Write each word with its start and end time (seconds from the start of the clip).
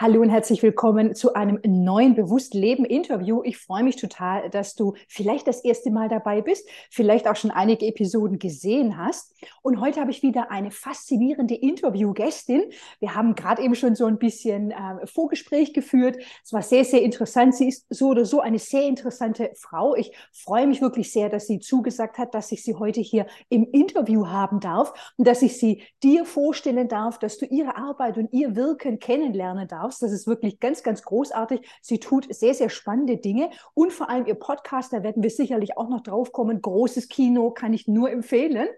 Hallo 0.00 0.22
und 0.22 0.30
herzlich 0.30 0.62
willkommen 0.62 1.14
zu 1.14 1.34
einem 1.34 1.60
neuen 1.64 2.14
Bewusst 2.14 2.54
Leben 2.54 2.86
Interview. 2.86 3.42
Ich 3.44 3.58
freue 3.58 3.84
mich 3.84 3.96
total, 3.96 4.48
dass 4.48 4.74
du 4.74 4.94
vielleicht 5.06 5.46
das 5.46 5.62
erste 5.62 5.90
Mal 5.90 6.08
dabei 6.08 6.40
bist, 6.40 6.66
vielleicht 6.90 7.28
auch 7.28 7.36
schon 7.36 7.50
einige 7.50 7.86
Episoden 7.86 8.38
gesehen 8.38 8.96
hast. 8.96 9.36
Und 9.60 9.80
heute 9.80 10.00
habe 10.00 10.10
ich 10.10 10.22
wieder 10.22 10.50
eine 10.50 10.70
faszinierende 10.70 11.54
Interviewgästin. 11.54 12.64
Wir 13.00 13.14
haben 13.14 13.34
gerade 13.34 13.62
eben 13.62 13.74
schon 13.74 13.94
so 13.94 14.06
ein 14.06 14.18
bisschen 14.18 14.70
äh, 14.70 15.06
Vorgespräch 15.06 15.74
geführt. 15.74 16.16
Es 16.42 16.54
war 16.54 16.62
sehr, 16.62 16.84
sehr 16.84 17.02
interessant. 17.02 17.54
Sie 17.54 17.68
ist 17.68 17.86
so 17.90 18.08
oder 18.08 18.24
so 18.24 18.40
eine 18.40 18.58
sehr 18.58 18.84
interessante 18.84 19.52
Frau. 19.56 19.94
Ich 19.94 20.10
freue 20.32 20.66
mich 20.66 20.80
wirklich 20.80 21.12
sehr, 21.12 21.28
dass 21.28 21.46
sie 21.46 21.60
zugesagt 21.60 22.16
hat, 22.16 22.34
dass 22.34 22.50
ich 22.50 22.64
sie 22.64 22.74
heute 22.74 23.02
hier 23.02 23.26
im 23.50 23.68
Interview 23.70 24.26
haben 24.26 24.58
darf 24.58 25.12
und 25.18 25.28
dass 25.28 25.42
ich 25.42 25.58
sie 25.58 25.82
dir 26.02 26.24
vorstellen 26.24 26.88
darf, 26.88 27.18
dass 27.18 27.36
du 27.36 27.44
ihre 27.44 27.76
Arbeit 27.76 28.16
und 28.16 28.32
ihr 28.32 28.56
Wirken 28.56 28.98
kennenlernen 28.98 29.68
darfst 29.68 29.81
darfst. 29.82 30.02
Das 30.02 30.12
ist 30.12 30.26
wirklich 30.26 30.60
ganz, 30.60 30.82
ganz 30.82 31.02
großartig. 31.02 31.60
Sie 31.80 31.98
tut 31.98 32.32
sehr, 32.34 32.54
sehr 32.54 32.70
spannende 32.70 33.16
Dinge 33.16 33.50
und 33.74 33.92
vor 33.92 34.08
allem 34.08 34.26
ihr 34.26 34.34
Podcast, 34.34 34.92
da 34.92 35.02
werden 35.02 35.22
wir 35.22 35.30
sicherlich 35.30 35.76
auch 35.76 35.88
noch 35.88 36.02
drauf 36.02 36.32
kommen. 36.32 36.60
Großes 36.60 37.08
Kino 37.08 37.50
kann 37.50 37.72
ich 37.72 37.88
nur 37.88 38.10
empfehlen. 38.10 38.68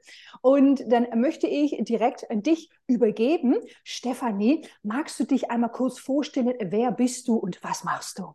Und 0.40 0.82
dann 0.90 1.06
möchte 1.20 1.46
ich 1.46 1.76
direkt 1.84 2.30
an 2.30 2.42
dich 2.42 2.70
übergeben. 2.86 3.56
Stefanie, 3.82 4.66
magst 4.82 5.18
du 5.20 5.24
dich 5.24 5.50
einmal 5.50 5.70
kurz 5.70 5.98
vorstellen? 5.98 6.54
Wer 6.60 6.92
bist 6.92 7.28
du 7.28 7.36
und 7.36 7.62
was 7.62 7.84
machst 7.84 8.18
du? 8.18 8.32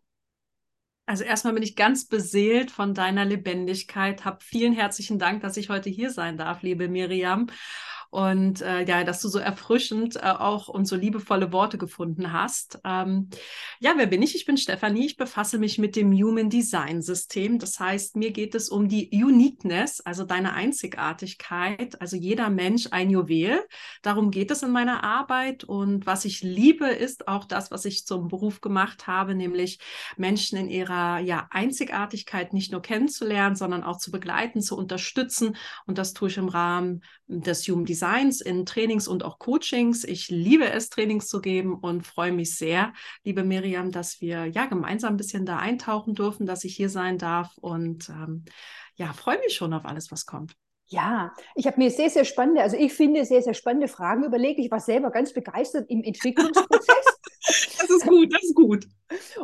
Also 1.05 1.23
erstmal 1.23 1.55
bin 1.55 1.63
ich 1.63 1.75
ganz 1.75 2.05
beseelt 2.05 2.69
von 2.69 2.93
deiner 2.93 3.25
Lebendigkeit. 3.25 4.25
Hab 4.25 4.43
vielen 4.43 4.73
herzlichen 4.73 5.17
Dank, 5.17 5.41
dass 5.41 5.57
ich 5.57 5.69
heute 5.69 5.89
hier 5.89 6.11
sein 6.11 6.37
darf, 6.37 6.61
liebe 6.61 6.87
Miriam 6.87 7.47
und 8.09 8.61
äh, 8.61 8.85
ja, 8.85 9.03
dass 9.03 9.21
du 9.21 9.27
so 9.27 9.37
erfrischend 9.37 10.15
äh, 10.15 10.19
auch 10.21 10.67
und 10.67 10.85
so 10.85 10.95
liebevolle 10.95 11.51
Worte 11.51 11.77
gefunden 11.77 12.33
hast. 12.33 12.79
Ähm, 12.83 13.29
ja, 13.79 13.93
wer 13.97 14.07
bin 14.07 14.23
ich? 14.23 14.35
Ich 14.35 14.45
bin 14.45 14.57
Stefanie. 14.57 15.05
Ich 15.05 15.17
befasse 15.17 15.59
mich 15.59 15.77
mit 15.77 15.95
dem 15.95 16.11
Human 16.11 16.49
Design 16.49 17.03
System. 17.03 17.59
Das 17.59 17.79
heißt, 17.79 18.15
mir 18.15 18.31
geht 18.31 18.55
es 18.55 18.69
um 18.69 18.89
die 18.89 19.09
Uniqueness, 19.11 20.01
also 20.01 20.23
deine 20.23 20.53
Einzigartigkeit. 20.53 22.01
Also 22.01 22.15
jeder 22.15 22.49
Mensch 22.49 22.87
ein 22.89 23.11
Juwel. 23.11 23.61
Darum 24.01 24.31
geht 24.31 24.49
es 24.49 24.63
in 24.63 24.71
meiner 24.71 25.03
Arbeit. 25.03 25.63
Und 25.63 26.07
was 26.07 26.25
ich 26.25 26.41
liebe, 26.41 26.87
ist 26.87 27.27
auch 27.27 27.45
das, 27.45 27.69
was 27.69 27.85
ich 27.85 28.07
zum 28.07 28.27
Beruf 28.27 28.59
gemacht 28.59 29.05
habe, 29.05 29.35
nämlich 29.35 29.79
Menschen 30.17 30.57
in 30.57 30.67
ihrer 30.67 31.19
ja, 31.19 31.47
Einzigartigkeit 31.51 32.53
nicht 32.53 32.71
nur 32.71 32.81
kennenzulernen, 32.81 33.55
sondern 33.55 33.83
auch 33.83 33.97
zu 33.97 34.09
begleiten, 34.09 34.61
zu 34.61 34.75
unterstützen. 34.75 35.55
Und 35.85 35.99
das 35.99 36.13
tue 36.13 36.29
ich 36.29 36.37
im 36.37 36.49
Rahmen 36.49 37.03
des 37.29 37.67
Human 37.67 37.85
Designs 37.85 38.41
in 38.41 38.65
Trainings 38.65 39.07
und 39.07 39.23
auch 39.23 39.37
Coachings. 39.37 40.03
Ich 40.03 40.29
liebe 40.29 40.69
es, 40.69 40.89
Trainings 40.89 41.27
zu 41.27 41.41
geben 41.41 41.75
und 41.75 42.05
freue 42.05 42.31
mich 42.31 42.57
sehr, 42.57 42.91
liebe 43.23 43.43
Miriam, 43.43 43.91
dass 43.91 44.19
wir 44.19 44.47
ja 44.47 44.65
gemeinsam 44.65 45.13
ein 45.13 45.17
bisschen 45.17 45.45
da 45.45 45.57
eintauchen 45.57 46.15
dürfen, 46.15 46.47
dass 46.47 46.63
ich 46.63 46.75
hier 46.75 46.89
sein 46.89 47.19
darf 47.19 47.55
und 47.59 48.09
ähm, 48.09 48.45
ja, 48.95 49.13
freue 49.13 49.37
mich 49.39 49.53
schon 49.53 49.73
auf 49.73 49.85
alles, 49.85 50.11
was 50.11 50.25
kommt. 50.25 50.55
Ja, 50.87 51.35
ich 51.53 51.67
habe 51.67 51.77
mir 51.77 51.91
sehr, 51.91 52.09
sehr 52.09 52.25
spannende, 52.25 52.63
also 52.63 52.75
ich 52.75 52.93
finde 52.93 53.23
sehr, 53.23 53.43
sehr 53.43 53.53
spannende 53.53 53.87
Fragen 53.87 54.23
überlegt. 54.23 54.59
Ich 54.59 54.71
war 54.71 54.79
selber 54.79 55.11
ganz 55.11 55.33
begeistert 55.33 55.87
im 55.87 56.01
Entwicklungsprozess. 56.01 57.19
das 57.79 57.89
ist 57.91 58.07
gut, 58.07 58.33
das 58.33 58.43
ist 58.43 58.55
gut. 58.55 58.87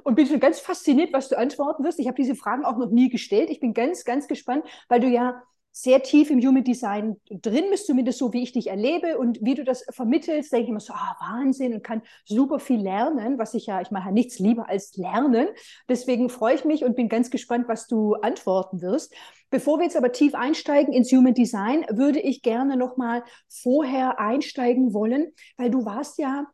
Und 0.03 0.15
bin 0.15 0.25
schon 0.25 0.39
ganz 0.39 0.59
fasziniert, 0.59 1.13
was 1.13 1.29
du 1.29 1.37
antworten 1.37 1.83
wirst. 1.83 1.99
Ich 1.99 2.07
habe 2.07 2.17
diese 2.17 2.33
Fragen 2.33 2.65
auch 2.65 2.77
noch 2.77 2.89
nie 2.89 3.09
gestellt. 3.09 3.51
Ich 3.51 3.59
bin 3.59 3.75
ganz, 3.75 4.05
ganz 4.05 4.27
gespannt, 4.27 4.65
weil 4.89 4.99
du 4.99 5.07
ja 5.07 5.43
sehr 5.77 6.01
tief 6.01 6.29
im 6.29 6.39
Human 6.39 6.63
Design 6.63 7.17
drin 7.29 7.65
bist, 7.69 7.85
zumindest 7.85 8.19
so, 8.19 8.31
wie 8.31 8.43
ich 8.43 8.53
dich 8.53 8.67
erlebe 8.67 9.17
und 9.17 9.39
wie 9.41 9.55
du 9.55 9.65
das 9.65 9.85
vermittelst, 9.89 10.53
denke 10.53 10.63
ich 10.63 10.69
immer 10.69 10.79
so, 10.79 10.93
ah, 10.93 11.17
Wahnsinn 11.19 11.73
und 11.73 11.83
kann 11.83 12.01
super 12.23 12.59
viel 12.59 12.79
lernen, 12.79 13.37
was 13.37 13.53
ich 13.53 13.65
ja, 13.65 13.81
ich 13.81 13.91
mache 13.91 14.05
ja 14.05 14.11
nichts 14.13 14.39
lieber 14.39 14.69
als 14.69 14.95
lernen. 14.95 15.49
Deswegen 15.89 16.29
freue 16.29 16.55
ich 16.55 16.63
mich 16.63 16.85
und 16.85 16.95
bin 16.95 17.09
ganz 17.09 17.29
gespannt, 17.29 17.67
was 17.67 17.87
du 17.87 18.13
antworten 18.13 18.81
wirst. 18.81 19.13
Bevor 19.49 19.77
wir 19.77 19.83
jetzt 19.83 19.97
aber 19.97 20.13
tief 20.13 20.33
einsteigen 20.33 20.93
ins 20.93 21.11
Human 21.11 21.33
Design, 21.33 21.85
würde 21.89 22.21
ich 22.21 22.41
gerne 22.41 22.77
nochmal 22.77 23.25
vorher 23.49 24.17
einsteigen 24.17 24.93
wollen, 24.93 25.33
weil 25.57 25.69
du 25.69 25.83
warst 25.83 26.17
ja 26.19 26.45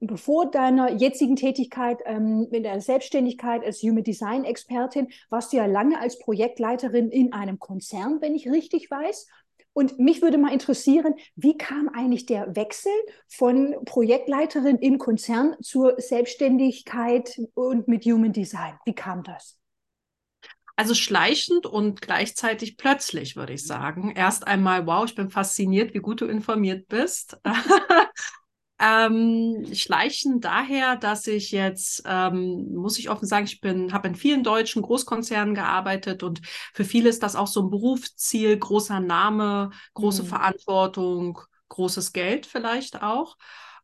bevor 0.00 0.50
deiner 0.50 0.92
jetzigen 0.92 1.36
Tätigkeit 1.36 1.98
ähm, 2.04 2.48
in 2.50 2.64
der 2.64 2.80
Selbstständigkeit 2.80 3.64
als 3.64 3.82
Human 3.82 4.02
Design 4.02 4.44
Expertin 4.44 5.08
warst 5.30 5.52
du 5.52 5.58
ja 5.58 5.66
lange 5.66 6.00
als 6.00 6.18
Projektleiterin 6.18 7.10
in 7.10 7.32
einem 7.32 7.58
Konzern, 7.58 8.20
wenn 8.20 8.34
ich 8.34 8.50
richtig 8.50 8.90
weiß. 8.90 9.26
Und 9.74 9.98
mich 9.98 10.20
würde 10.20 10.36
mal 10.36 10.52
interessieren, 10.52 11.14
wie 11.34 11.56
kam 11.56 11.88
eigentlich 11.88 12.26
der 12.26 12.54
Wechsel 12.56 12.92
von 13.28 13.74
Projektleiterin 13.84 14.76
im 14.78 14.98
Konzern 14.98 15.56
zur 15.62 15.94
Selbstständigkeit 15.98 17.40
und 17.54 17.88
mit 17.88 18.04
Human 18.04 18.32
Design? 18.32 18.74
Wie 18.84 18.94
kam 18.94 19.22
das? 19.22 19.58
Also 20.76 20.94
schleichend 20.94 21.66
und 21.66 22.02
gleichzeitig 22.02 22.76
plötzlich, 22.76 23.36
würde 23.36 23.52
ich 23.52 23.66
sagen. 23.66 24.10
Erst 24.10 24.46
einmal, 24.46 24.86
wow, 24.86 25.04
ich 25.04 25.14
bin 25.14 25.30
fasziniert, 25.30 25.94
wie 25.94 26.00
gut 26.00 26.20
du 26.20 26.26
informiert 26.26 26.88
bist. 26.88 27.38
Ähm, 28.84 29.64
schleichen 29.74 30.40
daher, 30.40 30.96
dass 30.96 31.28
ich 31.28 31.52
jetzt, 31.52 32.02
ähm, 32.04 32.74
muss 32.74 32.98
ich 32.98 33.10
offen 33.10 33.26
sagen, 33.28 33.44
ich 33.46 33.60
bin, 33.60 33.92
habe 33.92 34.08
in 34.08 34.16
vielen 34.16 34.42
deutschen 34.42 34.82
Großkonzernen 34.82 35.54
gearbeitet 35.54 36.24
und 36.24 36.40
für 36.74 36.84
viele 36.84 37.08
ist 37.08 37.22
das 37.22 37.36
auch 37.36 37.46
so 37.46 37.62
ein 37.62 37.70
Berufsziel, 37.70 38.58
großer 38.58 38.98
Name, 38.98 39.70
große 39.94 40.24
mhm. 40.24 40.26
Verantwortung, 40.26 41.38
großes 41.68 42.12
Geld 42.12 42.44
vielleicht 42.44 43.02
auch 43.02 43.36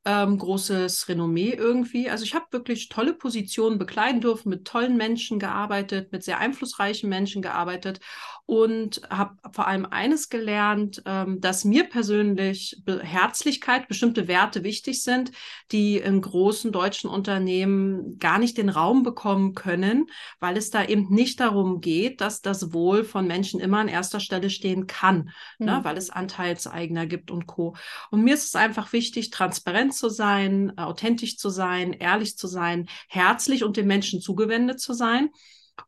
ähm, 0.05 0.39
großes 0.39 1.09
Renommee 1.09 1.51
irgendwie. 1.51 2.09
Also 2.09 2.25
ich 2.25 2.35
habe 2.35 2.47
wirklich 2.51 2.89
tolle 2.89 3.13
Positionen 3.15 3.79
bekleiden 3.79 4.21
dürfen, 4.21 4.49
mit 4.49 4.65
tollen 4.67 4.97
Menschen 4.97 5.39
gearbeitet, 5.39 6.13
mit 6.13 6.25
sehr 6.25 6.39
einflussreichen 6.39 7.09
Menschen 7.09 7.43
gearbeitet 7.43 8.01
und 8.49 9.03
habe 9.11 9.37
vor 9.53 9.67
allem 9.67 9.85
eines 9.85 10.31
gelernt, 10.31 11.03
ähm, 11.05 11.39
dass 11.39 11.67
mir 11.67 11.85
persönlich 11.85 12.81
Be 12.83 13.03
Herzlichkeit, 13.03 13.89
bestimmte 13.89 14.27
Werte 14.27 14.65
wichtig 14.65 15.03
sind, 15.03 15.33
die 15.71 15.99
in 15.99 16.23
großen 16.23 16.73
deutschen 16.73 17.11
Unternehmen 17.11 18.19
gar 18.19 18.39
nicht 18.39 18.57
den 18.57 18.71
Raum 18.71 19.03
bekommen 19.03 19.55
können, 19.55 20.07
weil 20.41 20.57
es 20.57 20.71
da 20.71 20.83
eben 20.83 21.11
nicht 21.11 21.41
darum 21.41 21.83
geht, 21.83 22.23
dass 22.23 22.41
das 22.41 22.73
Wohl 22.73 23.05
von 23.05 23.27
Menschen 23.27 23.61
immer 23.61 23.81
an 23.81 23.89
erster 23.89 24.19
Stelle 24.19 24.49
stehen 24.49 24.87
kann, 24.87 25.29
mhm. 25.59 25.67
ne, 25.67 25.81
weil 25.83 25.99
es 25.99 26.09
Anteilseigner 26.09 27.05
gibt 27.05 27.31
und 27.31 27.47
Co. 27.47 27.77
Und 28.11 28.23
mir 28.23 28.33
ist 28.33 28.47
es 28.47 28.55
einfach 28.55 28.95
wichtig, 28.95 29.29
transparent 29.29 29.93
zu 29.95 30.09
sein, 30.09 30.73
authentisch 30.79 31.37
zu 31.37 31.51
sein, 31.51 31.93
ehrlich 31.93 32.39
zu 32.39 32.47
sein, 32.47 32.89
herzlich 33.09 33.63
und 33.63 33.77
den 33.77 33.87
Menschen 33.87 34.23
zugewendet 34.23 34.81
zu 34.81 34.95
sein. 34.95 35.29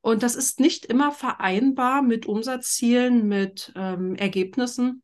Und 0.00 0.22
das 0.22 0.36
ist 0.36 0.60
nicht 0.60 0.86
immer 0.86 1.12
vereinbar 1.12 2.02
mit 2.02 2.26
Umsatzzielen, 2.26 3.26
mit 3.26 3.72
ähm, 3.76 4.14
Ergebnissen. 4.16 5.02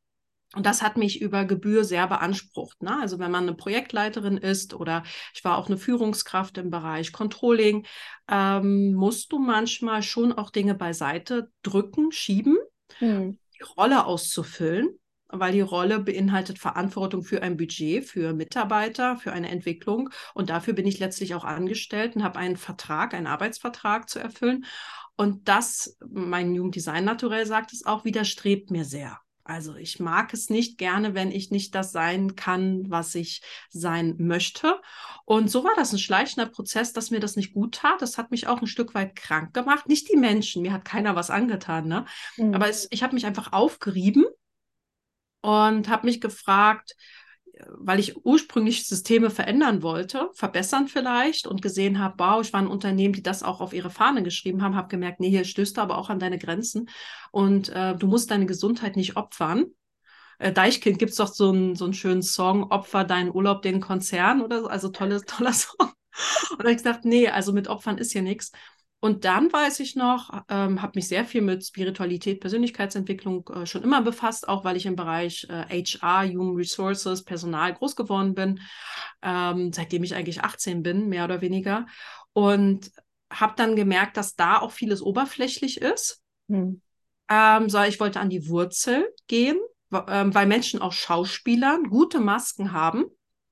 Und 0.54 0.64
das 0.64 0.80
hat 0.80 0.96
mich 0.96 1.20
über 1.20 1.44
Gebühr 1.44 1.84
sehr 1.84 2.06
beansprucht. 2.06 2.82
Ne? 2.82 2.98
Also 3.00 3.18
wenn 3.18 3.30
man 3.30 3.42
eine 3.42 3.54
Projektleiterin 3.54 4.38
ist 4.38 4.74
oder 4.74 5.02
ich 5.34 5.44
war 5.44 5.58
auch 5.58 5.66
eine 5.66 5.76
Führungskraft 5.76 6.56
im 6.58 6.70
Bereich 6.70 7.12
Controlling, 7.12 7.86
ähm, 8.30 8.94
musst 8.94 9.32
du 9.32 9.38
manchmal 9.38 10.02
schon 10.02 10.32
auch 10.32 10.50
Dinge 10.50 10.74
beiseite 10.74 11.50
drücken, 11.62 12.12
schieben, 12.12 12.56
hm. 12.98 13.38
die 13.58 13.62
Rolle 13.64 14.06
auszufüllen 14.06 14.98
weil 15.28 15.52
die 15.52 15.60
Rolle 15.60 15.98
beinhaltet 15.98 16.58
Verantwortung 16.58 17.22
für 17.22 17.42
ein 17.42 17.56
Budget, 17.56 18.04
für 18.04 18.32
Mitarbeiter, 18.32 19.16
für 19.16 19.32
eine 19.32 19.50
Entwicklung. 19.50 20.10
Und 20.34 20.50
dafür 20.50 20.74
bin 20.74 20.86
ich 20.86 20.98
letztlich 20.98 21.34
auch 21.34 21.44
angestellt 21.44 22.16
und 22.16 22.24
habe 22.24 22.38
einen 22.38 22.56
Vertrag, 22.56 23.14
einen 23.14 23.26
Arbeitsvertrag 23.26 24.08
zu 24.08 24.18
erfüllen. 24.18 24.64
Und 25.16 25.48
das, 25.48 25.96
mein 26.06 26.54
Jugenddesign 26.54 27.04
naturell 27.04 27.46
sagt 27.46 27.72
es 27.72 27.86
auch, 27.86 28.04
widerstrebt 28.04 28.70
mir 28.70 28.84
sehr. 28.84 29.18
Also 29.46 29.76
ich 29.76 30.00
mag 30.00 30.34
es 30.34 30.50
nicht 30.50 30.76
gerne, 30.76 31.14
wenn 31.14 31.30
ich 31.30 31.52
nicht 31.52 31.74
das 31.76 31.92
sein 31.92 32.34
kann, 32.34 32.90
was 32.90 33.14
ich 33.14 33.42
sein 33.70 34.16
möchte. 34.18 34.80
Und 35.24 35.48
so 35.50 35.62
war 35.62 35.74
das 35.76 35.92
ein 35.92 36.00
schleichender 36.00 36.50
Prozess, 36.50 36.92
dass 36.92 37.12
mir 37.12 37.20
das 37.20 37.36
nicht 37.36 37.54
gut 37.54 37.76
tat. 37.76 38.02
Das 38.02 38.18
hat 38.18 38.32
mich 38.32 38.48
auch 38.48 38.60
ein 38.60 38.66
Stück 38.66 38.94
weit 38.94 39.14
krank 39.14 39.54
gemacht. 39.54 39.88
Nicht 39.88 40.10
die 40.10 40.16
Menschen, 40.16 40.62
mir 40.62 40.72
hat 40.72 40.84
keiner 40.84 41.14
was 41.14 41.30
angetan, 41.30 41.86
ne? 41.86 42.06
Mhm. 42.36 42.54
Aber 42.54 42.68
es, 42.68 42.88
ich 42.90 43.04
habe 43.04 43.14
mich 43.14 43.24
einfach 43.24 43.52
aufgerieben 43.52 44.24
und 45.46 45.88
habe 45.88 46.06
mich 46.06 46.20
gefragt, 46.20 46.96
weil 47.68 48.00
ich 48.00 48.24
ursprünglich 48.26 48.86
Systeme 48.88 49.30
verändern 49.30 49.80
wollte, 49.80 50.28
verbessern 50.34 50.88
vielleicht 50.88 51.46
und 51.46 51.62
gesehen 51.62 52.00
habe, 52.00 52.16
wow, 52.18 52.44
ich 52.44 52.52
war 52.52 52.60
ein 52.60 52.66
Unternehmen, 52.66 53.14
die 53.14 53.22
das 53.22 53.44
auch 53.44 53.60
auf 53.60 53.72
ihre 53.72 53.88
Fahne 53.88 54.24
geschrieben 54.24 54.60
haben, 54.60 54.74
habe 54.74 54.88
gemerkt, 54.88 55.20
nee, 55.20 55.30
hier 55.30 55.44
stößt 55.44 55.76
du 55.76 55.80
aber 55.80 55.98
auch 55.98 56.10
an 56.10 56.18
deine 56.18 56.38
Grenzen 56.38 56.90
und 57.30 57.68
äh, 57.68 57.94
du 57.94 58.08
musst 58.08 58.32
deine 58.32 58.46
Gesundheit 58.46 58.96
nicht 58.96 59.16
opfern. 59.16 59.66
Äh, 60.40 60.52
Deichkind 60.52 60.98
gibt 60.98 61.12
es 61.12 61.16
doch 61.16 61.32
so 61.32 61.50
einen, 61.50 61.76
so 61.76 61.84
einen 61.84 61.94
schönen 61.94 62.22
Song, 62.22 62.64
Opfer 62.72 63.04
deinen 63.04 63.32
Urlaub 63.32 63.62
den 63.62 63.80
Konzern 63.80 64.42
oder 64.42 64.62
so, 64.62 64.66
also 64.66 64.88
tolles, 64.88 65.22
toller 65.26 65.52
Song. 65.52 65.92
Und 66.50 66.58
habe 66.58 66.72
ich 66.72 66.78
gesagt, 66.78 67.04
nee, 67.04 67.28
also 67.28 67.52
mit 67.52 67.68
Opfern 67.68 67.98
ist 67.98 68.10
hier 68.10 68.22
nichts. 68.22 68.50
Und 69.06 69.24
dann 69.24 69.52
weiß 69.52 69.78
ich 69.78 69.94
noch, 69.94 70.30
ähm, 70.48 70.82
habe 70.82 70.94
mich 70.96 71.06
sehr 71.06 71.24
viel 71.24 71.40
mit 71.40 71.64
Spiritualität, 71.64 72.40
Persönlichkeitsentwicklung 72.40 73.48
äh, 73.54 73.64
schon 73.64 73.84
immer 73.84 74.02
befasst, 74.02 74.48
auch 74.48 74.64
weil 74.64 74.76
ich 74.76 74.84
im 74.84 74.96
Bereich 74.96 75.46
äh, 75.48 75.84
HR, 75.84 76.28
Human 76.28 76.56
Resources, 76.56 77.22
Personal 77.22 77.72
groß 77.72 77.94
geworden 77.94 78.34
bin. 78.34 78.58
ähm, 79.22 79.72
seitdem 79.72 80.02
ich 80.02 80.16
eigentlich 80.16 80.42
18 80.42 80.82
bin, 80.82 81.08
mehr 81.08 81.24
oder 81.24 81.40
weniger. 81.40 81.86
Und 82.32 82.90
habe 83.30 83.54
dann 83.56 83.76
gemerkt, 83.76 84.16
dass 84.16 84.34
da 84.34 84.58
auch 84.58 84.72
vieles 84.72 85.02
oberflächlich 85.02 85.80
ist. 85.80 86.20
Hm. 86.48 86.82
Ähm, 87.30 87.68
so, 87.68 87.80
ich 87.82 88.00
wollte 88.00 88.18
an 88.18 88.28
die 88.28 88.48
Wurzel 88.48 89.06
gehen, 89.28 89.58
ähm, 90.08 90.34
weil 90.34 90.46
Menschen 90.46 90.82
auch 90.82 90.92
Schauspielern 90.92 91.84
gute 91.84 92.18
Masken 92.18 92.72
haben 92.72 93.04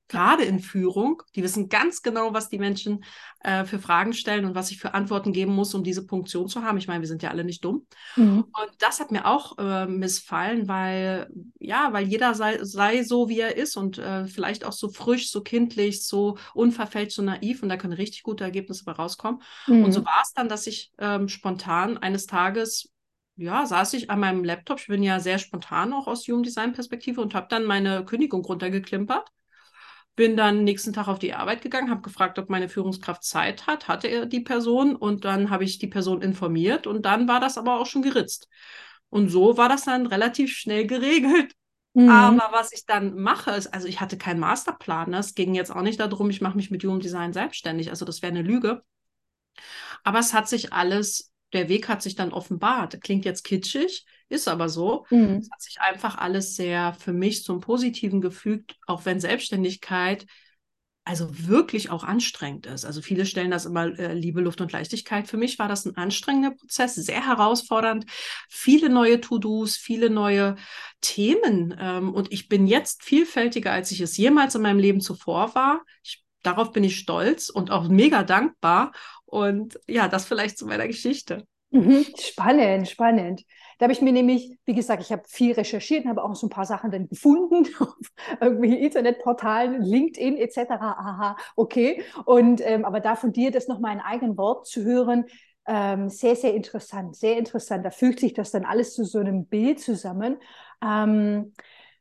gerade 0.08 0.44
in 0.44 0.60
Führung, 0.60 1.22
die 1.34 1.42
wissen 1.42 1.68
ganz 1.68 2.02
genau, 2.02 2.34
was 2.34 2.48
die 2.48 2.58
Menschen 2.58 3.04
äh, 3.40 3.64
für 3.64 3.78
Fragen 3.78 4.12
stellen 4.12 4.44
und 4.44 4.54
was 4.54 4.70
ich 4.70 4.78
für 4.78 4.94
Antworten 4.94 5.32
geben 5.32 5.54
muss, 5.54 5.74
um 5.74 5.82
diese 5.82 6.06
Punktion 6.06 6.48
zu 6.48 6.62
haben. 6.62 6.78
Ich 6.78 6.88
meine, 6.88 7.00
wir 7.00 7.08
sind 7.08 7.22
ja 7.22 7.30
alle 7.30 7.44
nicht 7.44 7.64
dumm. 7.64 7.86
Mhm. 8.16 8.44
Und 8.44 8.70
das 8.78 9.00
hat 9.00 9.10
mir 9.10 9.26
auch 9.26 9.56
äh, 9.58 9.86
missfallen, 9.86 10.68
weil, 10.68 11.28
ja, 11.58 11.92
weil 11.92 12.06
jeder 12.06 12.34
sei, 12.34 12.58
sei 12.62 13.02
so, 13.02 13.28
wie 13.28 13.40
er 13.40 13.56
ist 13.56 13.76
und 13.76 13.98
äh, 13.98 14.26
vielleicht 14.26 14.64
auch 14.64 14.72
so 14.72 14.90
frisch, 14.90 15.30
so 15.30 15.40
kindlich, 15.40 16.06
so 16.06 16.36
unverfälscht, 16.52 17.16
so 17.16 17.22
naiv 17.22 17.62
und 17.62 17.70
da 17.70 17.76
können 17.76 17.94
richtig 17.94 18.22
gute 18.22 18.44
Ergebnisse 18.44 18.84
bei 18.84 18.92
rauskommen. 18.92 19.40
Mhm. 19.66 19.84
Und 19.84 19.92
so 19.92 20.04
war 20.04 20.20
es 20.22 20.32
dann, 20.34 20.48
dass 20.48 20.66
ich 20.66 20.92
ähm, 20.98 21.28
spontan 21.28 21.96
eines 21.98 22.26
Tages 22.26 22.90
ja, 23.36 23.66
saß 23.66 23.94
ich 23.94 24.10
an 24.10 24.20
meinem 24.20 24.44
Laptop. 24.44 24.78
Ich 24.78 24.86
bin 24.86 25.02
ja 25.02 25.18
sehr 25.18 25.40
spontan 25.40 25.92
auch 25.92 26.06
aus 26.06 26.28
Human 26.28 26.44
Design 26.44 26.72
Perspektive 26.72 27.20
und 27.20 27.34
habe 27.34 27.48
dann 27.50 27.64
meine 27.64 28.04
Kündigung 28.04 28.44
runtergeklimpert 28.44 29.28
bin 30.16 30.36
dann 30.36 30.64
nächsten 30.64 30.92
Tag 30.92 31.08
auf 31.08 31.18
die 31.18 31.34
Arbeit 31.34 31.62
gegangen, 31.62 31.90
habe 31.90 32.02
gefragt, 32.02 32.38
ob 32.38 32.48
meine 32.48 32.68
Führungskraft 32.68 33.24
Zeit 33.24 33.66
hat, 33.66 33.88
hatte 33.88 34.08
er 34.08 34.26
die 34.26 34.40
Person 34.40 34.94
und 34.94 35.24
dann 35.24 35.50
habe 35.50 35.64
ich 35.64 35.78
die 35.78 35.86
Person 35.86 36.22
informiert 36.22 36.86
und 36.86 37.02
dann 37.04 37.26
war 37.28 37.40
das 37.40 37.58
aber 37.58 37.80
auch 37.80 37.86
schon 37.86 38.02
geritzt. 38.02 38.48
Und 39.10 39.28
so 39.28 39.56
war 39.56 39.68
das 39.68 39.84
dann 39.84 40.06
relativ 40.06 40.52
schnell 40.52 40.86
geregelt. 40.86 41.52
Mhm. 41.94 42.08
Aber 42.08 42.48
was 42.50 42.72
ich 42.72 42.86
dann 42.86 43.14
mache, 43.14 43.52
ist, 43.52 43.68
also 43.68 43.86
ich 43.86 44.00
hatte 44.00 44.18
keinen 44.18 44.40
Masterplan. 44.40 45.10
Ne? 45.10 45.18
Es 45.18 45.34
ging 45.34 45.54
jetzt 45.54 45.70
auch 45.70 45.82
nicht 45.82 46.00
darum, 46.00 46.28
ich 46.30 46.40
mache 46.40 46.56
mich 46.56 46.70
mit 46.70 46.82
Human 46.84 47.00
Design 47.00 47.32
selbstständig. 47.32 47.90
Also 47.90 48.04
das 48.04 48.22
wäre 48.22 48.32
eine 48.32 48.42
Lüge. 48.42 48.82
Aber 50.02 50.18
es 50.18 50.34
hat 50.34 50.48
sich 50.48 50.72
alles, 50.72 51.32
der 51.52 51.68
Weg 51.68 51.88
hat 51.88 52.02
sich 52.02 52.16
dann 52.16 52.32
offenbart. 52.32 53.00
Klingt 53.00 53.24
jetzt 53.24 53.44
kitschig, 53.44 54.04
ist 54.28 54.48
aber 54.48 54.68
so. 54.68 55.06
Mhm. 55.10 55.36
Es 55.36 55.50
hat 55.50 55.62
sich 55.62 55.80
einfach 55.80 56.18
alles 56.18 56.56
sehr 56.56 56.94
für 56.94 57.12
mich 57.12 57.44
zum 57.44 57.60
Positiven 57.60 58.20
gefügt, 58.20 58.76
auch 58.86 59.04
wenn 59.04 59.20
Selbstständigkeit 59.20 60.26
also 61.04 61.28
wirklich 61.46 61.90
auch 61.90 62.02
anstrengend 62.02 62.64
ist. 62.66 62.86
Also 62.86 63.02
viele 63.02 63.26
stellen 63.26 63.50
das 63.50 63.66
immer 63.66 63.98
äh, 63.98 64.14
Liebe, 64.14 64.40
Luft 64.40 64.62
und 64.62 64.72
Leichtigkeit. 64.72 65.28
Für 65.28 65.36
mich 65.36 65.58
war 65.58 65.68
das 65.68 65.84
ein 65.84 65.96
anstrengender 65.96 66.52
Prozess, 66.52 66.94
sehr 66.94 67.26
herausfordernd, 67.26 68.06
viele 68.48 68.88
neue 68.88 69.20
To-Dos, 69.20 69.76
viele 69.76 70.08
neue 70.08 70.56
Themen. 71.02 71.76
Ähm, 71.78 72.14
und 72.14 72.32
ich 72.32 72.48
bin 72.48 72.66
jetzt 72.66 73.02
vielfältiger, 73.02 73.70
als 73.70 73.90
ich 73.90 74.00
es 74.00 74.16
jemals 74.16 74.54
in 74.54 74.62
meinem 74.62 74.78
Leben 74.78 75.02
zuvor 75.02 75.54
war. 75.54 75.82
Ich, 76.02 76.24
darauf 76.42 76.72
bin 76.72 76.84
ich 76.84 76.98
stolz 76.98 77.50
und 77.50 77.70
auch 77.70 77.88
mega 77.88 78.22
dankbar. 78.22 78.92
Und 79.26 79.78
ja, 79.86 80.08
das 80.08 80.24
vielleicht 80.24 80.56
zu 80.56 80.66
meiner 80.66 80.86
Geschichte. 80.86 81.46
Mhm. 81.70 82.06
Spannend, 82.18 82.88
spannend. 82.88 83.42
Da 83.78 83.84
habe 83.84 83.92
ich 83.92 84.02
mir 84.02 84.12
nämlich, 84.12 84.58
wie 84.64 84.74
gesagt, 84.74 85.02
ich 85.02 85.12
habe 85.12 85.22
viel 85.26 85.52
recherchiert 85.52 86.04
und 86.04 86.10
habe 86.10 86.22
auch 86.22 86.34
so 86.34 86.46
ein 86.46 86.50
paar 86.50 86.66
Sachen 86.66 86.90
dann 86.90 87.08
gefunden 87.08 87.66
auf 87.80 87.94
irgendwelchen 88.40 88.78
Internetportalen, 88.78 89.82
LinkedIn 89.82 90.36
etc. 90.36 90.72
Aha, 90.80 91.36
okay. 91.56 92.02
Und 92.24 92.60
ähm, 92.64 92.84
aber 92.84 93.00
da 93.00 93.16
von 93.16 93.32
dir 93.32 93.50
das 93.50 93.68
nochmal 93.68 93.94
in 93.94 94.00
eigenen 94.00 94.36
Wort 94.36 94.66
zu 94.66 94.82
hören, 94.82 95.26
ähm, 95.66 96.08
sehr, 96.10 96.36
sehr 96.36 96.54
interessant, 96.54 97.16
sehr 97.16 97.38
interessant. 97.38 97.84
Da 97.84 97.90
fügt 97.90 98.20
sich 98.20 98.34
das 98.34 98.50
dann 98.50 98.64
alles 98.64 98.94
zu 98.94 99.04
so 99.04 99.18
einem 99.18 99.46
Bild 99.46 99.80
zusammen. 99.80 100.38
Ähm, 100.82 101.54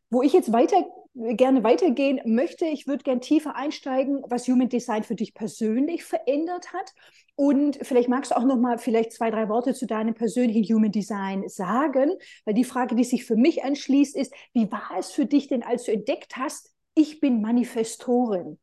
wo 0.09 0.21
ich 0.21 0.33
jetzt 0.33 0.53
weiter 0.53 0.85
gerne 1.15 1.63
weitergehen 1.63 2.19
möchte, 2.25 2.65
ich 2.65 2.87
würde 2.87 3.03
gerne 3.03 3.21
tiefer 3.21 3.55
einsteigen, 3.55 4.23
was 4.27 4.47
Human 4.47 4.69
Design 4.69 5.03
für 5.03 5.15
dich 5.15 5.33
persönlich 5.33 6.03
verändert 6.03 6.73
hat. 6.73 6.93
Und 7.35 7.79
vielleicht 7.81 8.09
magst 8.09 8.31
du 8.31 8.35
auch 8.35 8.45
noch 8.45 8.57
mal 8.57 8.77
vielleicht 8.77 9.13
zwei, 9.13 9.29
drei 9.31 9.49
Worte 9.49 9.73
zu 9.73 9.85
deinem 9.85 10.13
persönlichen 10.13 10.63
Human 10.73 10.91
Design 10.91 11.47
sagen, 11.47 12.11
weil 12.45 12.53
die 12.53 12.63
Frage, 12.63 12.95
die 12.95 13.03
sich 13.03 13.25
für 13.25 13.35
mich 13.35 13.63
anschließt, 13.63 14.15
ist, 14.15 14.33
wie 14.53 14.71
war 14.71 14.91
es 14.97 15.11
für 15.11 15.25
dich 15.25 15.47
denn, 15.47 15.63
als 15.63 15.85
du 15.85 15.91
entdeckt 15.91 16.37
hast, 16.37 16.73
ich 16.95 17.19
bin 17.19 17.41
Manifestorin? 17.41 18.59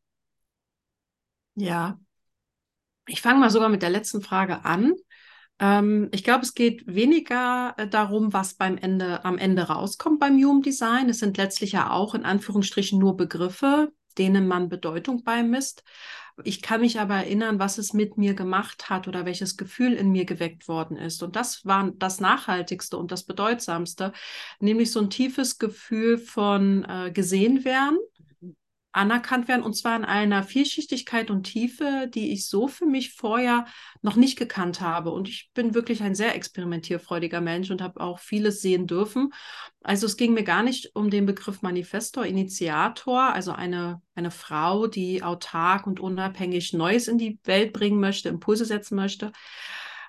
Ja, 1.55 1.99
ich 3.07 3.21
fange 3.21 3.39
mal 3.39 3.49
sogar 3.49 3.69
mit 3.69 3.81
der 3.81 3.89
letzten 3.89 4.21
Frage 4.21 4.63
an. 4.63 4.93
Ähm, 5.61 6.09
ich 6.11 6.23
glaube, 6.23 6.41
es 6.43 6.55
geht 6.55 6.83
weniger 6.87 7.75
äh, 7.77 7.87
darum, 7.87 8.33
was 8.33 8.55
beim 8.55 8.77
Ende, 8.77 9.23
am 9.23 9.37
Ende 9.37 9.63
rauskommt 9.63 10.19
beim 10.19 10.35
Human 10.43 10.63
Design. 10.63 11.07
Es 11.07 11.19
sind 11.19 11.37
letztlich 11.37 11.73
ja 11.73 11.91
auch 11.91 12.15
in 12.15 12.25
Anführungsstrichen 12.25 12.99
nur 12.99 13.15
Begriffe, 13.15 13.93
denen 14.17 14.47
man 14.47 14.69
Bedeutung 14.69 15.23
beimisst. 15.23 15.83
Ich 16.43 16.61
kann 16.63 16.81
mich 16.81 16.99
aber 16.99 17.15
erinnern, 17.15 17.59
was 17.59 17.77
es 17.77 17.93
mit 17.93 18.17
mir 18.17 18.33
gemacht 18.33 18.89
hat 18.89 19.07
oder 19.07 19.25
welches 19.25 19.57
Gefühl 19.57 19.93
in 19.93 20.11
mir 20.11 20.25
geweckt 20.25 20.67
worden 20.67 20.97
ist. 20.97 21.21
Und 21.21 21.35
das 21.35 21.65
war 21.65 21.91
das 21.95 22.19
Nachhaltigste 22.19 22.97
und 22.97 23.11
das 23.11 23.23
Bedeutsamste, 23.23 24.13
nämlich 24.59 24.91
so 24.91 24.99
ein 24.99 25.11
tiefes 25.11 25.59
Gefühl 25.59 26.17
von 26.17 26.85
äh, 26.85 27.11
gesehen 27.11 27.63
werden, 27.65 27.99
anerkannt 28.93 29.47
werden 29.47 29.63
und 29.63 29.73
zwar 29.73 29.95
in 29.95 30.05
einer 30.05 30.43
Vielschichtigkeit 30.43 31.31
und 31.31 31.43
Tiefe, 31.43 32.09
die 32.13 32.31
ich 32.31 32.47
so 32.47 32.67
für 32.67 32.85
mich 32.85 33.13
vorher 33.13 33.65
noch 34.01 34.15
nicht 34.15 34.37
gekannt 34.37 34.81
habe. 34.81 35.11
Und 35.11 35.29
ich 35.29 35.51
bin 35.53 35.73
wirklich 35.73 36.03
ein 36.03 36.15
sehr 36.15 36.35
experimentierfreudiger 36.35 37.41
Mensch 37.41 37.71
und 37.71 37.81
habe 37.81 38.01
auch 38.01 38.19
vieles 38.19 38.61
sehen 38.61 38.87
dürfen. 38.87 39.33
Also 39.81 40.05
es 40.05 40.17
ging 40.17 40.33
mir 40.33 40.43
gar 40.43 40.63
nicht 40.63 40.95
um 40.95 41.09
den 41.09 41.25
Begriff 41.25 41.61
Manifestor, 41.61 42.25
Initiator, 42.25 43.33
also 43.33 43.51
eine, 43.51 44.01
eine 44.15 44.31
Frau, 44.31 44.87
die 44.87 45.23
autark 45.23 45.87
und 45.87 45.99
unabhängig 45.99 46.73
Neues 46.73 47.07
in 47.07 47.17
die 47.17 47.39
Welt 47.43 47.73
bringen 47.73 47.99
möchte, 47.99 48.29
Impulse 48.29 48.65
setzen 48.65 48.95
möchte, 48.95 49.31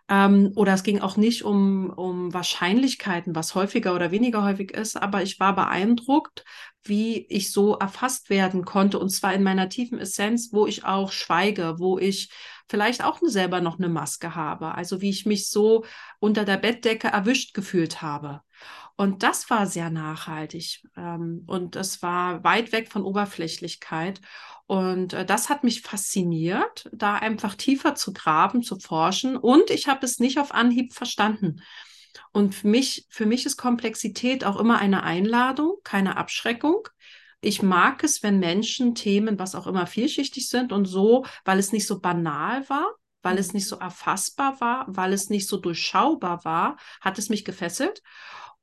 ähm, 0.08 0.52
oder 0.56 0.74
es 0.74 0.82
ging 0.82 1.00
auch 1.00 1.16
nicht 1.16 1.44
um, 1.44 1.90
um 1.90 2.32
Wahrscheinlichkeiten, 2.34 3.34
was 3.34 3.54
häufiger 3.54 3.94
oder 3.94 4.10
weniger 4.10 4.42
häufig 4.44 4.72
ist, 4.72 4.96
aber 4.96 5.22
ich 5.22 5.40
war 5.40 5.54
beeindruckt, 5.54 6.44
wie 6.84 7.26
ich 7.28 7.52
so 7.52 7.76
erfasst 7.76 8.28
werden 8.28 8.64
konnte 8.64 8.98
und 8.98 9.10
zwar 9.10 9.34
in 9.34 9.42
meiner 9.42 9.68
tiefen 9.68 9.98
Essenz, 9.98 10.50
wo 10.52 10.66
ich 10.66 10.84
auch 10.84 11.12
schweige, 11.12 11.76
wo 11.78 11.98
ich 11.98 12.30
vielleicht 12.68 13.04
auch 13.04 13.20
selber 13.22 13.60
noch 13.60 13.78
eine 13.78 13.88
Maske 13.88 14.34
habe, 14.34 14.74
also 14.74 15.00
wie 15.00 15.10
ich 15.10 15.26
mich 15.26 15.48
so 15.48 15.84
unter 16.18 16.44
der 16.44 16.56
Bettdecke 16.56 17.08
erwischt 17.08 17.54
gefühlt 17.54 18.02
habe. 18.02 18.40
Und 18.96 19.22
das 19.22 19.48
war 19.50 19.66
sehr 19.66 19.90
nachhaltig 19.90 20.82
ähm, 20.96 21.44
und 21.46 21.76
es 21.76 22.02
war 22.02 22.44
weit 22.44 22.72
weg 22.72 22.90
von 22.90 23.02
Oberflächlichkeit. 23.02 24.20
Und 24.66 25.12
äh, 25.12 25.24
das 25.24 25.48
hat 25.48 25.64
mich 25.64 25.82
fasziniert, 25.82 26.88
da 26.92 27.16
einfach 27.16 27.54
tiefer 27.54 27.94
zu 27.94 28.12
graben, 28.12 28.62
zu 28.62 28.78
forschen. 28.78 29.36
Und 29.36 29.70
ich 29.70 29.88
habe 29.88 30.04
es 30.04 30.18
nicht 30.18 30.38
auf 30.38 30.52
Anhieb 30.52 30.92
verstanden. 30.92 31.62
Und 32.32 32.54
für 32.54 32.68
mich, 32.68 33.06
für 33.10 33.26
mich 33.26 33.46
ist 33.46 33.56
Komplexität 33.56 34.44
auch 34.44 34.58
immer 34.58 34.78
eine 34.78 35.02
Einladung, 35.02 35.76
keine 35.84 36.16
Abschreckung. 36.16 36.88
Ich 37.40 37.62
mag 37.62 38.04
es, 38.04 38.22
wenn 38.22 38.38
Menschen 38.38 38.94
Themen, 38.94 39.38
was 39.38 39.54
auch 39.54 39.66
immer, 39.66 39.86
vielschichtig 39.86 40.48
sind 40.48 40.72
und 40.72 40.84
so, 40.84 41.26
weil 41.44 41.58
es 41.58 41.72
nicht 41.72 41.86
so 41.86 42.00
banal 42.00 42.68
war, 42.68 42.86
weil 43.22 43.38
es 43.38 43.52
nicht 43.52 43.66
so 43.66 43.76
erfassbar 43.76 44.60
war, 44.60 44.84
weil 44.88 45.12
es 45.12 45.28
nicht 45.28 45.48
so 45.48 45.56
durchschaubar 45.56 46.44
war, 46.44 46.76
hat 47.00 47.18
es 47.18 47.28
mich 47.28 47.44
gefesselt. 47.44 48.02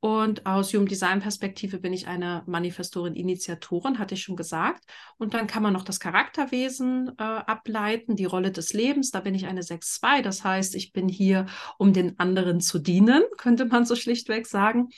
Und 0.02 0.46
aus 0.46 0.74
Human 0.74 0.88
Design 0.88 1.20
Perspektive 1.20 1.78
bin 1.78 1.92
ich 1.92 2.08
eine 2.08 2.44
Manifestorin, 2.46 3.16
Initiatorin, 3.16 4.00
hatte 4.00 4.14
ich 4.16 4.22
schon 4.24 4.38
gesagt. 4.38 4.86
Und 5.18 5.34
dann 5.34 5.46
kann 5.46 5.62
man 5.62 5.74
noch 5.74 5.84
das 5.84 6.00
Charakterwesen 6.00 7.12
äh, 7.18 7.24
ableiten, 7.24 8.16
die 8.16 8.26
Rolle 8.26 8.52
des 8.52 8.72
Lebens. 8.72 9.12
Da 9.12 9.20
bin 9.20 9.36
ich 9.36 9.46
eine 9.46 9.62
6-2. 9.62 10.22
Das 10.22 10.46
heißt, 10.46 10.76
ich 10.76 10.94
bin 10.94 11.10
hier, 11.10 11.48
um 11.78 11.92
den 11.92 12.18
anderen 12.18 12.62
zu 12.62 12.80
dienen, 12.80 13.24
könnte 13.38 13.66
man 13.66 13.86
so 13.86 13.96
schlichtweg 13.96 14.48
sagen. 14.48 14.90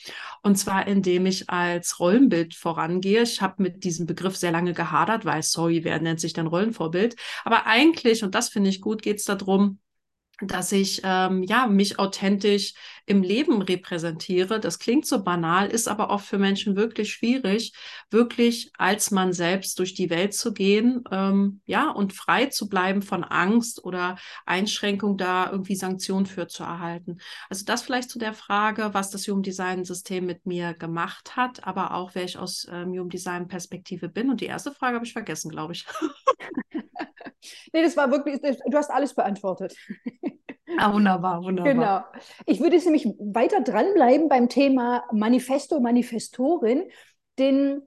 Und 0.43 0.58
zwar, 0.58 0.86
indem 0.86 1.25
ich 1.25 1.50
als 1.50 2.00
Rollenbild 2.00 2.53
vorangehe. 2.53 3.24
Ich 3.24 3.41
habe 3.41 3.63
mit 3.63 3.84
diesem 3.84 4.05
Begriff 4.05 4.36
sehr 4.36 4.51
lange 4.51 4.74
gehadert, 4.74 5.25
weil, 5.25 5.41
sorry, 5.41 5.84
wer 5.84 6.00
nennt 6.00 6.20
sich 6.20 6.34
denn 6.34 6.46
Rollenvorbild? 6.46 7.15
Aber 7.43 7.65
eigentlich, 7.65 8.24
und 8.24 8.36
das 8.36 8.50
finde 8.50 8.70
ich 8.70 8.81
gut, 8.81 9.01
geht 9.01 9.17
es 9.17 9.25
darum, 9.25 9.79
dass 10.42 10.72
ich 10.72 11.02
ähm, 11.04 11.44
ja 11.44 11.68
mich 11.68 12.00
authentisch 12.00 12.74
im 13.06 13.24
Leben 13.24 13.62
repräsentiere. 13.62 14.60
Das 14.60 14.80
klingt 14.80 15.06
so 15.06 15.24
banal, 15.24 15.68
ist 15.68 15.88
aber 15.88 16.10
oft 16.10 16.26
für 16.26 16.38
Menschen 16.38 16.76
wirklich 16.76 17.12
schwierig, 17.12 17.74
wirklich 18.10 18.72
als 18.78 19.12
man 19.12 19.34
selbst 19.34 19.80
durch 19.80 19.94
die 19.94 20.10
Welt 20.10 20.34
zu 20.34 20.54
gehen, 20.54 21.04
ähm, 21.12 21.62
ja 21.66 21.90
und 21.90 22.14
frei 22.14 22.48
zu 22.48 22.70
bleiben 22.70 23.02
von 23.02 23.24
Angst 23.24 23.84
oder 23.84 24.18
Einschränkung, 24.46 25.18
da 25.18 25.52
irgendwie 25.52 25.76
Sanktionen 25.76 26.26
für 26.26 26.48
zu 26.48 26.64
erhalten. 26.64 27.18
Also 27.50 27.66
das 27.66 27.82
vielleicht 27.82 28.10
zu 28.10 28.20
der 28.20 28.34
Frage, 28.34 28.94
was 28.94 29.10
das 29.10 29.28
Human 29.28 29.44
Design 29.44 29.84
System 29.84 30.26
mit 30.26 30.46
mir 30.46 30.74
gemacht 30.74 31.36
hat, 31.36 31.66
aber 31.66 31.94
auch 31.94 32.16
wer 32.16 32.24
ich 32.24 32.38
aus 32.38 32.68
ähm, 32.72 32.92
Human 32.92 33.10
Design 33.10 33.48
Perspektive 33.48 34.10
bin. 34.10 34.30
Und 34.30 34.42
die 34.42 34.46
erste 34.46 34.72
Frage 34.72 34.96
habe 34.96 35.06
ich 35.06 35.14
vergessen, 35.14 35.50
glaube 35.50 35.74
ich. 35.74 35.86
nee, 37.74 37.82
das 37.82 37.98
war 37.98 38.12
wirklich, 38.12 38.40
du 38.42 38.78
hast 38.78 38.90
alles 38.90 39.14
beantwortet. 39.14 39.76
Ah, 40.78 40.94
wunderbar, 40.94 41.44
wunderbar. 41.44 41.74
Genau. 42.14 42.24
Ich 42.46 42.62
würde 42.62 42.76
jetzt 42.76 42.86
nämlich 42.86 43.06
weiter 43.20 43.62
dranbleiben 43.62 44.30
beim 44.30 44.48
Thema 44.48 45.04
Manifesto, 45.12 45.80
Manifestorin, 45.80 46.90
denn 47.38 47.82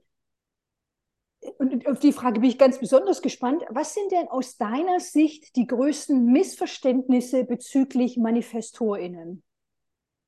und 1.57 1.87
auf 1.87 1.99
die 1.99 2.11
Frage 2.11 2.39
bin 2.39 2.49
ich 2.49 2.57
ganz 2.57 2.79
besonders 2.79 3.21
gespannt. 3.21 3.63
Was 3.69 3.93
sind 3.93 4.11
denn 4.11 4.27
aus 4.29 4.57
deiner 4.57 4.99
Sicht 4.99 5.55
die 5.55 5.67
größten 5.67 6.25
Missverständnisse 6.25 7.43
bezüglich 7.43 8.17
ManifestorInnen? 8.17 9.43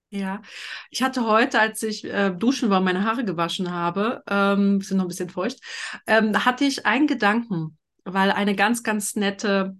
Ja, 0.09 0.41
ich 0.89 1.03
hatte 1.03 1.25
heute, 1.25 1.59
als 1.59 1.83
ich 1.83 2.05
äh, 2.05 2.31
duschen 2.31 2.69
war, 2.69 2.79
meine 2.79 3.03
Haare 3.03 3.25
gewaschen 3.25 3.71
habe, 3.71 4.23
ähm, 4.29 4.79
sind 4.79 4.97
noch 4.97 5.05
ein 5.05 5.09
bisschen 5.09 5.29
feucht, 5.29 5.59
ähm, 6.05 6.31
da 6.31 6.45
hatte 6.45 6.63
ich 6.63 6.85
einen 6.85 7.07
Gedanken, 7.07 7.77
weil 8.07 8.31
eine 8.31 8.55
ganz, 8.55 8.83
ganz 8.83 9.15
nette 9.15 9.77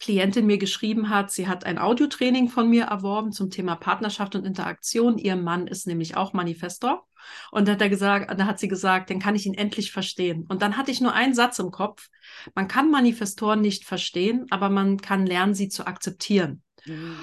Klientin 0.00 0.46
mir 0.46 0.58
geschrieben 0.58 1.10
hat, 1.10 1.30
sie 1.30 1.48
hat 1.48 1.64
ein 1.64 1.78
Audiotraining 1.78 2.48
von 2.48 2.68
mir 2.68 2.84
erworben 2.84 3.32
zum 3.32 3.50
Thema 3.50 3.74
Partnerschaft 3.74 4.34
und 4.36 4.46
Interaktion. 4.46 5.18
Ihr 5.18 5.36
Mann 5.36 5.66
ist 5.66 5.86
nämlich 5.86 6.16
auch 6.16 6.32
Manifestor. 6.32 7.04
Und 7.50 7.66
da 7.66 7.72
hat 7.72 7.82
er 7.82 7.88
gesagt, 7.88 8.38
da 8.38 8.46
hat 8.46 8.60
sie 8.60 8.68
gesagt, 8.68 9.10
dann 9.10 9.18
kann 9.18 9.34
ich 9.34 9.44
ihn 9.44 9.54
endlich 9.54 9.90
verstehen. 9.90 10.46
Und 10.48 10.62
dann 10.62 10.76
hatte 10.76 10.92
ich 10.92 11.00
nur 11.00 11.12
einen 11.12 11.34
Satz 11.34 11.58
im 11.58 11.70
Kopf. 11.70 12.08
Man 12.54 12.68
kann 12.68 12.90
Manifestoren 12.90 13.60
nicht 13.60 13.84
verstehen, 13.84 14.46
aber 14.50 14.70
man 14.70 14.98
kann 14.98 15.26
lernen, 15.26 15.54
sie 15.54 15.68
zu 15.68 15.86
akzeptieren. 15.86 16.62
Mhm. 16.86 17.16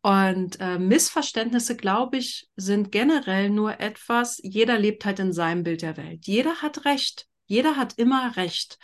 Und 0.00 0.60
äh, 0.60 0.78
Missverständnisse, 0.78 1.76
glaube 1.76 2.18
ich, 2.18 2.48
sind 2.56 2.90
generell 2.90 3.48
nur 3.48 3.80
etwas, 3.80 4.38
jeder 4.42 4.78
lebt 4.78 5.04
halt 5.04 5.18
in 5.18 5.32
seinem 5.32 5.62
Bild 5.62 5.82
der 5.82 5.96
Welt. 5.96 6.26
Jeder 6.26 6.56
hat 6.56 6.84
Recht. 6.84 7.26
Jeder 7.46 7.76
hat 7.76 7.94
immer 7.98 8.36
Recht. 8.36 8.78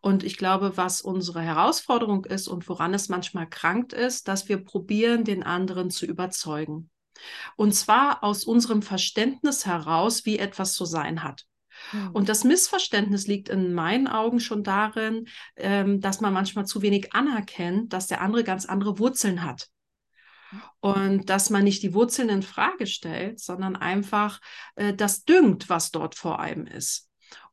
Und 0.00 0.22
ich 0.22 0.36
glaube, 0.36 0.76
was 0.76 1.00
unsere 1.02 1.42
Herausforderung 1.42 2.24
ist 2.24 2.48
und 2.48 2.68
woran 2.68 2.94
es 2.94 3.08
manchmal 3.08 3.48
krankt 3.48 3.92
ist, 3.92 4.28
dass 4.28 4.48
wir 4.48 4.58
probieren, 4.58 5.24
den 5.24 5.42
anderen 5.42 5.90
zu 5.90 6.06
überzeugen. 6.06 6.90
Und 7.56 7.74
zwar 7.74 8.22
aus 8.22 8.44
unserem 8.44 8.82
Verständnis 8.82 9.66
heraus, 9.66 10.26
wie 10.26 10.38
etwas 10.38 10.74
zu 10.74 10.84
sein 10.84 11.22
hat. 11.22 11.44
Hm. 11.90 12.10
Und 12.12 12.28
das 12.28 12.44
Missverständnis 12.44 13.26
liegt 13.26 13.48
in 13.48 13.74
meinen 13.74 14.06
Augen 14.06 14.40
schon 14.40 14.62
darin, 14.62 15.26
ähm, 15.56 16.00
dass 16.00 16.20
man 16.20 16.32
manchmal 16.32 16.66
zu 16.66 16.82
wenig 16.82 17.12
anerkennt, 17.14 17.92
dass 17.92 18.06
der 18.06 18.20
andere 18.20 18.44
ganz 18.44 18.66
andere 18.66 18.98
Wurzeln 18.98 19.42
hat. 19.42 19.68
Und 20.80 21.28
dass 21.28 21.50
man 21.50 21.64
nicht 21.64 21.82
die 21.82 21.92
Wurzeln 21.92 22.28
in 22.28 22.42
Frage 22.42 22.86
stellt, 22.86 23.40
sondern 23.40 23.76
einfach 23.76 24.40
äh, 24.76 24.94
das 24.94 25.24
düngt, 25.24 25.68
was 25.68 25.90
dort 25.90 26.14
vor 26.14 26.38
einem 26.38 26.66
ist 26.66 27.06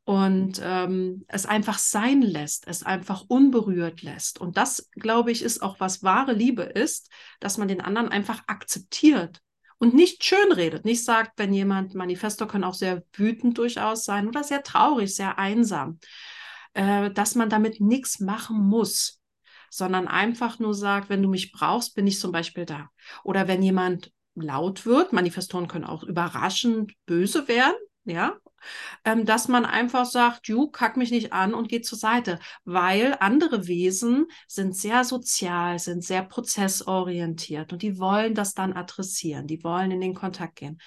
und 0.04 0.60
ähm, 0.62 1.24
es 1.28 1.46
einfach 1.46 1.78
sein 1.78 2.20
lässt, 2.20 2.68
es 2.68 2.82
einfach 2.82 3.24
unberührt 3.28 4.02
lässt. 4.02 4.38
Und 4.38 4.56
das, 4.58 4.90
glaube 4.92 5.32
ich, 5.32 5.42
ist 5.42 5.62
auch, 5.62 5.80
was 5.80 6.02
wahre 6.02 6.34
Liebe 6.34 6.62
ist, 6.62 7.10
dass 7.40 7.56
man 7.56 7.68
den 7.68 7.80
anderen 7.80 8.10
einfach 8.10 8.42
akzeptiert 8.46 9.40
und 9.78 9.94
nicht 9.94 10.22
schön 10.22 10.52
redet, 10.52 10.84
nicht 10.84 11.04
sagt, 11.04 11.32
wenn 11.38 11.54
jemand, 11.54 11.94
Manifesto 11.94 12.46
kann 12.46 12.64
auch 12.64 12.74
sehr 12.74 13.02
wütend 13.14 13.56
durchaus 13.56 14.04
sein 14.04 14.28
oder 14.28 14.44
sehr 14.44 14.62
traurig, 14.62 15.14
sehr 15.14 15.38
einsam, 15.38 15.98
äh, 16.74 17.10
dass 17.10 17.34
man 17.34 17.48
damit 17.48 17.80
nichts 17.80 18.20
machen 18.20 18.58
muss, 18.58 19.20
sondern 19.70 20.06
einfach 20.06 20.58
nur 20.58 20.74
sagt, 20.74 21.08
wenn 21.08 21.22
du 21.22 21.28
mich 21.28 21.50
brauchst, 21.50 21.94
bin 21.94 22.06
ich 22.06 22.20
zum 22.20 22.30
Beispiel 22.30 22.66
da. 22.66 22.90
Oder 23.24 23.48
wenn 23.48 23.62
jemand 23.62 24.12
laut 24.34 24.84
wird, 24.84 25.12
Manifestoren 25.12 25.66
können 25.66 25.84
auch 25.84 26.02
überraschend 26.02 26.92
böse 27.06 27.48
werden, 27.48 27.76
ja, 28.04 28.36
ähm, 29.04 29.24
dass 29.24 29.48
man 29.48 29.64
einfach 29.64 30.06
sagt, 30.06 30.48
ju, 30.48 30.68
kack 30.68 30.96
mich 30.96 31.10
nicht 31.10 31.32
an 31.32 31.54
und 31.54 31.68
geht 31.68 31.86
zur 31.86 31.98
Seite, 31.98 32.38
weil 32.64 33.16
andere 33.20 33.66
Wesen 33.66 34.26
sind 34.48 34.76
sehr 34.76 35.04
sozial, 35.04 35.78
sind 35.78 36.04
sehr 36.04 36.22
prozessorientiert 36.22 37.72
und 37.72 37.82
die 37.82 37.98
wollen 37.98 38.34
das 38.34 38.54
dann 38.54 38.72
adressieren, 38.72 39.46
die 39.46 39.62
wollen 39.64 39.90
in 39.90 40.00
den 40.00 40.14
Kontakt 40.14 40.56
gehen. 40.56 40.78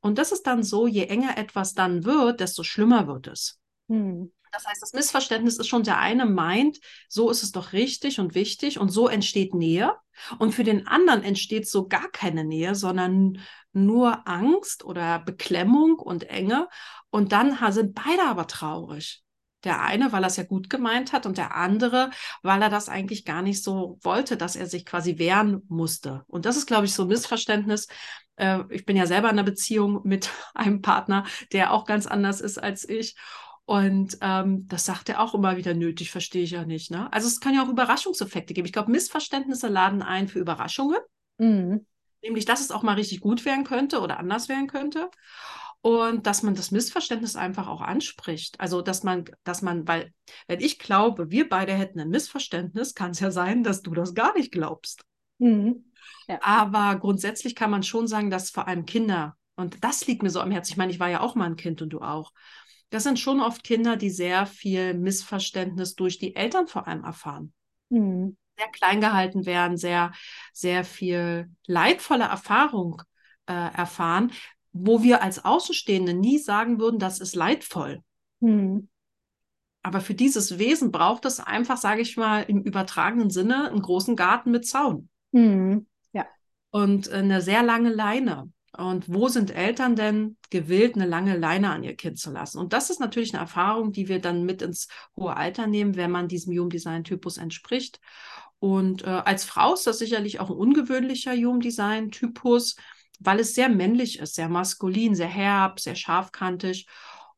Und 0.00 0.18
das 0.18 0.32
ist 0.32 0.46
dann 0.46 0.62
so, 0.62 0.86
je 0.86 1.04
enger 1.04 1.38
etwas 1.38 1.74
dann 1.74 2.04
wird, 2.04 2.40
desto 2.40 2.62
schlimmer 2.62 3.06
wird 3.06 3.28
es. 3.28 3.58
Hm. 3.88 4.32
Das 4.56 4.66
heißt, 4.66 4.80
das 4.80 4.94
Missverständnis 4.94 5.58
ist 5.58 5.68
schon, 5.68 5.82
der 5.82 5.98
eine 5.98 6.24
meint, 6.24 6.78
so 7.08 7.30
ist 7.30 7.42
es 7.42 7.52
doch 7.52 7.74
richtig 7.74 8.20
und 8.20 8.34
wichtig 8.34 8.78
und 8.78 8.88
so 8.88 9.06
entsteht 9.06 9.54
Nähe. 9.54 9.92
Und 10.38 10.54
für 10.54 10.64
den 10.64 10.86
anderen 10.86 11.22
entsteht 11.22 11.68
so 11.68 11.88
gar 11.88 12.08
keine 12.10 12.42
Nähe, 12.42 12.74
sondern 12.74 13.38
nur 13.74 14.26
Angst 14.26 14.82
oder 14.82 15.18
Beklemmung 15.18 15.98
und 15.98 16.30
Enge. 16.30 16.68
Und 17.10 17.32
dann 17.32 17.58
sind 17.70 17.94
beide 17.94 18.22
aber 18.24 18.46
traurig. 18.46 19.22
Der 19.64 19.82
eine, 19.82 20.12
weil 20.12 20.22
er 20.22 20.28
es 20.28 20.36
ja 20.36 20.44
gut 20.44 20.70
gemeint 20.70 21.12
hat 21.12 21.26
und 21.26 21.36
der 21.36 21.54
andere, 21.54 22.10
weil 22.42 22.62
er 22.62 22.70
das 22.70 22.88
eigentlich 22.88 23.24
gar 23.26 23.42
nicht 23.42 23.62
so 23.62 23.98
wollte, 24.00 24.38
dass 24.38 24.56
er 24.56 24.66
sich 24.66 24.86
quasi 24.86 25.18
wehren 25.18 25.62
musste. 25.68 26.24
Und 26.28 26.46
das 26.46 26.56
ist, 26.56 26.66
glaube 26.66 26.86
ich, 26.86 26.94
so 26.94 27.02
ein 27.02 27.08
Missverständnis. 27.08 27.88
Äh, 28.36 28.60
ich 28.70 28.86
bin 28.86 28.96
ja 28.96 29.06
selber 29.06 29.28
in 29.28 29.34
einer 29.34 29.42
Beziehung 29.42 30.00
mit 30.04 30.30
einem 30.54 30.80
Partner, 30.80 31.26
der 31.52 31.72
auch 31.72 31.84
ganz 31.84 32.06
anders 32.06 32.40
ist 32.40 32.56
als 32.56 32.88
ich. 32.88 33.16
Und 33.66 34.16
ähm, 34.20 34.68
das 34.68 34.86
sagt 34.86 35.08
er 35.08 35.20
auch 35.20 35.34
immer 35.34 35.56
wieder 35.56 35.74
nötig, 35.74 36.12
verstehe 36.12 36.44
ich 36.44 36.52
ja 36.52 36.64
nicht. 36.64 36.92
Ne? 36.92 37.12
Also 37.12 37.26
es 37.26 37.40
kann 37.40 37.52
ja 37.52 37.64
auch 37.64 37.68
Überraschungseffekte 37.68 38.54
geben. 38.54 38.66
Ich 38.66 38.72
glaube, 38.72 38.92
Missverständnisse 38.92 39.66
laden 39.66 40.02
ein 40.02 40.28
für 40.28 40.38
Überraschungen. 40.38 41.00
Mhm. 41.38 41.84
Nämlich, 42.22 42.44
dass 42.44 42.60
es 42.60 42.70
auch 42.70 42.84
mal 42.84 42.94
richtig 42.94 43.20
gut 43.20 43.44
werden 43.44 43.64
könnte 43.64 44.00
oder 44.00 44.20
anders 44.20 44.48
werden 44.48 44.68
könnte. 44.68 45.10
Und 45.80 46.28
dass 46.28 46.44
man 46.44 46.54
das 46.54 46.70
Missverständnis 46.70 47.34
einfach 47.34 47.66
auch 47.66 47.80
anspricht. 47.80 48.60
Also, 48.60 48.82
dass 48.82 49.02
man, 49.02 49.24
dass 49.42 49.62
man, 49.62 49.86
weil, 49.86 50.12
wenn 50.46 50.60
ich 50.60 50.78
glaube, 50.78 51.30
wir 51.32 51.48
beide 51.48 51.72
hätten 51.74 51.98
ein 51.98 52.08
Missverständnis, 52.08 52.94
kann 52.94 53.10
es 53.10 53.20
ja 53.20 53.32
sein, 53.32 53.64
dass 53.64 53.82
du 53.82 53.94
das 53.94 54.14
gar 54.14 54.32
nicht 54.34 54.52
glaubst. 54.52 55.04
Mhm. 55.38 55.92
Ja. 56.28 56.38
Aber 56.40 57.00
grundsätzlich 57.00 57.56
kann 57.56 57.70
man 57.70 57.82
schon 57.82 58.06
sagen, 58.06 58.30
dass 58.30 58.50
vor 58.50 58.68
allem 58.68 58.86
Kinder, 58.86 59.36
und 59.56 59.82
das 59.82 60.06
liegt 60.06 60.22
mir 60.22 60.30
so 60.30 60.40
am 60.40 60.52
Herzen. 60.52 60.72
Ich 60.72 60.76
meine, 60.76 60.92
ich 60.92 61.00
war 61.00 61.10
ja 61.10 61.20
auch 61.20 61.34
mal 61.34 61.46
ein 61.46 61.56
Kind 61.56 61.82
und 61.82 61.90
du 61.90 62.00
auch 62.00 62.32
das 62.90 63.02
sind 63.02 63.18
schon 63.18 63.40
oft 63.40 63.64
Kinder, 63.64 63.96
die 63.96 64.10
sehr 64.10 64.46
viel 64.46 64.94
Missverständnis 64.94 65.94
durch 65.94 66.18
die 66.18 66.36
Eltern 66.36 66.66
vor 66.66 66.86
allem 66.86 67.04
erfahren. 67.04 67.52
Mhm. 67.88 68.36
Sehr 68.56 68.68
klein 68.68 69.00
gehalten 69.00 69.44
werden, 69.44 69.76
sehr, 69.76 70.12
sehr 70.52 70.84
viel 70.84 71.50
leidvolle 71.66 72.24
Erfahrung 72.24 73.02
äh, 73.46 73.52
erfahren, 73.52 74.32
wo 74.72 75.02
wir 75.02 75.22
als 75.22 75.44
Außenstehende 75.44 76.14
nie 76.14 76.38
sagen 76.38 76.78
würden, 76.78 76.98
das 76.98 77.20
ist 77.20 77.34
leidvoll. 77.34 78.02
Mhm. 78.40 78.88
Aber 79.82 80.00
für 80.00 80.14
dieses 80.14 80.58
Wesen 80.58 80.90
braucht 80.90 81.24
es 81.26 81.38
einfach, 81.38 81.76
sage 81.76 82.02
ich 82.02 82.16
mal, 82.16 82.42
im 82.42 82.62
übertragenen 82.62 83.30
Sinne 83.30 83.70
einen 83.70 83.82
großen 83.82 84.16
Garten 84.16 84.50
mit 84.50 84.66
Zaun. 84.66 85.08
Mhm. 85.32 85.86
Ja. 86.12 86.26
Und 86.70 87.08
eine 87.08 87.40
sehr 87.40 87.62
lange 87.62 87.90
Leine. 87.90 88.50
Und 88.78 89.12
wo 89.12 89.28
sind 89.28 89.50
Eltern 89.50 89.96
denn 89.96 90.36
gewillt, 90.50 90.96
eine 90.96 91.06
lange 91.06 91.36
Leine 91.36 91.70
an 91.70 91.82
ihr 91.82 91.96
Kind 91.96 92.18
zu 92.18 92.30
lassen? 92.30 92.58
Und 92.58 92.72
das 92.72 92.90
ist 92.90 93.00
natürlich 93.00 93.32
eine 93.32 93.42
Erfahrung, 93.42 93.92
die 93.92 94.08
wir 94.08 94.20
dann 94.20 94.44
mit 94.44 94.62
ins 94.62 94.88
hohe 95.16 95.36
Alter 95.36 95.66
nehmen, 95.66 95.96
wenn 95.96 96.10
man 96.10 96.28
diesem 96.28 96.52
Human 96.52 96.70
Design 96.70 97.04
Typus 97.04 97.38
entspricht. 97.38 98.00
Und 98.58 99.02
äh, 99.02 99.06
als 99.06 99.44
Frau 99.44 99.74
ist 99.74 99.86
das 99.86 99.98
sicherlich 99.98 100.40
auch 100.40 100.50
ein 100.50 100.56
ungewöhnlicher 100.56 101.34
Human 101.34 101.60
Design 101.60 102.10
Typus, 102.10 102.76
weil 103.20 103.40
es 103.40 103.54
sehr 103.54 103.68
männlich 103.68 104.18
ist, 104.18 104.34
sehr 104.34 104.48
maskulin, 104.48 105.14
sehr 105.14 105.28
herb, 105.28 105.80
sehr 105.80 105.94
scharfkantig. 105.94 106.86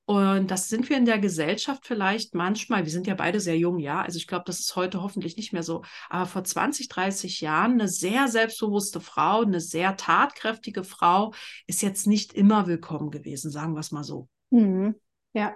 Und 0.08 0.50
das 0.50 0.70
sind 0.70 0.88
wir 0.88 0.96
in 0.96 1.04
der 1.04 1.18
Gesellschaft 1.18 1.86
vielleicht 1.86 2.34
manchmal, 2.34 2.82
wir 2.86 2.90
sind 2.90 3.06
ja 3.06 3.14
beide 3.14 3.40
sehr 3.40 3.58
jung, 3.58 3.78
ja, 3.78 4.00
also 4.00 4.16
ich 4.16 4.26
glaube, 4.26 4.44
das 4.46 4.58
ist 4.58 4.74
heute 4.74 5.02
hoffentlich 5.02 5.36
nicht 5.36 5.52
mehr 5.52 5.62
so, 5.62 5.82
aber 6.08 6.24
vor 6.24 6.42
20, 6.42 6.88
30 6.88 7.42
Jahren 7.42 7.72
eine 7.72 7.88
sehr 7.88 8.26
selbstbewusste 8.28 9.00
Frau, 9.00 9.42
eine 9.42 9.60
sehr 9.60 9.98
tatkräftige 9.98 10.82
Frau 10.82 11.34
ist 11.66 11.82
jetzt 11.82 12.06
nicht 12.06 12.32
immer 12.32 12.66
willkommen 12.66 13.10
gewesen, 13.10 13.50
sagen 13.50 13.74
wir 13.74 13.80
es 13.80 13.92
mal 13.92 14.02
so. 14.02 14.28
Mhm. 14.48 14.94
Ja, 15.34 15.54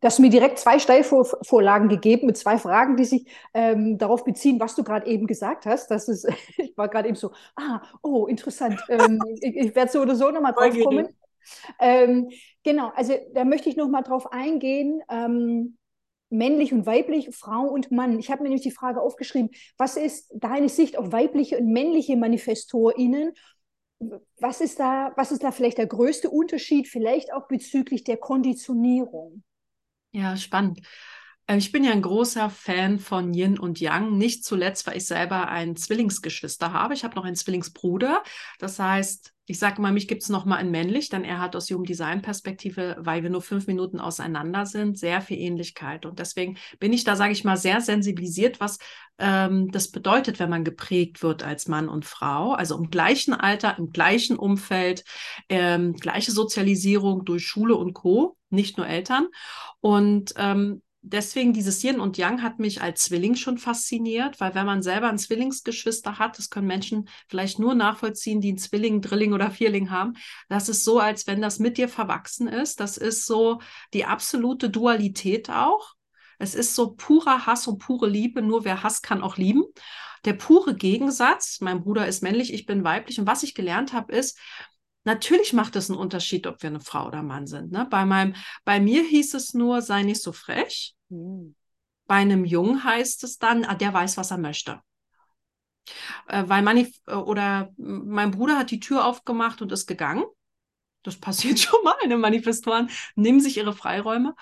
Du 0.00 0.06
hast 0.06 0.18
mir 0.18 0.30
direkt 0.30 0.58
zwei 0.58 0.78
Steilvorlagen 0.78 1.90
gegeben 1.90 2.26
mit 2.26 2.38
zwei 2.38 2.56
Fragen, 2.56 2.96
die 2.96 3.04
sich 3.04 3.26
ähm, 3.52 3.98
darauf 3.98 4.24
beziehen, 4.24 4.58
was 4.58 4.74
du 4.74 4.82
gerade 4.84 5.06
eben 5.06 5.26
gesagt 5.26 5.66
hast. 5.66 5.90
Das 5.90 6.08
ist, 6.08 6.26
ich 6.56 6.74
war 6.78 6.88
gerade 6.88 7.08
eben 7.08 7.16
so, 7.16 7.32
ah, 7.56 7.82
oh, 8.00 8.26
interessant. 8.26 8.82
ähm, 8.88 9.20
ich, 9.42 9.54
ich 9.54 9.74
werde 9.76 9.92
so 9.92 10.00
oder 10.00 10.16
so 10.16 10.30
nochmal 10.30 10.54
drauf 10.54 10.74
kommen. 10.82 11.08
Ähm, 11.78 12.30
genau, 12.62 12.90
also 12.94 13.14
da 13.34 13.44
möchte 13.44 13.68
ich 13.68 13.76
noch 13.76 13.88
mal 13.88 14.02
drauf 14.02 14.32
eingehen. 14.32 15.02
Ähm, 15.10 15.78
männlich 16.32 16.72
und 16.72 16.86
weiblich, 16.86 17.28
Frau 17.36 17.62
und 17.64 17.90
Mann. 17.90 18.18
Ich 18.18 18.30
habe 18.30 18.42
mir 18.42 18.48
nämlich 18.48 18.62
die 18.62 18.70
Frage 18.70 19.00
aufgeschrieben, 19.00 19.50
was 19.76 19.96
ist 19.96 20.32
deine 20.34 20.68
Sicht 20.68 20.96
auf 20.96 21.12
weibliche 21.12 21.58
und 21.58 21.72
männliche 21.72 22.16
ManifestorInnen? 22.16 23.34
Was 24.40 24.60
ist 24.60 24.80
da, 24.80 25.12
was 25.16 25.30
ist 25.30 25.44
da 25.44 25.52
vielleicht 25.52 25.78
der 25.78 25.86
größte 25.86 26.28
Unterschied, 26.30 26.88
vielleicht 26.88 27.32
auch 27.32 27.46
bezüglich 27.46 28.02
der 28.02 28.16
Konditionierung? 28.16 29.44
Ja, 30.12 30.36
spannend. 30.36 30.80
Äh, 31.46 31.56
ich 31.56 31.72
bin 31.72 31.84
ja 31.84 31.92
ein 31.92 32.02
großer 32.02 32.50
Fan 32.50 32.98
von 32.98 33.34
Yin 33.34 33.58
und 33.58 33.80
Yang, 33.80 34.16
nicht 34.16 34.44
zuletzt, 34.44 34.86
weil 34.86 34.96
ich 34.96 35.06
selber 35.06 35.48
ein 35.48 35.76
Zwillingsgeschwister 35.76 36.72
habe. 36.72 36.94
Ich 36.94 37.04
habe 37.04 37.14
noch 37.16 37.24
einen 37.24 37.36
Zwillingsbruder. 37.36 38.22
Das 38.58 38.78
heißt, 38.78 39.32
ich 39.46 39.58
sage 39.58 39.82
mal, 39.82 39.92
mich 39.92 40.06
gibt 40.06 40.22
es 40.22 40.28
noch 40.28 40.44
mal 40.44 40.60
in 40.60 40.70
männlich, 40.70 41.08
denn 41.08 41.24
er 41.24 41.40
hat 41.40 41.56
aus 41.56 41.68
Human 41.68 41.84
Design 41.84 42.22
Perspektive, 42.22 42.96
weil 43.00 43.24
wir 43.24 43.30
nur 43.30 43.42
fünf 43.42 43.66
Minuten 43.66 43.98
auseinander 43.98 44.66
sind, 44.66 44.98
sehr 44.98 45.20
viel 45.20 45.38
Ähnlichkeit. 45.38 46.06
Und 46.06 46.20
deswegen 46.20 46.58
bin 46.78 46.92
ich 46.92 47.02
da, 47.02 47.16
sage 47.16 47.32
ich 47.32 47.42
mal, 47.42 47.56
sehr 47.56 47.80
sensibilisiert, 47.80 48.60
was 48.60 48.78
ähm, 49.18 49.70
das 49.72 49.90
bedeutet, 49.90 50.38
wenn 50.38 50.48
man 50.48 50.62
geprägt 50.64 51.22
wird 51.24 51.42
als 51.42 51.66
Mann 51.66 51.88
und 51.88 52.04
Frau. 52.04 52.52
Also 52.52 52.78
im 52.78 52.88
gleichen 52.88 53.34
Alter, 53.34 53.76
im 53.78 53.90
gleichen 53.90 54.36
Umfeld, 54.38 55.04
ähm, 55.48 55.94
gleiche 55.94 56.30
Sozialisierung 56.30 57.24
durch 57.24 57.44
Schule 57.44 57.74
und 57.74 57.94
Co., 57.94 58.36
nicht 58.48 58.76
nur 58.76 58.86
Eltern. 58.86 59.26
Und 59.80 60.34
ähm, 60.36 60.82
deswegen 61.02 61.52
dieses 61.52 61.82
Yin 61.82 62.00
und 62.00 62.16
Yang 62.16 62.42
hat 62.42 62.58
mich 62.58 62.80
als 62.80 63.02
Zwilling 63.02 63.34
schon 63.34 63.58
fasziniert, 63.58 64.40
weil 64.40 64.54
wenn 64.54 64.66
man 64.66 64.82
selber 64.82 65.08
ein 65.08 65.18
Zwillingsgeschwister 65.18 66.18
hat, 66.18 66.38
das 66.38 66.48
können 66.48 66.68
Menschen 66.68 67.08
vielleicht 67.28 67.58
nur 67.58 67.74
nachvollziehen, 67.74 68.40
die 68.40 68.50
einen 68.50 68.58
Zwilling, 68.58 69.02
Drilling 69.02 69.32
oder 69.32 69.50
Vierling 69.50 69.90
haben. 69.90 70.14
Das 70.48 70.68
ist 70.68 70.84
so, 70.84 71.00
als 71.00 71.26
wenn 71.26 71.42
das 71.42 71.58
mit 71.58 71.76
dir 71.76 71.88
verwachsen 71.88 72.48
ist. 72.48 72.80
Das 72.80 72.96
ist 72.96 73.26
so 73.26 73.60
die 73.92 74.04
absolute 74.04 74.70
Dualität 74.70 75.50
auch. 75.50 75.94
Es 76.38 76.54
ist 76.54 76.74
so 76.74 76.92
purer 76.94 77.46
Hass 77.46 77.66
und 77.66 77.78
pure 77.78 78.08
Liebe. 78.08 78.42
Nur 78.42 78.64
wer 78.64 78.82
Hass 78.82 79.02
kann 79.02 79.22
auch 79.22 79.36
lieben. 79.36 79.64
Der 80.24 80.34
pure 80.34 80.76
Gegensatz, 80.76 81.60
mein 81.60 81.82
Bruder 81.82 82.06
ist 82.06 82.22
männlich, 82.22 82.54
ich 82.54 82.64
bin 82.64 82.84
weiblich. 82.84 83.18
Und 83.18 83.26
was 83.26 83.42
ich 83.42 83.54
gelernt 83.54 83.92
habe, 83.92 84.14
ist, 84.14 84.38
Natürlich 85.04 85.52
macht 85.52 85.74
es 85.76 85.90
einen 85.90 85.98
Unterschied, 85.98 86.46
ob 86.46 86.62
wir 86.62 86.70
eine 86.70 86.80
Frau 86.80 87.08
oder 87.08 87.22
Mann 87.22 87.46
sind. 87.46 87.72
Ne? 87.72 87.86
Bei, 87.90 88.04
meinem, 88.04 88.34
bei 88.64 88.80
mir 88.80 89.02
hieß 89.02 89.34
es 89.34 89.54
nur, 89.54 89.82
sei 89.82 90.02
nicht 90.02 90.22
so 90.22 90.32
frech. 90.32 90.94
Mhm. 91.08 91.54
Bei 92.06 92.16
einem 92.16 92.44
Jungen 92.44 92.84
heißt 92.84 93.24
es 93.24 93.38
dann, 93.38 93.64
ah, 93.64 93.74
der 93.74 93.92
weiß, 93.92 94.16
was 94.16 94.30
er 94.30 94.38
möchte. 94.38 94.80
Äh, 96.28 96.44
weil 96.46 96.62
meine, 96.62 96.88
äh, 97.06 97.14
oder 97.14 97.70
mein 97.76 98.30
Bruder 98.30 98.58
hat 98.58 98.70
die 98.70 98.80
Tür 98.80 99.04
aufgemacht 99.06 99.62
und 99.62 99.72
ist 99.72 99.86
gegangen. 99.86 100.24
Das 101.02 101.16
passiert 101.16 101.58
schon 101.60 101.82
mal. 101.82 101.96
Ne? 102.06 102.16
Manifestoren 102.16 102.90
nehmen 103.16 103.40
sich 103.40 103.56
ihre 103.56 103.72
Freiräume. 103.72 104.34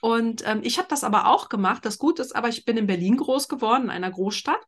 Und 0.00 0.46
ähm, 0.46 0.60
ich 0.62 0.78
habe 0.78 0.88
das 0.88 1.04
aber 1.04 1.28
auch 1.28 1.48
gemacht. 1.48 1.84
Das 1.84 1.98
Gute 1.98 2.22
ist 2.22 2.34
aber, 2.34 2.48
ich 2.48 2.64
bin 2.64 2.76
in 2.76 2.86
Berlin 2.86 3.16
groß 3.16 3.48
geworden, 3.48 3.84
in 3.84 3.90
einer 3.90 4.10
Großstadt. 4.10 4.60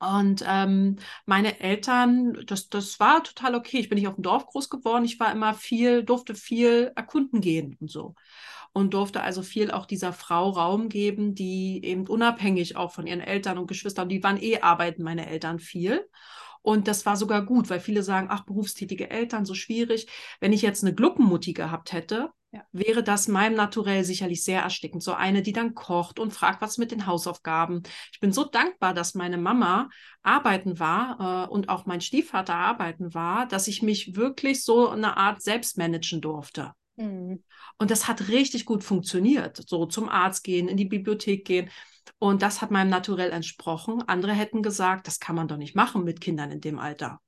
Und 0.00 0.44
ähm, 0.46 0.96
meine 1.26 1.60
Eltern, 1.60 2.44
das, 2.46 2.68
das 2.68 3.00
war 3.00 3.22
total 3.24 3.54
okay. 3.54 3.78
Ich 3.78 3.88
bin 3.88 3.98
nicht 3.98 4.06
auf 4.06 4.14
dem 4.14 4.22
Dorf 4.22 4.46
groß 4.46 4.70
geworden. 4.70 5.04
Ich 5.04 5.18
war 5.18 5.32
immer 5.32 5.54
viel, 5.54 6.04
durfte 6.04 6.34
viel 6.34 6.92
erkunden 6.94 7.40
gehen 7.40 7.76
und 7.80 7.90
so. 7.90 8.14
Und 8.72 8.94
durfte 8.94 9.22
also 9.22 9.42
viel 9.42 9.70
auch 9.72 9.86
dieser 9.86 10.12
Frau 10.12 10.50
Raum 10.50 10.88
geben, 10.88 11.34
die 11.34 11.84
eben 11.84 12.06
unabhängig 12.06 12.76
auch 12.76 12.92
von 12.92 13.06
ihren 13.06 13.20
Eltern 13.20 13.58
und 13.58 13.66
Geschwistern, 13.66 14.08
die 14.08 14.22
waren 14.22 14.40
eh 14.40 14.60
arbeiten, 14.60 15.02
meine 15.02 15.26
Eltern 15.26 15.58
viel. 15.58 16.08
Und 16.62 16.86
das 16.86 17.06
war 17.06 17.16
sogar 17.16 17.44
gut, 17.44 17.70
weil 17.70 17.80
viele 17.80 18.02
sagen, 18.02 18.28
ach, 18.30 18.44
berufstätige 18.44 19.10
Eltern, 19.10 19.46
so 19.46 19.54
schwierig. 19.54 20.06
Wenn 20.38 20.52
ich 20.52 20.62
jetzt 20.62 20.84
eine 20.84 20.94
Gluckenmutti 20.94 21.54
gehabt 21.54 21.92
hätte, 21.92 22.30
ja. 22.52 22.62
wäre 22.72 23.02
das 23.02 23.28
meinem 23.28 23.54
Naturell 23.54 24.04
sicherlich 24.04 24.42
sehr 24.42 24.62
erstickend. 24.62 25.02
So 25.02 25.12
eine, 25.12 25.42
die 25.42 25.52
dann 25.52 25.74
kocht 25.74 26.18
und 26.18 26.32
fragt, 26.32 26.62
was 26.62 26.78
mit 26.78 26.90
den 26.90 27.06
Hausaufgaben. 27.06 27.82
Ich 28.12 28.20
bin 28.20 28.32
so 28.32 28.44
dankbar, 28.44 28.94
dass 28.94 29.14
meine 29.14 29.38
Mama 29.38 29.88
arbeiten 30.22 30.78
war 30.78 31.46
äh, 31.46 31.50
und 31.50 31.68
auch 31.68 31.86
mein 31.86 32.00
Stiefvater 32.00 32.54
arbeiten 32.54 33.14
war, 33.14 33.46
dass 33.46 33.68
ich 33.68 33.82
mich 33.82 34.16
wirklich 34.16 34.64
so 34.64 34.88
eine 34.88 35.16
Art 35.16 35.42
selbst 35.42 35.76
managen 35.76 36.20
durfte. 36.20 36.72
Mhm. 36.96 37.42
Und 37.78 37.90
das 37.90 38.08
hat 38.08 38.28
richtig 38.28 38.64
gut 38.64 38.82
funktioniert. 38.82 39.62
So 39.68 39.86
zum 39.86 40.08
Arzt 40.08 40.42
gehen, 40.42 40.68
in 40.68 40.76
die 40.76 40.84
Bibliothek 40.84 41.44
gehen. 41.44 41.70
Und 42.18 42.42
das 42.42 42.62
hat 42.62 42.70
meinem 42.70 42.88
Naturell 42.88 43.30
entsprochen. 43.30 44.02
Andere 44.06 44.32
hätten 44.32 44.62
gesagt, 44.62 45.06
das 45.06 45.20
kann 45.20 45.36
man 45.36 45.48
doch 45.48 45.58
nicht 45.58 45.76
machen 45.76 46.04
mit 46.04 46.20
Kindern 46.20 46.50
in 46.50 46.60
dem 46.60 46.78
Alter. 46.78 47.20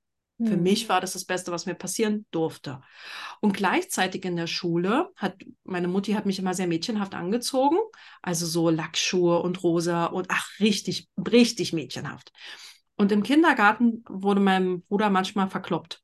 Für 0.43 0.57
mhm. 0.57 0.63
mich 0.63 0.89
war 0.89 1.01
das 1.01 1.13
das 1.13 1.25
Beste, 1.27 1.53
was 1.53 1.67
mir 1.67 1.75
passieren 1.75 2.25
durfte. 2.31 2.81
Und 3.41 3.53
gleichzeitig 3.53 4.25
in 4.25 4.37
der 4.37 4.47
Schule 4.47 5.11
hat 5.17 5.37
meine 5.65 5.89
Mutti 5.89 6.13
hat 6.13 6.25
mich 6.25 6.39
immer 6.39 6.55
sehr 6.55 6.67
mädchenhaft 6.67 7.15
angezogen, 7.15 7.77
also 8.23 8.47
so 8.47 8.71
Lackschuhe 8.71 9.41
und 9.43 9.63
rosa 9.63 10.07
und 10.07 10.27
ach 10.31 10.49
richtig 10.59 11.09
richtig 11.19 11.73
mädchenhaft. 11.73 12.33
Und 12.97 13.13
im 13.13 13.23
Kindergarten 13.23 14.03
wurde 14.09 14.41
mein 14.41 14.83
Bruder 14.83 15.11
manchmal 15.11 15.49
verkloppt. 15.49 16.03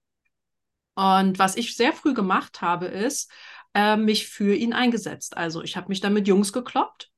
Und 0.94 1.38
was 1.38 1.56
ich 1.56 1.76
sehr 1.76 1.92
früh 1.92 2.14
gemacht 2.14 2.60
habe, 2.60 2.86
ist 2.86 3.30
äh, 3.74 3.96
mich 3.96 4.28
für 4.28 4.54
ihn 4.54 4.72
eingesetzt. 4.72 5.36
Also 5.36 5.62
ich 5.62 5.76
habe 5.76 5.88
mich 5.88 6.00
dann 6.00 6.14
mit 6.14 6.28
Jungs 6.28 6.52
gekloppt. 6.52 7.10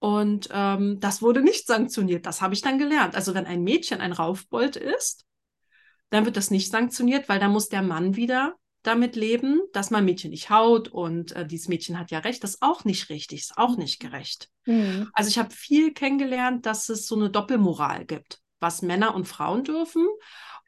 Und 0.00 0.48
ähm, 0.52 1.00
das 1.00 1.22
wurde 1.22 1.42
nicht 1.42 1.66
sanktioniert. 1.66 2.26
Das 2.26 2.40
habe 2.40 2.54
ich 2.54 2.60
dann 2.60 2.78
gelernt. 2.78 3.16
Also 3.16 3.34
wenn 3.34 3.46
ein 3.46 3.62
Mädchen 3.62 4.00
ein 4.00 4.12
Raufbold 4.12 4.76
ist, 4.76 5.27
dann 6.10 6.24
wird 6.24 6.36
das 6.36 6.50
nicht 6.50 6.70
sanktioniert, 6.70 7.28
weil 7.28 7.38
da 7.38 7.48
muss 7.48 7.68
der 7.68 7.82
Mann 7.82 8.16
wieder 8.16 8.54
damit 8.82 9.16
leben, 9.16 9.60
dass 9.72 9.90
man 9.90 10.04
Mädchen 10.04 10.30
nicht 10.30 10.50
haut 10.50 10.88
und 10.88 11.32
äh, 11.32 11.46
dieses 11.46 11.68
Mädchen 11.68 11.98
hat 11.98 12.10
ja 12.10 12.20
recht. 12.20 12.42
Das 12.42 12.54
ist 12.54 12.62
auch 12.62 12.84
nicht 12.84 13.10
richtig, 13.10 13.40
ist 13.40 13.58
auch 13.58 13.76
nicht 13.76 14.00
gerecht. 14.00 14.48
Mhm. 14.66 15.10
Also 15.12 15.28
ich 15.28 15.38
habe 15.38 15.50
viel 15.50 15.92
kennengelernt, 15.92 16.64
dass 16.64 16.88
es 16.88 17.06
so 17.06 17.16
eine 17.16 17.28
Doppelmoral 17.28 18.06
gibt, 18.06 18.40
was 18.60 18.82
Männer 18.82 19.14
und 19.14 19.26
Frauen 19.26 19.64
dürfen 19.64 20.06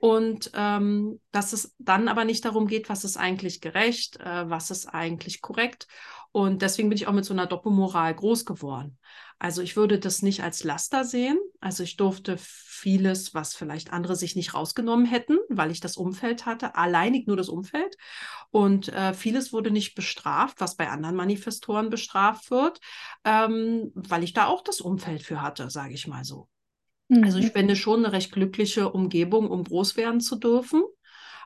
und 0.01 0.51
ähm, 0.55 1.21
dass 1.31 1.53
es 1.53 1.75
dann 1.79 2.09
aber 2.09 2.25
nicht 2.25 2.45
darum 2.45 2.67
geht, 2.67 2.89
was 2.89 3.05
ist 3.05 3.17
eigentlich 3.17 3.61
gerecht, 3.61 4.19
äh, 4.21 4.49
was 4.49 4.71
ist 4.71 4.87
eigentlich 4.87 5.41
korrekt. 5.41 5.87
Und 6.33 6.63
deswegen 6.63 6.89
bin 6.89 6.97
ich 6.97 7.07
auch 7.07 7.13
mit 7.13 7.25
so 7.25 7.35
einer 7.35 7.47
Doppelmoral 7.47 8.15
groß 8.15 8.45
geworden. 8.45 8.99
Also 9.41 9.63
ich 9.63 9.75
würde 9.75 9.99
das 9.99 10.21
nicht 10.21 10.43
als 10.43 10.65
Laster 10.65 11.03
sehen. 11.03 11.39
Also 11.61 11.83
ich 11.83 11.97
durfte 11.97 12.37
vieles, 12.39 13.33
was 13.33 13.55
vielleicht 13.55 13.91
andere 13.91 14.15
sich 14.15 14.37
nicht 14.37 14.53
rausgenommen 14.53 15.07
hätten, 15.07 15.39
weil 15.49 15.71
ich 15.71 15.81
das 15.81 15.97
Umfeld 15.97 16.45
hatte, 16.45 16.77
alleinig 16.77 17.27
nur 17.27 17.39
das 17.39 17.49
Umfeld. 17.49 17.97
Und 18.51 18.91
äh, 18.91 19.15
vieles 19.15 19.51
wurde 19.51 19.71
nicht 19.71 19.95
bestraft, 19.95 20.61
was 20.61 20.77
bei 20.77 20.91
anderen 20.91 21.17
Manifestoren 21.17 21.89
bestraft 21.89 22.51
wird, 22.51 22.81
ähm, 23.25 23.91
weil 23.95 24.25
ich 24.25 24.35
da 24.35 24.47
auch 24.47 24.63
das 24.63 24.83
Umfeld 24.83 25.23
für 25.23 25.41
hatte, 25.41 25.71
sage 25.71 25.95
ich 25.95 26.07
mal 26.07 26.25
so. 26.25 26.47
Also 27.11 27.39
ich 27.39 27.47
mhm. 27.47 27.53
finde 27.53 27.77
schon 27.77 28.05
eine 28.05 28.13
recht 28.13 28.31
glückliche 28.31 28.93
Umgebung, 28.93 29.51
um 29.51 29.65
groß 29.65 29.97
werden 29.97 30.21
zu 30.21 30.37
dürfen 30.37 30.83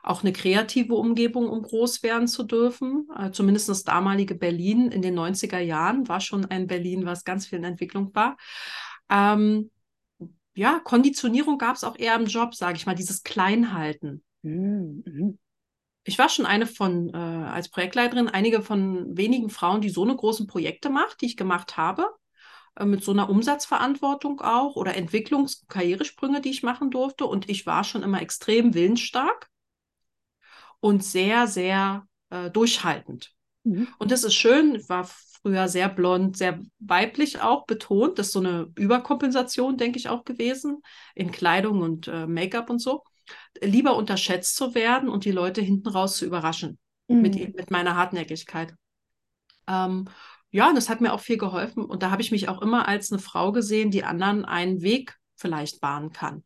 auch 0.05 0.21
eine 0.21 0.33
kreative 0.33 0.95
Umgebung, 0.95 1.49
um 1.49 1.63
groß 1.63 2.03
werden 2.03 2.27
zu 2.27 2.43
dürfen. 2.43 3.07
Äh, 3.17 3.31
zumindest 3.31 3.69
das 3.69 3.83
damalige 3.83 4.35
Berlin 4.35 4.91
in 4.91 5.01
den 5.01 5.17
90er 5.17 5.59
Jahren 5.59 6.07
war 6.07 6.21
schon 6.21 6.45
ein 6.45 6.67
Berlin, 6.67 7.05
was 7.05 7.23
ganz 7.23 7.47
viel 7.47 7.57
in 7.59 7.65
Entwicklung 7.65 8.13
war. 8.13 8.37
Ähm, 9.09 9.71
ja, 10.53 10.79
Konditionierung 10.79 11.57
gab 11.57 11.75
es 11.75 11.83
auch 11.83 11.97
eher 11.97 12.15
im 12.15 12.27
Job, 12.27 12.55
sage 12.55 12.77
ich 12.77 12.85
mal, 12.85 12.95
dieses 12.95 13.23
Kleinhalten. 13.23 14.23
Mhm. 14.43 15.37
Ich 16.03 16.19
war 16.19 16.29
schon 16.29 16.45
eine 16.45 16.67
von, 16.67 17.09
äh, 17.09 17.17
als 17.17 17.69
Projektleiterin, 17.69 18.29
einige 18.29 18.61
von 18.61 19.17
wenigen 19.17 19.49
Frauen, 19.49 19.81
die 19.81 19.89
so 19.89 20.03
eine 20.03 20.15
großen 20.15 20.45
Projekte 20.45 20.91
macht, 20.91 21.21
die 21.21 21.25
ich 21.25 21.35
gemacht 21.35 21.77
habe 21.77 22.07
äh, 22.75 22.85
mit 22.85 23.03
so 23.03 23.11
einer 23.11 23.27
Umsatzverantwortung 23.27 24.39
auch 24.41 24.75
oder 24.75 24.95
Entwicklungs-, 24.95 25.63
Karrieresprünge, 25.67 26.41
die 26.41 26.51
ich 26.51 26.61
machen 26.61 26.91
durfte. 26.91 27.25
Und 27.25 27.49
ich 27.49 27.65
war 27.65 27.83
schon 27.83 28.03
immer 28.03 28.21
extrem 28.21 28.75
willensstark 28.75 29.49
und 30.79 31.03
sehr, 31.03 31.47
sehr 31.47 32.07
äh, 32.29 32.49
durchhaltend. 32.49 33.31
Mhm. 33.63 33.87
Und 33.97 34.11
das 34.11 34.23
ist 34.23 34.35
schön, 34.35 34.81
war 34.87 35.09
früher 35.41 35.67
sehr 35.67 35.89
blond, 35.89 36.37
sehr 36.37 36.59
weiblich 36.79 37.41
auch 37.41 37.65
betont. 37.65 38.17
Das 38.19 38.27
ist 38.27 38.33
so 38.33 38.39
eine 38.39 38.71
Überkompensation, 38.75 39.77
denke 39.77 39.99
ich, 39.99 40.09
auch 40.09 40.23
gewesen 40.23 40.81
in 41.13 41.31
Kleidung 41.31 41.81
und 41.81 42.07
äh, 42.07 42.27
Make-up 42.27 42.69
und 42.69 42.79
so. 42.79 43.03
Lieber 43.61 43.95
unterschätzt 43.95 44.55
zu 44.55 44.75
werden 44.75 45.09
und 45.09 45.25
die 45.25 45.31
Leute 45.31 45.61
hinten 45.61 45.89
raus 45.89 46.17
zu 46.17 46.25
überraschen 46.25 46.77
mhm. 47.07 47.21
mit, 47.21 47.55
mit 47.55 47.71
meiner 47.71 47.95
Hartnäckigkeit. 47.95 48.73
Ähm, 49.67 50.05
ja, 50.51 50.71
das 50.73 50.89
hat 50.89 51.01
mir 51.01 51.13
auch 51.13 51.19
viel 51.19 51.37
geholfen. 51.37 51.83
Und 51.83 52.03
da 52.03 52.11
habe 52.11 52.21
ich 52.21 52.31
mich 52.31 52.49
auch 52.49 52.61
immer 52.61 52.87
als 52.87 53.11
eine 53.11 53.21
Frau 53.21 53.51
gesehen, 53.51 53.91
die 53.91 54.03
anderen 54.03 54.45
einen 54.45 54.81
Weg 54.81 55.17
vielleicht 55.35 55.81
bahnen 55.81 56.11
kann 56.11 56.43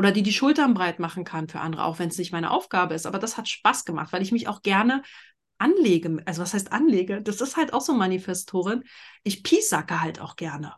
oder 0.00 0.12
die 0.12 0.22
die 0.22 0.32
Schultern 0.32 0.72
breit 0.72 0.98
machen 0.98 1.24
kann 1.24 1.46
für 1.46 1.60
andere, 1.60 1.84
auch 1.84 1.98
wenn 1.98 2.08
es 2.08 2.16
nicht 2.16 2.32
meine 2.32 2.52
Aufgabe 2.52 2.94
ist. 2.94 3.04
Aber 3.04 3.18
das 3.18 3.36
hat 3.36 3.50
Spaß 3.50 3.84
gemacht, 3.84 4.14
weil 4.14 4.22
ich 4.22 4.32
mich 4.32 4.48
auch 4.48 4.62
gerne 4.62 5.02
anlege. 5.58 6.22
Also 6.24 6.40
was 6.40 6.54
heißt 6.54 6.72
anlege? 6.72 7.20
Das 7.20 7.42
ist 7.42 7.58
halt 7.58 7.74
auch 7.74 7.82
so 7.82 7.92
Manifestorin. 7.92 8.82
Ich 9.24 9.42
piesacke 9.42 10.00
halt 10.00 10.18
auch 10.18 10.36
gerne. 10.36 10.74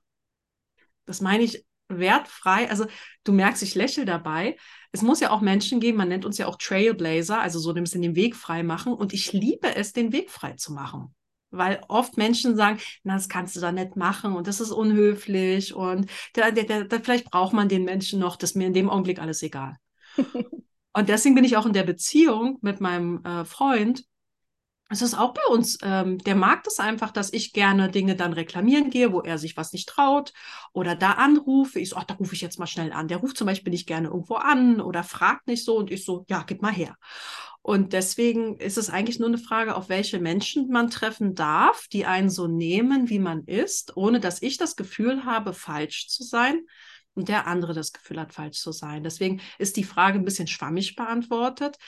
Das 1.05 1.21
meine 1.21 1.45
ich 1.45 1.65
wertfrei. 1.87 2.69
Also 2.69 2.87
du 3.23 3.31
merkst, 3.31 3.63
ich 3.63 3.77
lächle 3.77 4.07
dabei. 4.07 4.57
Es 4.91 5.03
muss 5.03 5.21
ja 5.21 5.31
auch 5.31 5.41
Menschen 5.41 5.79
geben, 5.79 5.99
man 5.99 6.09
nennt 6.09 6.25
uns 6.25 6.37
ja 6.39 6.49
auch 6.49 6.57
Trailblazer, 6.57 7.41
also 7.41 7.61
so 7.61 7.73
ein 7.73 7.85
bisschen 7.85 8.03
den 8.03 8.17
Weg 8.17 8.35
frei 8.35 8.65
machen. 8.65 8.93
Und 8.93 9.13
ich 9.13 9.33
liebe 9.33 9.73
es, 9.77 9.93
den 9.93 10.11
Weg 10.11 10.33
frei 10.33 10.55
zu 10.55 10.73
machen 10.73 11.15
weil 11.53 11.81
oft 11.89 12.17
Menschen 12.17 12.57
sagen, 12.57 12.79
na, 13.05 13.15
das 13.15 13.29
kannst 13.29 13.55
du 13.55 13.61
doch 13.61 13.73
nicht 13.73 13.97
machen 13.97 14.35
und 14.35 14.47
das 14.47 14.61
ist 14.61 14.73
unhöflich 14.73 15.75
und 15.75 16.11
der, 16.35 16.51
der, 16.51 16.85
der, 16.85 17.01
vielleicht 17.01 17.31
braucht 17.31 17.53
man 17.53 17.69
den 17.69 17.85
Menschen 17.85 18.19
noch, 18.19 18.37
das 18.37 18.51
ist 18.51 18.57
mir 18.57 18.67
in 18.67 18.73
dem 18.73 18.91
Augenblick 18.91 19.21
alles 19.21 19.43
egal. 19.43 19.77
und 20.17 21.09
deswegen 21.09 21.35
bin 21.35 21.45
ich 21.45 21.57
auch 21.57 21.67
in 21.67 21.73
der 21.73 21.85
Beziehung 21.85 22.59
mit 22.63 22.81
meinem 22.81 23.25
äh, 23.25 23.45
Freund. 23.45 24.05
Es 24.93 25.01
ist 25.01 25.15
auch 25.15 25.33
bei 25.33 25.45
uns, 25.49 25.79
ähm, 25.83 26.19
der 26.19 26.35
mag 26.35 26.65
das 26.65 26.79
einfach, 26.79 27.13
dass 27.13 27.33
ich 27.33 27.55
gerne 27.55 27.91
Dinge 27.91 28.15
dann 28.15 28.35
reklamieren 28.35 28.91
gehe, 28.91 29.11
wo 29.11 29.23
er 29.23 29.39
sich 29.39 29.57
was 29.57 29.73
nicht 29.73 29.89
traut 29.89 30.35
oder 30.75 30.95
da 30.95 31.13
anrufe. 31.13 31.81
Ich 31.81 31.89
so, 31.89 31.97
ach, 31.97 32.05
da 32.05 32.13
rufe 32.13 32.35
ich 32.35 32.43
jetzt 32.43 32.59
mal 32.59 32.67
schnell 32.67 32.93
an. 32.93 33.09
Der 33.09 33.17
ruft 33.17 33.39
zum 33.39 33.47
Beispiel 33.47 33.71
nicht 33.71 33.87
gerne 33.87 34.09
irgendwo 34.09 34.35
an 34.35 34.83
oder 34.83 35.03
fragt 35.03 35.47
nicht 35.47 35.65
so 35.65 35.79
und 35.79 35.91
ich 35.91 36.05
so, 36.05 36.27
ja, 36.29 36.45
gib 36.47 36.61
mal 36.61 36.73
her. 36.73 36.97
Und 37.63 37.95
deswegen 37.95 38.59
ist 38.59 38.77
es 38.77 38.91
eigentlich 38.91 39.19
nur 39.19 39.29
eine 39.29 39.39
Frage, 39.39 39.77
auf 39.77 39.89
welche 39.89 40.19
Menschen 40.19 40.69
man 40.69 40.91
treffen 40.91 41.35
darf, 41.35 41.89
die 41.89 42.05
einen 42.05 42.29
so 42.29 42.47
nehmen, 42.47 43.09
wie 43.09 43.21
man 43.21 43.45
ist, 43.45 43.97
ohne 43.97 44.21
dass 44.21 44.43
ich 44.43 44.59
das 44.59 44.77
Gefühl 44.77 45.25
habe, 45.25 45.55
falsch 45.55 46.09
zu 46.09 46.23
sein 46.23 46.67
und 47.15 47.29
der 47.29 47.47
andere 47.47 47.73
das 47.73 47.93
Gefühl 47.93 48.21
hat, 48.21 48.33
falsch 48.35 48.59
zu 48.59 48.73
sein. 48.73 49.05
Deswegen 49.05 49.41
ist 49.59 49.77
die 49.77 49.85
Frage 49.85 50.19
ein 50.19 50.25
bisschen 50.25 50.49
schwammig 50.49 50.97
beantwortet. 50.97 51.79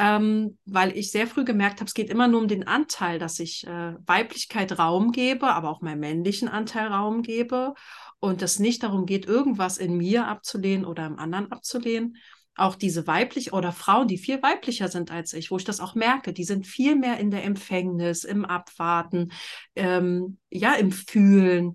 Ähm, 0.00 0.56
weil 0.64 0.96
ich 0.96 1.10
sehr 1.10 1.26
früh 1.26 1.44
gemerkt 1.44 1.80
habe, 1.80 1.86
es 1.86 1.92
geht 1.92 2.08
immer 2.08 2.26
nur 2.26 2.40
um 2.40 2.48
den 2.48 2.66
Anteil, 2.66 3.18
dass 3.18 3.38
ich 3.38 3.66
äh, 3.66 3.94
Weiblichkeit 4.06 4.78
Raum 4.78 5.12
gebe, 5.12 5.48
aber 5.48 5.68
auch 5.68 5.82
meinem 5.82 6.00
männlichen 6.00 6.48
Anteil 6.48 6.86
Raum 6.86 7.20
gebe 7.20 7.74
und 8.18 8.40
es 8.40 8.58
nicht 8.58 8.82
darum 8.82 9.04
geht, 9.04 9.26
irgendwas 9.26 9.76
in 9.76 9.98
mir 9.98 10.26
abzulehnen 10.26 10.86
oder 10.86 11.04
im 11.04 11.18
anderen 11.18 11.52
abzulehnen. 11.52 12.16
Auch 12.56 12.76
diese 12.76 13.06
weiblich 13.06 13.52
oder 13.52 13.72
Frauen, 13.72 14.08
die 14.08 14.16
viel 14.16 14.42
weiblicher 14.42 14.88
sind 14.88 15.10
als 15.10 15.34
ich, 15.34 15.50
wo 15.50 15.58
ich 15.58 15.64
das 15.64 15.80
auch 15.80 15.94
merke, 15.94 16.32
die 16.32 16.44
sind 16.44 16.66
viel 16.66 16.96
mehr 16.96 17.18
in 17.18 17.30
der 17.30 17.44
Empfängnis, 17.44 18.24
im 18.24 18.46
Abwarten, 18.46 19.32
ähm, 19.76 20.38
ja, 20.48 20.74
im 20.74 20.92
Fühlen. 20.92 21.74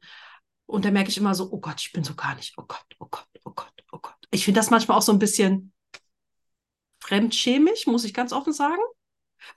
Und 0.65 0.83
da 0.83 0.89
merke 0.89 1.09
ich 1.09 1.17
immer 1.19 1.35
so, 1.35 1.51
oh 1.51 1.59
Gott, 1.59 1.79
ich 1.79 1.91
bin 1.91 2.03
so 2.03 2.15
gar 2.15 2.33
nicht, 2.33 2.55
oh 2.57 2.65
Gott, 2.67 2.85
oh 2.97 3.07
Gott, 3.07 3.27
oh 3.43 3.51
Gott, 3.53 3.83
oh 3.91 3.99
Gott. 4.01 4.15
Ich 4.31 4.45
finde 4.45 4.59
das 4.59 4.71
manchmal 4.71 4.97
auch 4.97 5.03
so 5.03 5.11
ein 5.11 5.19
bisschen 5.19 5.73
fremdschämig, 7.05 7.87
muss 7.87 8.03
ich 8.03 8.13
ganz 8.13 8.33
offen 8.33 8.53
sagen, 8.53 8.81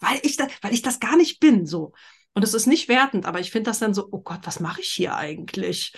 weil 0.01 0.19
ich, 0.23 0.37
da, 0.37 0.47
weil 0.63 0.75
ich 0.75 0.83
das 0.83 1.01
gar 1.01 1.17
nicht 1.17 1.41
bin 1.41 1.67
so. 1.67 1.93
Und 2.35 2.45
es 2.45 2.55
ist 2.55 2.67
nicht 2.67 2.89
wertend, 2.89 3.27
aber 3.27 3.41
ich 3.41 3.51
finde 3.51 3.71
das 3.71 3.81
dann 3.81 3.95
so, 3.95 4.09
oh 4.13 4.21
Gott, 4.21 4.41
was 4.45 4.61
mache 4.61 4.81
ich 4.81 4.91
hier 4.91 5.17
eigentlich? 5.17 5.95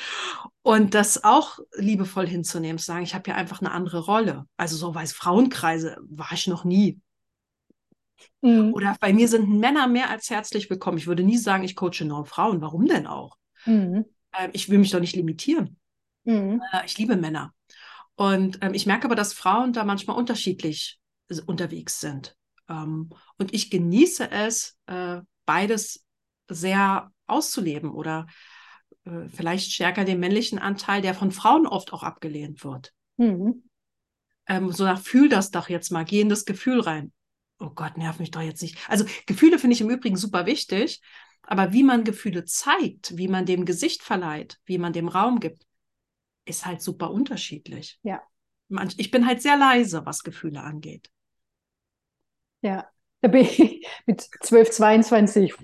Und 0.63 0.95
das 0.95 1.25
auch 1.25 1.59
liebevoll 1.75 2.27
hinzunehmen, 2.27 2.79
zu 2.79 2.87
sagen, 2.87 3.03
ich 3.03 3.15
habe 3.15 3.31
ja 3.31 3.37
einfach 3.37 3.61
eine 3.61 3.73
andere 3.73 3.99
Rolle. 4.01 4.47
Also 4.57 4.77
so 4.77 4.95
weiß 4.95 5.13
Frauenkreise 5.13 5.99
war 6.09 6.33
ich 6.33 6.47
noch 6.47 6.65
nie. 6.65 7.01
Mhm. 8.41 8.73
Oder 8.73 8.97
bei 9.01 9.13
mir 9.13 9.29
sind 9.29 9.51
Männer 9.51 9.87
mehr 9.87 10.09
als 10.09 10.31
herzlich 10.31 10.71
willkommen. 10.71 10.99
Ich 10.99 11.07
würde 11.07 11.25
nie 11.25 11.37
sagen, 11.37 11.65
ich 11.65 11.77
coache 11.77 12.05
nur 12.05 12.25
Frauen. 12.25 12.61
Warum 12.61 12.87
denn 12.87 13.07
auch? 13.07 13.37
Mhm. 13.67 14.07
Ähm, 14.39 14.51
ich 14.53 14.69
will 14.71 14.79
mich 14.79 14.93
doch 14.93 15.01
nicht 15.01 15.17
limitieren. 15.17 15.79
Mhm. 16.25 16.63
Äh, 16.73 16.87
ich 16.87 16.97
liebe 16.97 17.17
Männer. 17.17 17.53
Und 18.15 18.59
ähm, 18.63 18.73
ich 18.73 18.87
merke 18.87 19.07
aber, 19.07 19.15
dass 19.15 19.35
Frauen 19.35 19.73
da 19.73 19.85
manchmal 19.85 20.17
unterschiedlich 20.17 21.00
unterwegs 21.39 22.01
sind. 22.01 22.37
Ähm, 22.69 23.11
und 23.39 23.55
ich 23.55 23.71
genieße 23.71 24.31
es, 24.31 24.77
äh, 24.87 25.21
beides 25.47 26.05
sehr 26.49 27.13
auszuleben 27.27 27.91
oder 27.91 28.27
äh, 29.05 29.29
vielleicht 29.29 29.73
stärker 29.73 30.05
den 30.05 30.21
männlichen 30.21 30.59
Anteil, 30.59 31.03
der 31.03 31.15
von 31.15 31.31
Frauen 31.31 31.67
oft 31.67 31.93
auch 31.93 32.03
abgelehnt 32.03 32.65
wird. 32.65 32.93
Mhm. 33.17 33.65
Ähm, 34.47 34.73
so 34.73 34.85
nach, 34.85 35.01
fühl 35.01 35.29
das 35.29 35.51
doch 35.51 35.69
jetzt 35.69 35.91
mal, 35.91 36.05
geh 36.05 36.21
in 36.21 36.29
das 36.29 36.45
Gefühl 36.45 36.81
rein. 36.81 37.13
Oh 37.59 37.71
Gott, 37.71 37.97
nerv 37.99 38.19
mich 38.19 38.31
doch 38.31 38.41
jetzt 38.41 38.63
nicht. 38.63 38.79
Also 38.89 39.05
Gefühle 39.27 39.59
finde 39.59 39.75
ich 39.75 39.81
im 39.81 39.91
Übrigen 39.91 40.17
super 40.17 40.47
wichtig, 40.47 41.01
aber 41.43 41.73
wie 41.73 41.83
man 41.83 42.05
Gefühle 42.05 42.45
zeigt, 42.45 43.17
wie 43.17 43.29
man 43.29 43.47
dem 43.47 43.65
Gesicht 43.65 44.03
verleiht, 44.03 44.59
wie 44.65 44.79
man 44.79 44.93
dem 44.93 45.09
Raum 45.09 45.41
gibt, 45.41 45.67
ist 46.47 46.65
halt 46.65 46.81
super 46.81 47.11
unterschiedlich. 47.11 47.99
Ja. 48.03 48.23
Ich 48.97 49.11
bin 49.11 49.27
halt 49.27 49.43
sehr 49.43 49.57
leise, 49.57 50.07
was 50.07 50.23
Gefühle 50.23 50.63
angeht. 50.63 51.11
Ja, 52.63 52.89
da 53.21 53.29
bin 53.29 53.43
ich 53.43 53.87
mit 54.07 54.29
12, 54.43 54.71
22. 54.71 55.55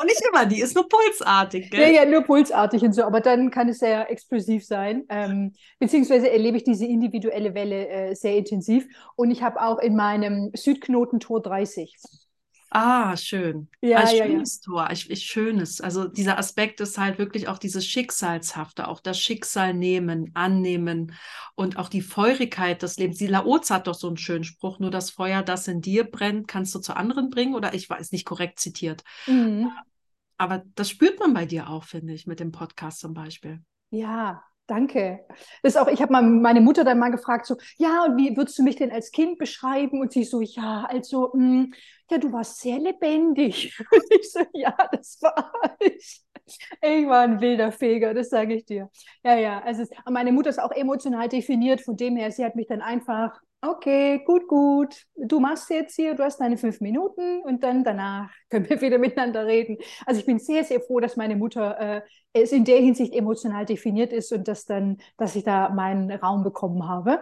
Und 0.00 0.06
nicht 0.06 0.22
immer, 0.28 0.46
die 0.46 0.60
ist 0.60 0.74
nur 0.74 0.88
pulsartig, 0.88 1.70
gell? 1.70 1.80
Ja, 1.80 2.02
ja, 2.02 2.04
nur 2.06 2.22
pulsartig 2.22 2.82
und 2.82 2.94
so, 2.94 3.02
aber 3.04 3.20
dann 3.20 3.50
kann 3.50 3.68
es 3.68 3.78
sehr 3.78 4.10
explosiv 4.10 4.64
sein. 4.64 5.04
Ähm, 5.10 5.52
beziehungsweise 5.78 6.30
erlebe 6.30 6.56
ich 6.56 6.64
diese 6.64 6.86
individuelle 6.86 7.54
Welle 7.54 7.88
äh, 7.88 8.14
sehr 8.14 8.36
intensiv. 8.36 8.86
Und 9.14 9.30
ich 9.30 9.42
habe 9.42 9.60
auch 9.60 9.78
in 9.78 9.94
meinem 9.94 10.50
Südknoten 10.54 11.20
Tor 11.20 11.42
30. 11.42 11.96
Ah, 12.74 13.14
schön. 13.18 13.68
Ja, 13.82 13.98
ein 13.98 14.16
ja, 14.16 14.24
schönes 14.24 14.62
ja. 14.64 14.72
Tor, 14.72 14.88
ich, 14.90 15.10
ich, 15.10 15.24
schönes. 15.24 15.82
Also 15.82 16.08
dieser 16.08 16.38
Aspekt 16.38 16.80
ist 16.80 16.96
halt 16.96 17.18
wirklich 17.18 17.46
auch 17.46 17.58
dieses 17.58 17.86
Schicksalshafte, 17.86 18.88
auch 18.88 19.00
das 19.00 19.20
Schicksal 19.20 19.74
nehmen, 19.74 20.30
annehmen 20.32 21.14
und 21.54 21.76
auch 21.76 21.90
die 21.90 22.00
Feurigkeit 22.00 22.80
des 22.80 22.96
Lebens. 22.96 23.18
Die 23.18 23.26
Laoz 23.26 23.68
hat 23.68 23.88
doch 23.88 23.94
so 23.94 24.08
einen 24.08 24.16
schönen 24.16 24.44
Spruch, 24.44 24.78
nur 24.78 24.90
das 24.90 25.10
Feuer, 25.10 25.42
das 25.42 25.68
in 25.68 25.82
dir 25.82 26.04
brennt, 26.04 26.48
kannst 26.48 26.74
du 26.74 26.78
zu 26.78 26.96
anderen 26.96 27.28
bringen 27.28 27.54
oder 27.54 27.74
ich 27.74 27.90
weiß 27.90 28.10
nicht 28.10 28.24
korrekt 28.24 28.58
zitiert. 28.58 29.04
Mhm. 29.26 29.70
Aber 30.38 30.64
das 30.74 30.88
spürt 30.88 31.20
man 31.20 31.34
bei 31.34 31.44
dir 31.44 31.68
auch, 31.68 31.84
finde 31.84 32.14
ich, 32.14 32.26
mit 32.26 32.40
dem 32.40 32.52
Podcast 32.52 33.00
zum 33.00 33.12
Beispiel. 33.12 33.62
Ja, 33.90 34.42
Danke. 34.72 35.20
Das 35.62 35.76
auch, 35.76 35.86
ich 35.86 36.00
habe 36.00 36.12
mal 36.12 36.22
meine 36.22 36.62
Mutter 36.62 36.82
dann 36.82 36.98
mal 36.98 37.10
gefragt, 37.10 37.44
so, 37.44 37.56
ja, 37.76 38.04
und 38.06 38.16
wie 38.16 38.34
würdest 38.38 38.58
du 38.58 38.62
mich 38.62 38.76
denn 38.76 38.90
als 38.90 39.10
Kind 39.10 39.36
beschreiben? 39.36 40.00
Und 40.00 40.12
sie 40.12 40.24
so, 40.24 40.40
ja, 40.40 40.86
also, 40.88 41.30
mh, 41.34 41.64
hm, 41.64 41.74
ja, 42.10 42.16
du 42.16 42.32
warst 42.32 42.58
sehr 42.60 42.78
lebendig. 42.78 43.78
Und 43.92 44.04
ich 44.18 44.32
so, 44.32 44.40
ja, 44.54 44.74
das 44.90 45.20
war 45.20 45.52
ich. 45.78 46.22
Ich 46.80 47.06
war 47.06 47.20
ein 47.20 47.40
wilder 47.42 47.70
Feger, 47.70 48.14
das 48.14 48.30
sage 48.30 48.54
ich 48.54 48.64
dir. 48.64 48.90
Ja, 49.22 49.36
ja, 49.36 49.60
also 49.60 49.84
meine 50.10 50.32
Mutter 50.32 50.48
ist 50.48 50.58
auch 50.60 50.72
emotional 50.72 51.28
definiert, 51.28 51.82
von 51.82 51.96
dem 51.98 52.16
her, 52.16 52.30
sie 52.32 52.44
hat 52.44 52.56
mich 52.56 52.66
dann 52.66 52.80
einfach 52.80 53.38
okay, 53.62 54.22
gut, 54.24 54.48
gut, 54.48 55.06
du 55.16 55.38
machst 55.40 55.70
jetzt 55.70 55.94
hier, 55.94 56.14
du 56.14 56.24
hast 56.24 56.38
deine 56.38 56.56
fünf 56.56 56.80
Minuten 56.80 57.40
und 57.42 57.62
dann 57.62 57.84
danach 57.84 58.30
können 58.50 58.68
wir 58.68 58.80
wieder 58.80 58.98
miteinander 58.98 59.46
reden. 59.46 59.78
Also 60.04 60.20
ich 60.20 60.26
bin 60.26 60.38
sehr, 60.38 60.64
sehr 60.64 60.80
froh, 60.80 61.00
dass 61.00 61.16
meine 61.16 61.36
Mutter 61.36 61.78
äh, 61.80 62.02
es 62.32 62.52
in 62.52 62.64
der 62.64 62.78
Hinsicht 62.78 63.14
emotional 63.14 63.64
definiert 63.64 64.12
ist 64.12 64.32
und 64.32 64.48
dass 64.48 64.64
dann, 64.64 64.98
dass 65.16 65.36
ich 65.36 65.44
da 65.44 65.70
meinen 65.70 66.10
Raum 66.10 66.42
bekommen 66.42 66.88
habe. 66.88 67.20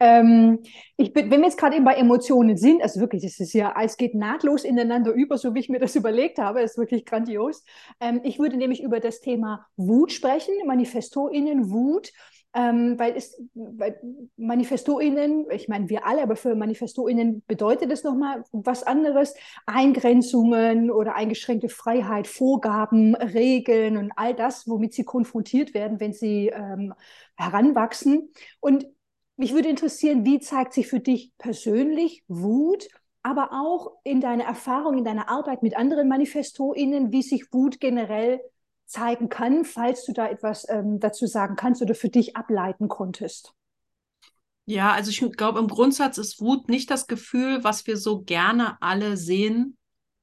Ähm, 0.00 0.60
ich 0.96 1.12
bin, 1.12 1.30
wenn 1.30 1.40
wir 1.40 1.46
jetzt 1.46 1.58
gerade 1.58 1.74
eben 1.74 1.84
bei 1.84 1.94
Emotionen 1.94 2.56
sind, 2.56 2.82
also 2.82 3.00
wirklich, 3.00 3.22
das 3.22 3.40
ist 3.40 3.52
ja, 3.52 3.74
es 3.82 3.96
geht 3.96 4.14
nahtlos 4.14 4.64
ineinander 4.64 5.12
über, 5.12 5.38
so 5.38 5.54
wie 5.54 5.60
ich 5.60 5.68
mir 5.68 5.80
das 5.80 5.96
überlegt 5.96 6.38
habe, 6.38 6.60
das 6.60 6.72
ist 6.72 6.78
wirklich 6.78 7.04
grandios. 7.04 7.64
Ähm, 7.98 8.20
ich 8.24 8.38
würde 8.38 8.56
nämlich 8.56 8.82
über 8.82 9.00
das 9.00 9.20
Thema 9.20 9.66
Wut 9.76 10.12
sprechen, 10.12 10.54
ManifestorInnen, 10.66 11.70
Wut 11.70 12.12
ähm, 12.58 12.98
weil 12.98 13.16
es 13.16 13.40
weil 13.54 14.00
ManifestorInnen, 14.36 15.48
ich 15.52 15.68
meine 15.68 15.88
wir 15.88 16.04
alle, 16.04 16.22
aber 16.22 16.34
für 16.34 16.56
ManifestorInnen 16.56 17.44
bedeutet 17.46 17.92
es 17.92 18.02
nochmal 18.02 18.42
was 18.50 18.82
anderes. 18.82 19.34
Eingrenzungen 19.66 20.90
oder 20.90 21.14
eingeschränkte 21.14 21.68
Freiheit, 21.68 22.26
Vorgaben, 22.26 23.14
Regeln 23.14 23.96
und 23.96 24.10
all 24.16 24.34
das, 24.34 24.66
womit 24.66 24.92
sie 24.92 25.04
konfrontiert 25.04 25.72
werden, 25.72 26.00
wenn 26.00 26.12
sie 26.12 26.48
ähm, 26.48 26.94
heranwachsen. 27.36 28.32
Und 28.58 28.88
mich 29.36 29.54
würde 29.54 29.68
interessieren, 29.68 30.24
wie 30.24 30.40
zeigt 30.40 30.72
sich 30.72 30.88
für 30.88 31.00
dich 31.00 31.32
persönlich 31.38 32.24
Wut, 32.26 32.88
aber 33.22 33.50
auch 33.52 33.92
in 34.02 34.20
deiner 34.20 34.44
Erfahrung, 34.44 34.98
in 34.98 35.04
deiner 35.04 35.28
Arbeit 35.28 35.62
mit 35.62 35.76
anderen 35.76 36.08
ManifestorInnen, 36.08 37.12
wie 37.12 37.22
sich 37.22 37.52
Wut 37.52 37.78
generell 37.78 38.40
zeigen 38.88 39.28
kann, 39.28 39.64
falls 39.64 40.04
du 40.04 40.12
da 40.12 40.28
etwas 40.28 40.66
ähm, 40.68 40.98
dazu 40.98 41.26
sagen 41.26 41.56
kannst 41.56 41.82
oder 41.82 41.94
für 41.94 42.08
dich 42.08 42.36
ableiten 42.36 42.88
konntest. 42.88 43.52
Ja, 44.64 44.92
also 44.92 45.10
ich 45.10 45.20
glaube, 45.32 45.60
im 45.60 45.68
Grundsatz 45.68 46.18
ist 46.18 46.40
Wut 46.40 46.68
nicht 46.68 46.90
das 46.90 47.06
Gefühl, 47.06 47.64
was 47.64 47.86
wir 47.86 47.96
so 47.96 48.22
gerne 48.22 48.76
alle 48.82 49.16
sehen 49.16 49.78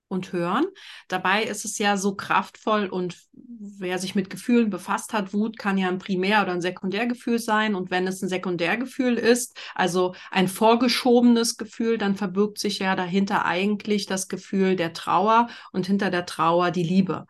und 0.08 0.34
hören. 0.34 0.66
Dabei 1.08 1.44
ist 1.44 1.66
es 1.66 1.78
ja 1.78 1.98
so 1.98 2.16
kraftvoll 2.16 2.88
und 2.88 3.18
wer 3.34 3.98
sich 3.98 4.14
mit 4.14 4.30
Gefühlen 4.30 4.70
befasst 4.70 5.14
hat, 5.14 5.34
Wut 5.34 5.58
kann 5.58 5.78
ja 5.78 5.88
ein 5.88 5.98
Primär- 5.98 6.44
oder 6.44 6.52
ein 6.52 6.62
Sekundärgefühl 6.62 7.40
sein. 7.40 7.76
Und 7.76 7.90
wenn 7.90 8.06
es 8.08 8.22
ein 8.22 8.30
Sekundärgefühl 8.30 9.16
ist, 9.16 9.58
also 9.74 10.14
ein 10.32 10.48
vorgeschobenes 10.48 11.58
Gefühl, 11.58 11.98
dann 11.98 12.16
verbirgt 12.16 12.60
sich 12.60 12.80
ja 12.80 12.96
dahinter 12.96 13.46
eigentlich 13.46 14.06
das 14.06 14.28
Gefühl 14.28 14.76
der 14.76 14.94
Trauer 14.94 15.48
und 15.72 15.88
hinter 15.88 16.12
der 16.12 16.26
Trauer 16.26 16.72
die 16.72 16.84
Liebe. 16.84 17.26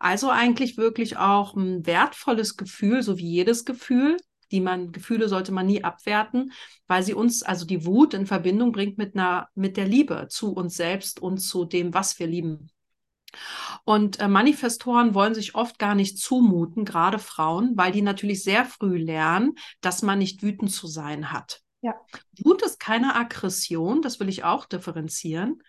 Also 0.00 0.30
eigentlich 0.30 0.78
wirklich 0.78 1.18
auch 1.18 1.54
ein 1.54 1.86
wertvolles 1.86 2.56
Gefühl, 2.56 3.02
so 3.02 3.18
wie 3.18 3.28
jedes 3.28 3.64
Gefühl. 3.64 4.16
Die 4.50 4.60
man, 4.60 4.90
Gefühle 4.90 5.28
sollte 5.28 5.52
man 5.52 5.66
nie 5.66 5.84
abwerten, 5.84 6.52
weil 6.88 7.04
sie 7.04 7.14
uns, 7.14 7.44
also 7.44 7.64
die 7.64 7.86
Wut 7.86 8.14
in 8.14 8.26
Verbindung 8.26 8.72
bringt 8.72 8.98
mit 8.98 9.14
einer, 9.14 9.48
mit 9.54 9.76
der 9.76 9.86
Liebe 9.86 10.26
zu 10.28 10.52
uns 10.52 10.74
selbst 10.74 11.20
und 11.20 11.38
zu 11.38 11.64
dem, 11.64 11.94
was 11.94 12.18
wir 12.18 12.26
lieben. 12.26 12.70
Und 13.84 14.18
äh, 14.18 14.26
Manifestoren 14.26 15.14
wollen 15.14 15.34
sich 15.34 15.54
oft 15.54 15.78
gar 15.78 15.94
nicht 15.94 16.18
zumuten, 16.18 16.84
gerade 16.84 17.20
Frauen, 17.20 17.76
weil 17.76 17.92
die 17.92 18.02
natürlich 18.02 18.42
sehr 18.42 18.64
früh 18.64 18.96
lernen, 18.96 19.54
dass 19.82 20.02
man 20.02 20.18
nicht 20.18 20.42
wütend 20.42 20.72
zu 20.72 20.88
sein 20.88 21.30
hat. 21.30 21.60
Ja. 21.82 21.94
Wut 22.42 22.62
ist 22.62 22.80
keine 22.80 23.14
Aggression, 23.14 24.02
das 24.02 24.18
will 24.18 24.28
ich 24.28 24.42
auch 24.42 24.66
differenzieren. 24.66 25.62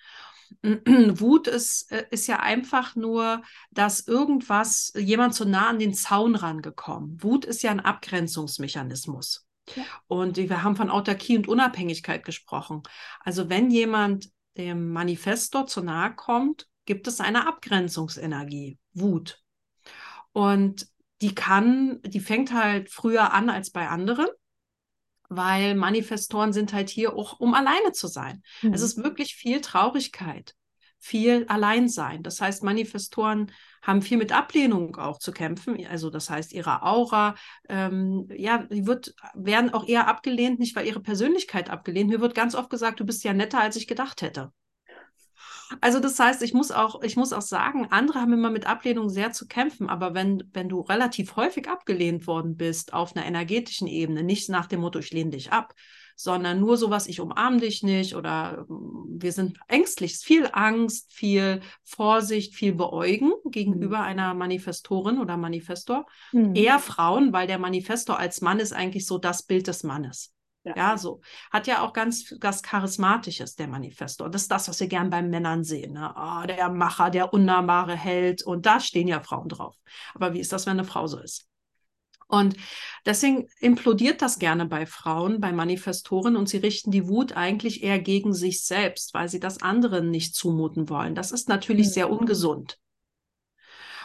Wut 0.64 1.48
ist, 1.48 1.92
äh, 1.92 2.06
ist 2.12 2.28
ja 2.28 2.40
einfach 2.40 2.96
nur, 2.96 3.42
dass 3.72 4.08
irgendwas, 4.08 4.94
jemand 4.96 5.34
zu 5.34 5.46
nah 5.46 5.70
an 5.70 5.80
den 5.80 5.94
Zaun 5.94 6.36
rangekommen. 6.36 7.22
Wut 7.24 7.46
ist 7.46 7.64
ja 7.64 7.72
ein 7.72 7.80
Abgrenzungsmechanismus. 7.80 9.48
Ja. 9.76 9.84
Und 10.08 10.38
wir 10.38 10.64
haben 10.64 10.76
von 10.76 10.90
Autarkie 10.90 11.38
und 11.38 11.48
Unabhängigkeit 11.48 12.26
gesprochen. 12.26 12.84
Also 13.22 13.50
wenn 13.50 13.72
jemand 13.72 14.30
dem 14.58 14.92
Manifestor 14.92 15.68
zu 15.68 15.82
nahe 15.82 16.14
kommt, 16.16 16.68
gibt 16.86 17.08
es 17.08 17.22
eine 17.22 17.48
Abgrenzungsenergie, 17.48 18.78
Wut. 18.94 19.42
Und 20.34 20.88
die 21.22 21.36
kann, 21.36 22.02
die 22.04 22.20
fängt 22.20 22.54
halt 22.54 22.90
früher 22.90 23.34
an 23.34 23.50
als 23.50 23.70
bei 23.70 23.88
anderen 23.88 24.28
weil 25.34 25.76
Manifestoren 25.76 26.52
sind 26.52 26.74
halt 26.74 26.90
hier 26.90 27.16
auch, 27.16 27.40
um 27.40 27.54
alleine 27.54 27.94
zu 27.94 28.08
sein. 28.08 28.44
Mhm. 28.62 28.74
Es 28.74 28.82
ist 28.82 29.02
wirklich 29.02 29.34
viel 29.34 29.62
Traurigkeit, 29.62 30.56
viel 31.00 31.46
Alleinsein. 31.48 32.22
Das 32.22 32.42
heißt, 32.42 32.64
Manifestoren 32.64 33.50
haben 33.82 34.02
viel 34.02 34.18
mit 34.18 34.34
Ablehnung 34.34 34.98
auch 34.98 35.20
zu 35.20 35.32
kämpfen. 35.32 35.88
Also 35.88 36.10
das 36.10 36.30
heißt, 36.30 36.52
ihre 36.52 36.84
Aura, 36.84 37.36
ähm, 37.70 38.28
ja, 38.36 38.66
die 38.70 38.86
wird, 38.86 39.16
werden 39.34 39.74
auch 39.74 39.88
eher 39.88 40.10
abgelehnt, 40.10 40.60
nicht 40.60 40.76
weil 40.76 40.86
ihre 40.86 41.00
Persönlichkeit 41.00 41.70
abgelehnt. 41.70 42.10
Mir 42.10 42.20
wird 42.20 42.36
ganz 42.36 42.54
oft 42.54 42.70
gesagt, 42.70 43.00
du 43.00 43.06
bist 43.06 43.24
ja 43.24 43.32
netter, 43.32 43.62
als 43.62 43.78
ich 43.78 43.88
gedacht 43.88 44.22
hätte. 44.22 44.52
Also 45.80 46.00
das 46.00 46.20
heißt, 46.20 46.42
ich 46.42 46.54
muss 46.54 46.72
auch, 46.72 47.02
ich 47.04 47.16
muss 47.16 47.34
auch 47.34 47.42
sagen, 47.42 47.88
andere 47.92 48.20
haben 48.20 48.34
immer 48.34 48.50
mit 48.50 48.68
Ablehnung 48.68 49.10
sehr 49.10 49.32
zu 49.32 49.48
kämpfen, 49.48 49.90
aber 49.90 50.14
wenn, 50.14 50.44
wenn 50.54 50.70
du 50.70 50.82
relativ 50.82 51.36
häufig 51.36 51.70
abgelehnt 51.70 52.28
worden 52.28 52.58
bist 52.58 52.94
auf 52.94 53.16
einer 53.16 53.26
energetischen 53.26 53.88
Ebene, 53.88 54.24
nicht 54.24 54.50
nach 54.50 54.66
dem 54.66 54.82
Motto, 54.82 55.00
ich 55.00 55.12
lehne 55.12 55.32
dich 55.32 55.52
ab, 55.52 55.74
sondern 56.16 56.60
nur 56.60 56.78
sowas, 56.78 57.08
ich 57.08 57.20
umarme 57.20 57.60
dich 57.60 57.84
nicht 57.84 58.16
oder 58.16 58.66
mm, 58.68 59.22
wir 59.22 59.32
sind 59.32 59.58
ängstlich, 59.68 60.18
viel 60.18 60.50
Angst, 60.52 61.12
viel 61.12 61.62
Vorsicht, 61.84 62.54
viel 62.54 62.74
Beäugen 62.74 63.32
gegenüber 63.46 64.00
mhm. 64.00 64.04
einer 64.04 64.34
Manifestorin 64.34 65.20
oder 65.20 65.38
Manifestor. 65.38 66.06
Mhm. 66.32 66.56
Eher 66.56 66.80
Frauen, 66.80 67.34
weil 67.34 67.48
der 67.48 67.60
Manifestor 67.60 68.20
als 68.20 68.42
Mann 68.42 68.60
ist 68.60 68.74
eigentlich 68.74 69.06
so 69.06 69.18
das 69.18 69.44
Bild 69.44 69.68
des 69.68 69.84
Mannes. 69.84 70.34
Ja. 70.64 70.74
ja. 70.76 70.98
so. 70.98 71.22
Hat 71.52 71.68
ja 71.68 71.82
auch 71.82 71.94
ganz 71.94 72.36
was 72.42 72.62
Charismatisches, 72.64 73.56
der 73.56 73.68
Manifestor. 73.68 74.30
Das 74.30 74.44
ist 74.44 74.52
das, 74.52 74.68
was 74.68 74.80
wir 74.80 74.88
gern 74.88 75.10
bei 75.10 75.22
Männern 75.22 75.64
sehen. 75.64 75.94
Ne? 75.94 76.14
Oh, 76.16 76.46
der 76.46 76.70
Macher, 76.70 77.10
der 77.10 77.34
unnahbare 77.34 77.96
Held. 77.96 78.44
Und 78.44 78.66
da 78.66 78.80
stehen 78.80 79.08
ja 79.08 79.22
Frauen 79.22 79.50
drauf. 79.50 79.76
Aber 80.14 80.34
wie 80.34 80.40
ist 80.40 80.54
das, 80.54 80.66
wenn 80.66 80.74
eine 80.74 80.86
Frau 80.86 81.08
so 81.08 81.20
ist? 81.20 81.48
Und 82.32 82.56
deswegen 83.06 83.50
implodiert 83.60 84.22
das 84.22 84.40
gerne 84.40 84.66
bei 84.66 84.86
Frauen, 84.86 85.42
bei 85.42 85.52
Manifestoren 85.52 86.38
und 86.38 86.48
sie 86.48 86.58
richten 86.58 86.90
die 86.90 87.10
Wut 87.10 87.36
eigentlich 87.36 87.84
eher 87.84 88.00
gegen 88.00 88.34
sich 88.34 88.64
selbst, 88.64 89.14
weil 89.14 89.28
sie 89.28 89.42
das 89.42 89.62
anderen 89.62 90.10
nicht 90.12 90.34
zumuten 90.34 90.88
wollen. 90.88 91.14
Das 91.14 91.34
ist 91.34 91.50
natürlich 91.50 91.88
mhm. 91.88 91.92
sehr 91.92 92.10
ungesund. 92.10 92.78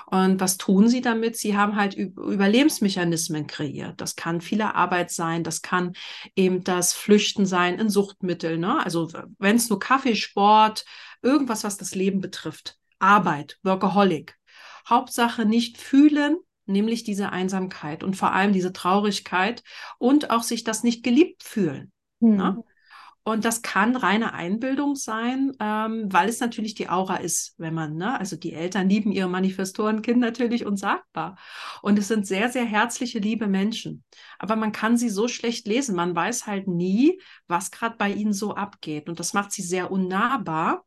Und 0.07 0.41
was 0.41 0.57
tun 0.57 0.89
sie 0.89 1.01
damit? 1.01 1.37
Sie 1.37 1.57
haben 1.57 1.75
halt 1.75 1.95
Überlebensmechanismen 1.95 3.47
kreiert. 3.47 4.01
Das 4.01 4.15
kann 4.15 4.41
viele 4.41 4.75
Arbeit 4.75 5.11
sein, 5.11 5.43
das 5.43 5.63
kann 5.63 5.95
eben 6.37 6.63
das 6.63 6.93
Flüchten 6.93 7.45
sein 7.45 7.79
in 7.79 7.91
Suchtmittel. 7.91 8.57
Ne? 8.57 8.85
Also 8.85 9.11
wenn 9.39 9.57
es 9.57 9.69
nur 9.69 9.81
Kaffee, 9.81 10.15
Sport, 10.15 10.85
irgendwas, 11.23 11.65
was 11.65 11.77
das 11.77 11.95
Leben 11.95 12.21
betrifft. 12.21 12.77
Arbeit, 12.99 13.59
Workaholic. 13.63 14.37
Hauptsache 14.89 15.45
nicht 15.45 15.79
fühlen, 15.79 16.37
nämlich 16.67 17.03
diese 17.03 17.31
Einsamkeit 17.31 18.05
und 18.05 18.17
vor 18.17 18.33
allem 18.33 18.53
diese 18.53 18.73
Traurigkeit 18.73 19.63
und 19.99 20.31
auch 20.31 20.45
sich 20.45 20.63
das 20.63 20.85
nicht 20.85 21.03
geliebt 21.03 21.43
fühlen. 21.43 21.93
Mhm. 22.21 22.37
Ne? 22.37 22.65
Und 23.27 23.45
das 23.45 23.61
kann 23.61 23.97
reine 23.97 24.35
Einbildung 24.35 24.95
sein, 24.95 25.51
ähm, 25.59 26.07
weil 26.13 26.29
es 26.29 26.39
natürlich 26.39 26.77
die 26.77 26.89
Aura 26.89 27.17
ist, 27.17 27.57
wenn 27.59 27.75
man, 27.75 27.97
ne, 27.97 28.17
also 28.17 28.37
die 28.37 28.53
Eltern 28.53 28.89
lieben 28.89 29.11
ihre 29.11 29.29
Manifestorenkind 29.29 30.21
natürlich 30.21 30.65
unsagbar. 30.65 31.37
Und 31.83 31.99
es 31.99 32.07
sind 32.07 32.25
sehr, 32.25 32.51
sehr 32.51 32.65
herzliche, 32.65 33.19
liebe 33.19 33.49
Menschen. 33.49 34.05
Aber 34.39 34.55
man 34.55 34.71
kann 34.71 34.97
sie 34.97 35.09
so 35.09 35.27
schlecht 35.27 35.67
lesen. 35.67 35.97
Man 35.97 36.15
weiß 36.15 36.47
halt 36.47 36.69
nie, 36.69 37.21
was 37.49 37.73
gerade 37.73 37.97
bei 37.97 38.13
ihnen 38.13 38.33
so 38.33 38.55
abgeht. 38.55 39.09
Und 39.09 39.19
das 39.19 39.33
macht 39.35 39.51
sie 39.51 39.63
sehr 39.63 39.91
unnahbar. 39.91 40.86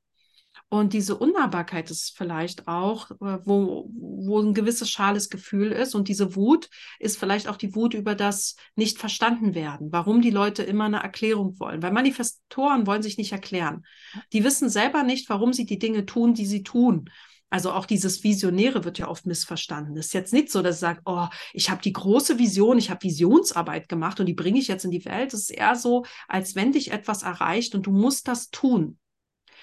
Und 0.72 0.94
diese 0.94 1.18
Unnahbarkeit 1.18 1.90
ist 1.90 2.16
vielleicht 2.16 2.68
auch, 2.68 3.10
äh, 3.12 3.40
wo, 3.44 3.90
wo 3.92 4.40
ein 4.40 4.54
gewisses 4.54 4.90
schales 4.90 5.30
Gefühl 5.30 5.72
ist. 5.72 5.96
Und 5.96 6.08
diese 6.08 6.36
Wut 6.36 6.70
ist 7.00 7.18
vielleicht 7.18 7.48
auch 7.48 7.58
die 7.58 7.74
Wut 7.74 7.96
über 7.96 8.14
das 8.14 8.56
nicht 8.76 9.00
verstanden 9.00 9.56
werden, 9.56 9.92
warum 9.92 10.22
die 10.22 10.30
Leute 10.30 10.62
immer 10.62 10.86
eine 10.86 11.02
Erklärung 11.02 11.60
wollen. 11.60 11.82
Weil 11.82 11.92
Manifestoren 11.92 12.86
wollen 12.86 13.02
sich 13.02 13.18
nicht 13.18 13.32
erklären. 13.32 13.84
Die 14.32 14.44
wissen 14.44 14.70
selber 14.70 15.02
nicht, 15.02 15.28
warum 15.30 15.54
sie 15.54 15.66
die 15.66 15.80
Dinge 15.80 16.06
tun, 16.06 16.36
die 16.36 16.46
sie 16.46 16.62
tun. 16.62 17.10
Also 17.50 17.72
auch 17.72 17.88
dieses 17.88 18.24
Visionäre 18.24 18.84
wird 18.84 19.00
ja 19.00 19.08
oft 19.08 19.26
missverstanden. 19.26 19.98
Es 19.98 20.08
ist 20.08 20.14
jetzt 20.14 20.34
nicht 20.34 20.52
so, 20.52 20.62
dass 20.62 20.76
ich 20.76 20.82
sage, 20.82 21.02
oh, 21.06 21.26
ich 21.54 21.72
habe 21.72 21.82
die 21.82 21.94
große 21.94 22.38
Vision, 22.38 22.78
ich 22.78 22.92
habe 22.92 23.02
Visionsarbeit 23.02 23.90
gemacht 23.90 24.20
und 24.20 24.28
die 24.28 24.36
bringe 24.36 24.60
ich 24.60 24.68
jetzt 24.68 24.86
in 24.86 24.92
die 24.92 25.04
Welt. 25.06 25.34
Es 25.34 25.50
ist 25.50 25.50
eher 25.50 25.76
so, 25.76 26.06
als 26.28 26.54
wenn 26.56 26.72
dich 26.74 26.92
etwas 26.92 27.24
erreicht 27.24 27.74
und 27.74 27.88
du 27.88 27.92
musst 27.92 28.28
das 28.28 28.52
tun. 28.52 29.00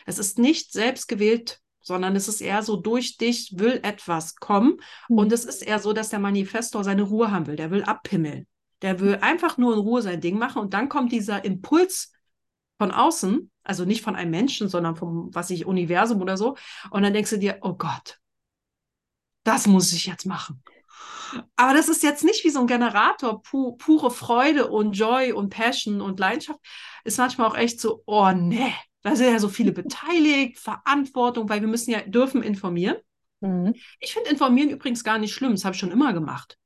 Es 0.07 0.19
ist 0.19 0.39
nicht 0.39 0.73
selbst 0.73 1.09
gewählt, 1.09 1.61
sondern 1.81 2.17
es 2.17 2.27
ist 2.27 2.41
eher 2.41 2.63
so, 2.63 2.77
durch 2.77 3.17
dich 3.17 3.59
will 3.59 3.81
etwas 3.83 4.37
kommen. 4.37 4.79
Mhm. 5.09 5.19
Und 5.19 5.33
es 5.33 5.45
ist 5.45 5.63
eher 5.63 5.79
so, 5.79 5.93
dass 5.93 6.09
der 6.09 6.19
Manifestor 6.19 6.83
seine 6.83 7.03
Ruhe 7.03 7.31
haben 7.31 7.47
will. 7.47 7.57
Der 7.57 7.71
will 7.71 7.85
abpimmeln. 7.85 8.47
Der 8.83 9.01
will 9.01 9.17
einfach 9.21 9.59
nur 9.59 9.75
in 9.75 9.81
Ruhe 9.81 10.03
sein 10.03 10.21
Ding 10.21 10.39
machen. 10.39 10.63
Und 10.63 10.75
dann 10.75 10.89
kommt 10.89 11.13
dieser 11.13 11.45
Impuls 11.45 12.13
von 12.79 12.91
außen, 12.91 13.51
also 13.63 13.85
nicht 13.85 14.03
von 14.03 14.17
einem 14.17 14.31
Menschen, 14.31 14.69
sondern 14.69 14.97
vom, 14.97 15.35
was 15.35 15.51
ich, 15.51 15.67
Universum 15.67 16.21
oder 16.21 16.37
so. 16.37 16.57
Und 16.91 17.03
dann 17.03 17.13
denkst 17.13 17.31
du 17.31 17.39
dir, 17.39 17.59
oh 17.63 17.75
Gott, 17.75 18.19
das 19.45 19.67
muss 19.67 19.93
ich 19.93 20.07
jetzt 20.07 20.27
machen. 20.27 20.63
Aber 21.57 21.75
das 21.75 21.89
ist 21.89 22.03
jetzt 22.03 22.25
nicht 22.25 22.45
wie 22.45 22.51
so 22.51 22.61
ein 22.61 22.67
Generator, 22.67 23.43
pu 23.43 23.77
pure 23.77 24.11
Freude 24.11 24.69
und 24.69 24.93
Joy 24.93 25.33
und 25.33 25.51
Passion 25.51 26.01
und 26.01 26.21
Leidenschaft. 26.21 26.61
Ist 27.05 27.19
manchmal 27.19 27.49
auch 27.49 27.57
echt 27.57 27.81
so, 27.81 28.03
oh 28.07 28.31
nee, 28.33 28.73
da 29.07 29.15
sind 29.15 29.33
ja 29.33 29.39
so 29.39 29.49
viele 29.49 29.71
beteiligt, 29.71 30.59
Verantwortung, 30.59 31.49
weil 31.49 31.61
wir 31.61 31.69
müssen 31.69 31.93
ja, 31.93 32.01
dürfen 32.01 32.43
informieren. 32.43 32.97
Mhm. 33.41 33.73
Ich 34.01 34.13
finde 34.13 34.31
informieren 34.31 34.71
übrigens 34.71 35.05
gar 35.05 35.19
nicht 35.19 35.33
schlimm, 35.33 35.53
das 35.53 35.65
habe 35.65 35.75
ich 35.75 35.81
schon 35.81 35.93
immer 35.93 36.13
gemacht. 36.13 36.59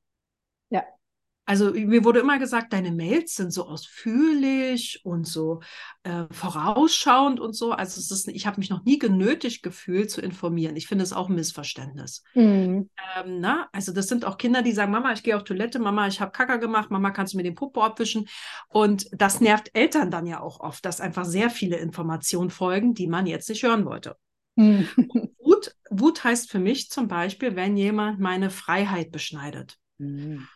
Also 1.51 1.73
mir 1.73 2.05
wurde 2.05 2.21
immer 2.21 2.39
gesagt, 2.39 2.73
deine 2.73 2.93
Mails 2.93 3.35
sind 3.35 3.53
so 3.53 3.67
ausführlich 3.67 5.01
und 5.03 5.27
so 5.27 5.63
äh, 6.05 6.27
vorausschauend 6.31 7.41
und 7.41 7.55
so. 7.55 7.73
Also 7.73 7.99
es 7.99 8.09
ist, 8.13 8.29
ich 8.29 8.47
habe 8.47 8.61
mich 8.61 8.71
noch 8.71 8.85
nie 8.85 9.01
genötigt 9.01 9.65
gefühlt 9.65 10.13
zu 10.13 10.21
informieren. 10.21 10.77
Ich 10.77 10.87
finde 10.87 11.03
es 11.03 11.13
auch 11.13 11.29
ein 11.29 11.35
Missverständnis. 11.35 12.23
Mhm. 12.35 12.89
Ähm, 13.17 13.41
na? 13.41 13.69
Also 13.73 13.93
das 13.93 14.07
sind 14.07 14.25
auch 14.25 14.39
Kinder, 14.39 14.63
die 14.63 14.71
sagen, 14.71 14.93
Mama, 14.93 15.13
ich 15.13 15.25
gehe 15.25 15.35
auf 15.35 15.43
Toilette, 15.43 15.81
Mama, 15.81 16.07
ich 16.07 16.21
habe 16.21 16.31
Kacker 16.31 16.59
gemacht, 16.59 16.93
Mama, 16.93 17.11
kannst 17.11 17.33
du 17.33 17.37
mir 17.37 17.43
den 17.43 17.57
Popo 17.57 17.83
abwischen? 17.83 18.29
Und 18.69 19.09
das 19.11 19.41
nervt 19.41 19.71
Eltern 19.75 20.13
dann 20.13 20.27
ja 20.27 20.39
auch 20.39 20.61
oft, 20.61 20.85
dass 20.85 21.01
einfach 21.01 21.25
sehr 21.25 21.51
viele 21.51 21.79
Informationen 21.79 22.51
folgen, 22.51 22.95
die 22.95 23.09
man 23.09 23.27
jetzt 23.27 23.49
nicht 23.49 23.65
hören 23.65 23.87
wollte. 23.87 24.15
Mhm. 24.55 24.87
Wut, 25.43 25.75
Wut 25.91 26.23
heißt 26.23 26.49
für 26.49 26.61
mich 26.61 26.91
zum 26.91 27.09
Beispiel, 27.09 27.57
wenn 27.57 27.77
jemand 27.77 28.21
meine 28.21 28.51
Freiheit 28.51 29.11
beschneidet. 29.11 29.79
Mhm. 29.99 30.47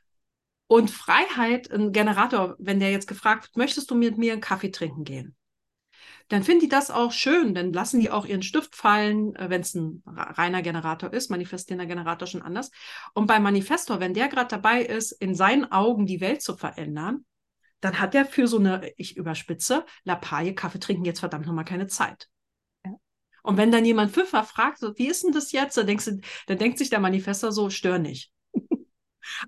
Und 0.74 0.90
Freiheit, 0.90 1.70
ein 1.70 1.92
Generator, 1.92 2.56
wenn 2.58 2.80
der 2.80 2.90
jetzt 2.90 3.06
gefragt 3.06 3.44
wird, 3.44 3.56
möchtest 3.56 3.92
du 3.92 3.94
mit 3.94 4.18
mir 4.18 4.32
einen 4.32 4.40
Kaffee 4.40 4.72
trinken 4.72 5.04
gehen? 5.04 5.36
Dann 6.26 6.42
finden 6.42 6.62
die 6.62 6.68
das 6.68 6.90
auch 6.90 7.12
schön, 7.12 7.54
dann 7.54 7.72
lassen 7.72 8.00
die 8.00 8.10
auch 8.10 8.26
ihren 8.26 8.42
Stift 8.42 8.74
fallen, 8.74 9.36
äh, 9.36 9.50
wenn 9.50 9.60
es 9.60 9.76
ein 9.76 10.02
reiner 10.04 10.62
Generator 10.62 11.12
ist, 11.12 11.30
manifestierender 11.30 11.86
Generator 11.86 12.26
schon 12.26 12.42
anders. 12.42 12.72
Und 13.14 13.28
beim 13.28 13.44
Manifestor, 13.44 14.00
wenn 14.00 14.14
der 14.14 14.26
gerade 14.26 14.48
dabei 14.48 14.82
ist, 14.82 15.12
in 15.12 15.36
seinen 15.36 15.70
Augen 15.70 16.06
die 16.06 16.20
Welt 16.20 16.42
zu 16.42 16.56
verändern, 16.56 17.24
dann 17.80 18.00
hat 18.00 18.16
er 18.16 18.26
für 18.26 18.48
so 18.48 18.58
eine, 18.58 18.90
ich 18.96 19.16
überspitze, 19.16 19.86
Lappalie, 20.02 20.56
Kaffee 20.56 20.80
trinken 20.80 21.04
jetzt 21.04 21.20
verdammt 21.20 21.46
nochmal 21.46 21.64
keine 21.64 21.86
Zeit. 21.86 22.28
Und 23.44 23.58
wenn 23.58 23.70
dann 23.70 23.84
jemand 23.84 24.10
fünfmal 24.10 24.42
fragt, 24.42 24.78
so, 24.78 24.98
wie 24.98 25.06
ist 25.06 25.22
denn 25.22 25.30
das 25.30 25.52
jetzt? 25.52 25.76
Dann, 25.76 25.86
denkst 25.86 26.06
du, 26.06 26.20
dann 26.48 26.58
denkt 26.58 26.78
sich 26.78 26.90
der 26.90 26.98
Manifestor 26.98 27.52
so, 27.52 27.70
stör 27.70 28.00
nicht. 28.00 28.33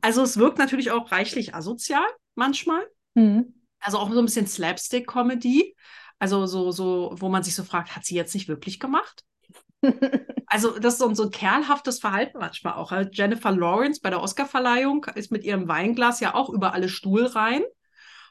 Also 0.01 0.23
es 0.23 0.39
wirkt 0.39 0.59
natürlich 0.59 0.91
auch 0.91 1.13
reichlich 1.13 1.55
asozial 1.55 2.07
manchmal. 2.35 2.83
Mhm. 3.15 3.55
Also 3.81 3.99
auch 3.99 4.11
so 4.11 4.19
ein 4.19 4.25
bisschen 4.25 4.47
Slapstick-Comedy. 4.47 5.77
Also 6.19 6.47
so, 6.47 6.71
so, 6.71 7.15
wo 7.17 7.29
man 7.29 7.43
sich 7.43 7.55
so 7.55 7.63
fragt, 7.63 7.95
hat 7.95 8.05
sie 8.05 8.15
jetzt 8.15 8.35
nicht 8.35 8.49
wirklich 8.49 8.81
gemacht? 8.81 9.25
also 10.47 10.79
das 10.79 10.95
ist 10.95 11.01
so, 11.01 11.15
so 11.15 11.25
ein 11.25 11.31
kerlhaftes 11.31 12.01
Verhalten 12.01 12.39
manchmal 12.39 12.75
auch. 12.75 12.91
Also 12.91 13.11
Jennifer 13.13 13.53
Lawrence 13.53 14.01
bei 14.01 14.11
der 14.11 14.23
Oscarverleihung 14.23 15.05
ist 15.15 15.31
mit 15.31 15.45
ihrem 15.45 15.69
Weinglas 15.69 16.21
ja 16.21 16.35
auch 16.35 16.49
über 16.49 16.73
alle 16.73 16.89
Stuhl 16.89 17.27
rein 17.27 17.63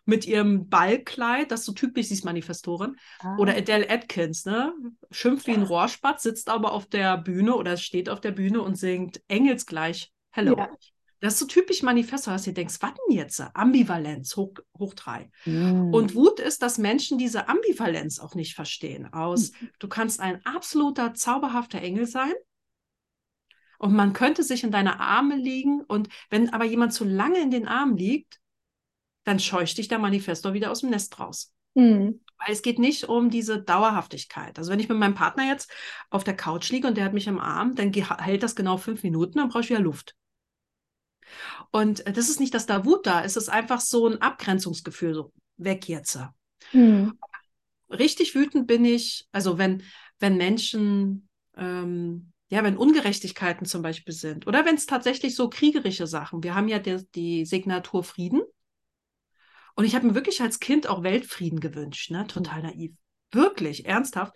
mit 0.06 0.26
ihrem 0.26 0.70
Ballkleid, 0.70 1.52
das 1.52 1.62
ist 1.62 1.66
so 1.66 1.72
typisch, 1.74 2.08
sie 2.08 2.14
ist 2.14 2.26
Manifestorin. 2.26 2.96
Ah. 3.20 3.38
Oder 3.38 3.58
Adele 3.58 3.90
Atkins, 3.90 4.46
ne? 4.46 4.74
Schimpft 5.12 5.48
wie 5.48 5.54
ein 5.54 5.64
Rohrspatz, 5.64 6.24
sitzt 6.24 6.50
aber 6.50 6.72
auf 6.74 6.86
der 6.86 7.18
Bühne 7.18 7.56
oder 7.56 7.76
steht 7.76 8.10
auf 8.10 8.22
der 8.22 8.32
Bühne 8.32 8.62
und 8.62 8.76
singt 8.76 9.22
Engelsgleich 9.28 10.12
Hello. 10.32 10.58
Ja. 10.58 10.70
Das 11.26 11.34
ist 11.34 11.40
so 11.40 11.48
typisch 11.48 11.82
Manifesto, 11.82 12.30
dass 12.30 12.44
du 12.44 12.54
denkst, 12.54 12.76
was 12.82 12.92
denn 12.94 13.18
jetzt? 13.18 13.44
Ambivalenz, 13.56 14.36
hoch, 14.36 14.54
hoch 14.78 14.94
drei. 14.94 15.32
Mm. 15.46 15.92
Und 15.92 16.14
Wut 16.14 16.40
ist, 16.40 16.62
dass 16.62 16.78
Menschen 16.78 17.18
diese 17.18 17.50
Ambivalenz 17.50 18.20
auch 18.20 18.36
nicht 18.36 18.54
verstehen. 18.54 19.12
Aus, 19.12 19.52
mm. 19.52 19.66
du 19.80 19.88
kannst 19.88 20.20
ein 20.20 20.46
absoluter, 20.46 21.16
zauberhafter 21.16 21.82
Engel 21.82 22.06
sein. 22.06 22.34
Und 23.80 23.96
man 23.96 24.14
könnte 24.14 24.44
sich 24.44 24.64
in 24.64 24.70
deine 24.70 25.00
Arme 25.00 25.36
liegen. 25.36 25.82
Und 25.82 26.10
wenn 26.30 26.54
aber 26.54 26.64
jemand 26.64 26.94
zu 26.94 27.06
lange 27.06 27.42
in 27.42 27.50
den 27.50 27.68
Armen 27.68 27.98
liegt, 27.98 28.40
dann 29.24 29.40
scheucht 29.40 29.80
dich 29.80 29.88
der 29.88 29.98
Manifestor 29.98 30.54
wieder 30.54 30.70
aus 30.70 30.82
dem 30.82 30.92
Nest 30.92 31.20
raus. 31.20 31.56
Mm. 31.74 32.20
Weil 32.38 32.54
es 32.54 32.62
geht 32.62 32.78
nicht 32.78 33.06
um 33.06 33.32
diese 33.32 33.60
Dauerhaftigkeit. 33.60 34.60
Also 34.60 34.72
wenn 34.72 34.80
ich 34.80 34.90
mit 34.90 35.00
meinem 35.00 35.16
Partner 35.16 35.48
jetzt 35.48 35.74
auf 36.12 36.24
der 36.24 36.36
Couch 36.36 36.70
liege 36.70 36.88
und 36.88 36.98
der 36.98 37.06
hat 37.06 37.14
mich 37.14 37.26
im 37.26 37.40
Arm, 37.40 37.74
dann 37.74 37.92
hält 37.92 38.44
das 38.44 38.56
genau 38.56 38.78
fünf 38.78 39.02
Minuten, 39.02 39.40
dann 39.40 39.50
brauche 39.50 39.62
ich 39.62 39.72
wieder 39.72 39.80
Luft. 39.80 40.16
Und 41.72 42.04
das 42.06 42.30
ist 42.30 42.40
nicht, 42.40 42.54
dass 42.54 42.66
da 42.66 42.86
Wut 42.86 43.06
da 43.06 43.22
ist, 43.22 43.38
es 43.38 43.44
ist 43.44 43.50
einfach 43.50 43.82
so 43.82 44.08
ein 44.08 44.22
Abgrenzungsgefühl, 44.22 45.14
so 45.14 45.32
weg 45.58 45.88
jetzt. 45.88 46.20
Mhm. 46.74 47.18
Richtig 47.90 48.36
wütend 48.36 48.68
bin 48.68 48.86
ich, 48.86 49.28
also 49.32 49.58
wenn, 49.58 49.84
wenn 50.20 50.38
Menschen 50.38 51.28
ähm, 51.56 52.34
ja, 52.50 52.64
wenn 52.64 52.78
Ungerechtigkeiten 52.78 53.66
zum 53.66 53.82
Beispiel 53.82 54.14
sind 54.14 54.46
oder 54.48 54.66
wenn 54.66 54.76
es 54.76 54.86
tatsächlich 54.86 55.36
so 55.36 55.50
kriegerische 55.50 56.08
Sachen. 56.08 56.44
Wir 56.44 56.56
haben 56.56 56.68
ja 56.68 56.80
die, 56.80 57.04
die 57.16 57.46
Signatur 57.46 58.04
Frieden. 58.04 58.42
Und 59.76 59.84
ich 59.86 59.96
habe 59.96 60.08
mir 60.08 60.16
wirklich 60.16 60.42
als 60.42 60.60
Kind 60.60 60.88
auch 60.88 61.04
Weltfrieden 61.04 61.60
gewünscht, 61.60 62.12
ne? 62.12 62.26
Total 62.28 62.62
naiv. 62.62 62.94
Wirklich, 63.32 63.86
ernsthaft. 63.86 64.34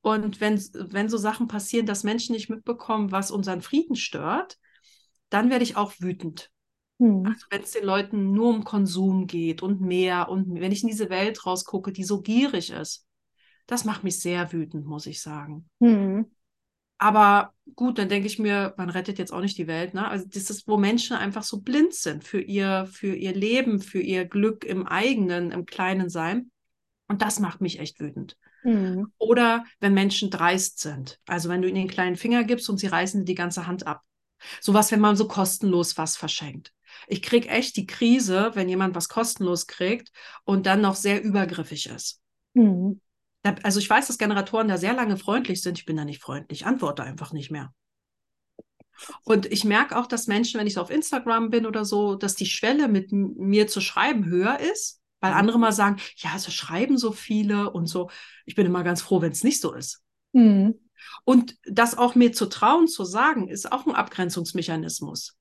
Und 0.00 0.40
wenn, 0.40 0.58
wenn 0.72 1.08
so 1.08 1.16
Sachen 1.16 1.46
passieren, 1.46 1.86
dass 1.86 2.02
Menschen 2.02 2.34
nicht 2.34 2.48
mitbekommen, 2.48 3.12
was 3.12 3.30
unseren 3.30 3.60
Frieden 3.60 3.94
stört, 3.94 4.56
dann 5.30 5.50
werde 5.50 5.64
ich 5.64 5.76
auch 5.76 5.94
wütend. 5.98 6.50
Mhm. 6.98 7.26
Also 7.26 7.46
wenn 7.50 7.62
es 7.62 7.70
den 7.70 7.84
Leuten 7.84 8.32
nur 8.32 8.50
um 8.50 8.64
Konsum 8.64 9.26
geht 9.26 9.62
und 9.62 9.80
mehr 9.80 10.28
und 10.28 10.60
wenn 10.60 10.72
ich 10.72 10.82
in 10.82 10.88
diese 10.88 11.10
Welt 11.10 11.46
rausgucke, 11.46 11.92
die 11.92 12.04
so 12.04 12.20
gierig 12.20 12.70
ist, 12.70 13.06
das 13.66 13.84
macht 13.84 14.04
mich 14.04 14.20
sehr 14.20 14.52
wütend, 14.52 14.84
muss 14.84 15.06
ich 15.06 15.22
sagen. 15.22 15.68
Mhm. 15.78 16.26
Aber 16.98 17.54
gut, 17.76 17.98
dann 17.98 18.10
denke 18.10 18.26
ich 18.26 18.38
mir, 18.38 18.74
man 18.76 18.90
rettet 18.90 19.18
jetzt 19.18 19.32
auch 19.32 19.40
nicht 19.40 19.56
die 19.56 19.66
Welt. 19.66 19.94
Ne? 19.94 20.06
Also 20.06 20.26
das 20.28 20.50
ist, 20.50 20.68
wo 20.68 20.76
Menschen 20.76 21.16
einfach 21.16 21.44
so 21.44 21.62
blind 21.62 21.94
sind 21.94 22.24
für 22.24 22.42
ihr, 22.42 22.86
für 22.92 23.14
ihr 23.14 23.32
Leben, 23.32 23.80
für 23.80 24.00
ihr 24.00 24.26
Glück 24.26 24.64
im 24.64 24.86
eigenen, 24.86 25.50
im 25.50 25.64
kleinen 25.64 26.10
Sein. 26.10 26.50
Und 27.08 27.22
das 27.22 27.40
macht 27.40 27.62
mich 27.62 27.80
echt 27.80 28.00
wütend. 28.00 28.36
Mhm. 28.64 29.10
Oder 29.16 29.64
wenn 29.78 29.94
Menschen 29.94 30.28
dreist 30.28 30.80
sind. 30.80 31.18
Also 31.26 31.48
wenn 31.48 31.62
du 31.62 31.68
ihnen 31.68 31.76
den 31.76 31.88
kleinen 31.88 32.16
Finger 32.16 32.44
gibst 32.44 32.68
und 32.68 32.76
sie 32.76 32.88
reißen 32.88 33.20
dir 33.20 33.24
die 33.24 33.34
ganze 33.34 33.66
Hand 33.66 33.86
ab. 33.86 34.02
Sowas, 34.60 34.90
wenn 34.92 35.00
man 35.00 35.16
so 35.16 35.28
kostenlos 35.28 35.96
was 35.96 36.16
verschenkt. 36.16 36.72
Ich 37.06 37.22
kriege 37.22 37.48
echt 37.48 37.76
die 37.76 37.86
Krise, 37.86 38.50
wenn 38.54 38.68
jemand 38.68 38.94
was 38.94 39.08
kostenlos 39.08 39.66
kriegt 39.66 40.10
und 40.44 40.66
dann 40.66 40.80
noch 40.80 40.96
sehr 40.96 41.22
übergriffig 41.22 41.86
ist. 41.86 42.20
Mhm. 42.54 43.00
Also 43.62 43.80
ich 43.80 43.88
weiß, 43.88 44.06
dass 44.06 44.18
Generatoren 44.18 44.68
da 44.68 44.76
sehr 44.76 44.92
lange 44.92 45.16
freundlich 45.16 45.62
sind. 45.62 45.78
Ich 45.78 45.86
bin 45.86 45.96
da 45.96 46.04
nicht 46.04 46.22
freundlich, 46.22 46.66
antworte 46.66 47.02
einfach 47.02 47.32
nicht 47.32 47.50
mehr. 47.50 47.72
Und 49.24 49.46
ich 49.46 49.64
merke 49.64 49.96
auch, 49.98 50.06
dass 50.06 50.26
Menschen, 50.26 50.60
wenn 50.60 50.66
ich 50.66 50.74
so 50.74 50.82
auf 50.82 50.90
Instagram 50.90 51.48
bin 51.48 51.64
oder 51.64 51.84
so, 51.84 52.16
dass 52.16 52.34
die 52.34 52.46
Schwelle 52.46 52.88
mit 52.88 53.12
mir 53.12 53.66
zu 53.66 53.80
schreiben 53.80 54.26
höher 54.26 54.60
ist, 54.60 55.00
weil 55.20 55.32
andere 55.32 55.58
mal 55.58 55.72
sagen, 55.72 55.96
ja, 56.16 56.38
so 56.38 56.50
schreiben 56.50 56.98
so 56.98 57.12
viele 57.12 57.70
und 57.70 57.86
so. 57.86 58.10
Ich 58.46 58.54
bin 58.54 58.66
immer 58.66 58.84
ganz 58.84 59.00
froh, 59.00 59.22
wenn 59.22 59.32
es 59.32 59.44
nicht 59.44 59.60
so 59.60 59.72
ist. 59.72 60.02
Mhm. 60.32 60.74
Und 61.24 61.56
das 61.64 61.96
auch 61.96 62.14
mir 62.14 62.32
zu 62.32 62.46
trauen, 62.46 62.88
zu 62.88 63.04
sagen, 63.04 63.48
ist 63.48 63.70
auch 63.70 63.86
ein 63.86 63.94
Abgrenzungsmechanismus. 63.94 65.36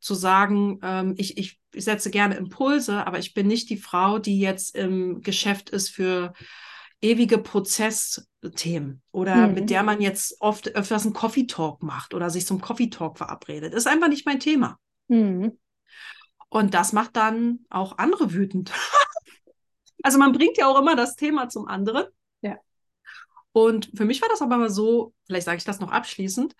Zu 0.00 0.14
sagen, 0.14 0.78
ähm, 0.82 1.14
ich, 1.16 1.38
ich, 1.38 1.60
ich 1.72 1.84
setze 1.84 2.10
gerne 2.10 2.36
Impulse, 2.36 3.06
aber 3.06 3.18
ich 3.18 3.34
bin 3.34 3.46
nicht 3.46 3.68
die 3.70 3.76
Frau, 3.76 4.18
die 4.18 4.38
jetzt 4.38 4.76
im 4.76 5.22
Geschäft 5.22 5.70
ist 5.70 5.90
für 5.90 6.32
ewige 7.00 7.38
Prozessthemen 7.38 9.02
oder 9.12 9.48
mhm. 9.48 9.54
mit 9.54 9.70
der 9.70 9.82
man 9.82 10.00
jetzt 10.00 10.40
oft 10.40 10.74
öfters 10.74 11.04
einen 11.04 11.14
Coffee 11.14 11.46
Talk 11.46 11.82
macht 11.82 12.14
oder 12.14 12.30
sich 12.30 12.46
zum 12.46 12.60
Coffee 12.60 12.90
Talk 12.90 13.18
verabredet. 13.18 13.74
Ist 13.74 13.86
einfach 13.86 14.08
nicht 14.08 14.26
mein 14.26 14.40
Thema. 14.40 14.78
Mhm. 15.08 15.58
Und 16.48 16.74
das 16.74 16.92
macht 16.92 17.16
dann 17.16 17.60
auch 17.68 17.98
andere 17.98 18.32
wütend. 18.32 18.72
also 20.02 20.18
man 20.18 20.32
bringt 20.32 20.56
ja 20.56 20.66
auch 20.66 20.78
immer 20.78 20.96
das 20.96 21.14
Thema 21.16 21.48
zum 21.48 21.68
anderen. 21.68 22.06
Ja. 22.40 22.58
Und 23.58 23.90
für 23.92 24.04
mich 24.04 24.22
war 24.22 24.28
das 24.28 24.40
aber 24.40 24.56
mal 24.56 24.70
so, 24.70 25.14
vielleicht 25.26 25.46
sage 25.46 25.58
ich 25.58 25.64
das 25.64 25.80
noch 25.80 25.90
abschließend, 25.90 26.54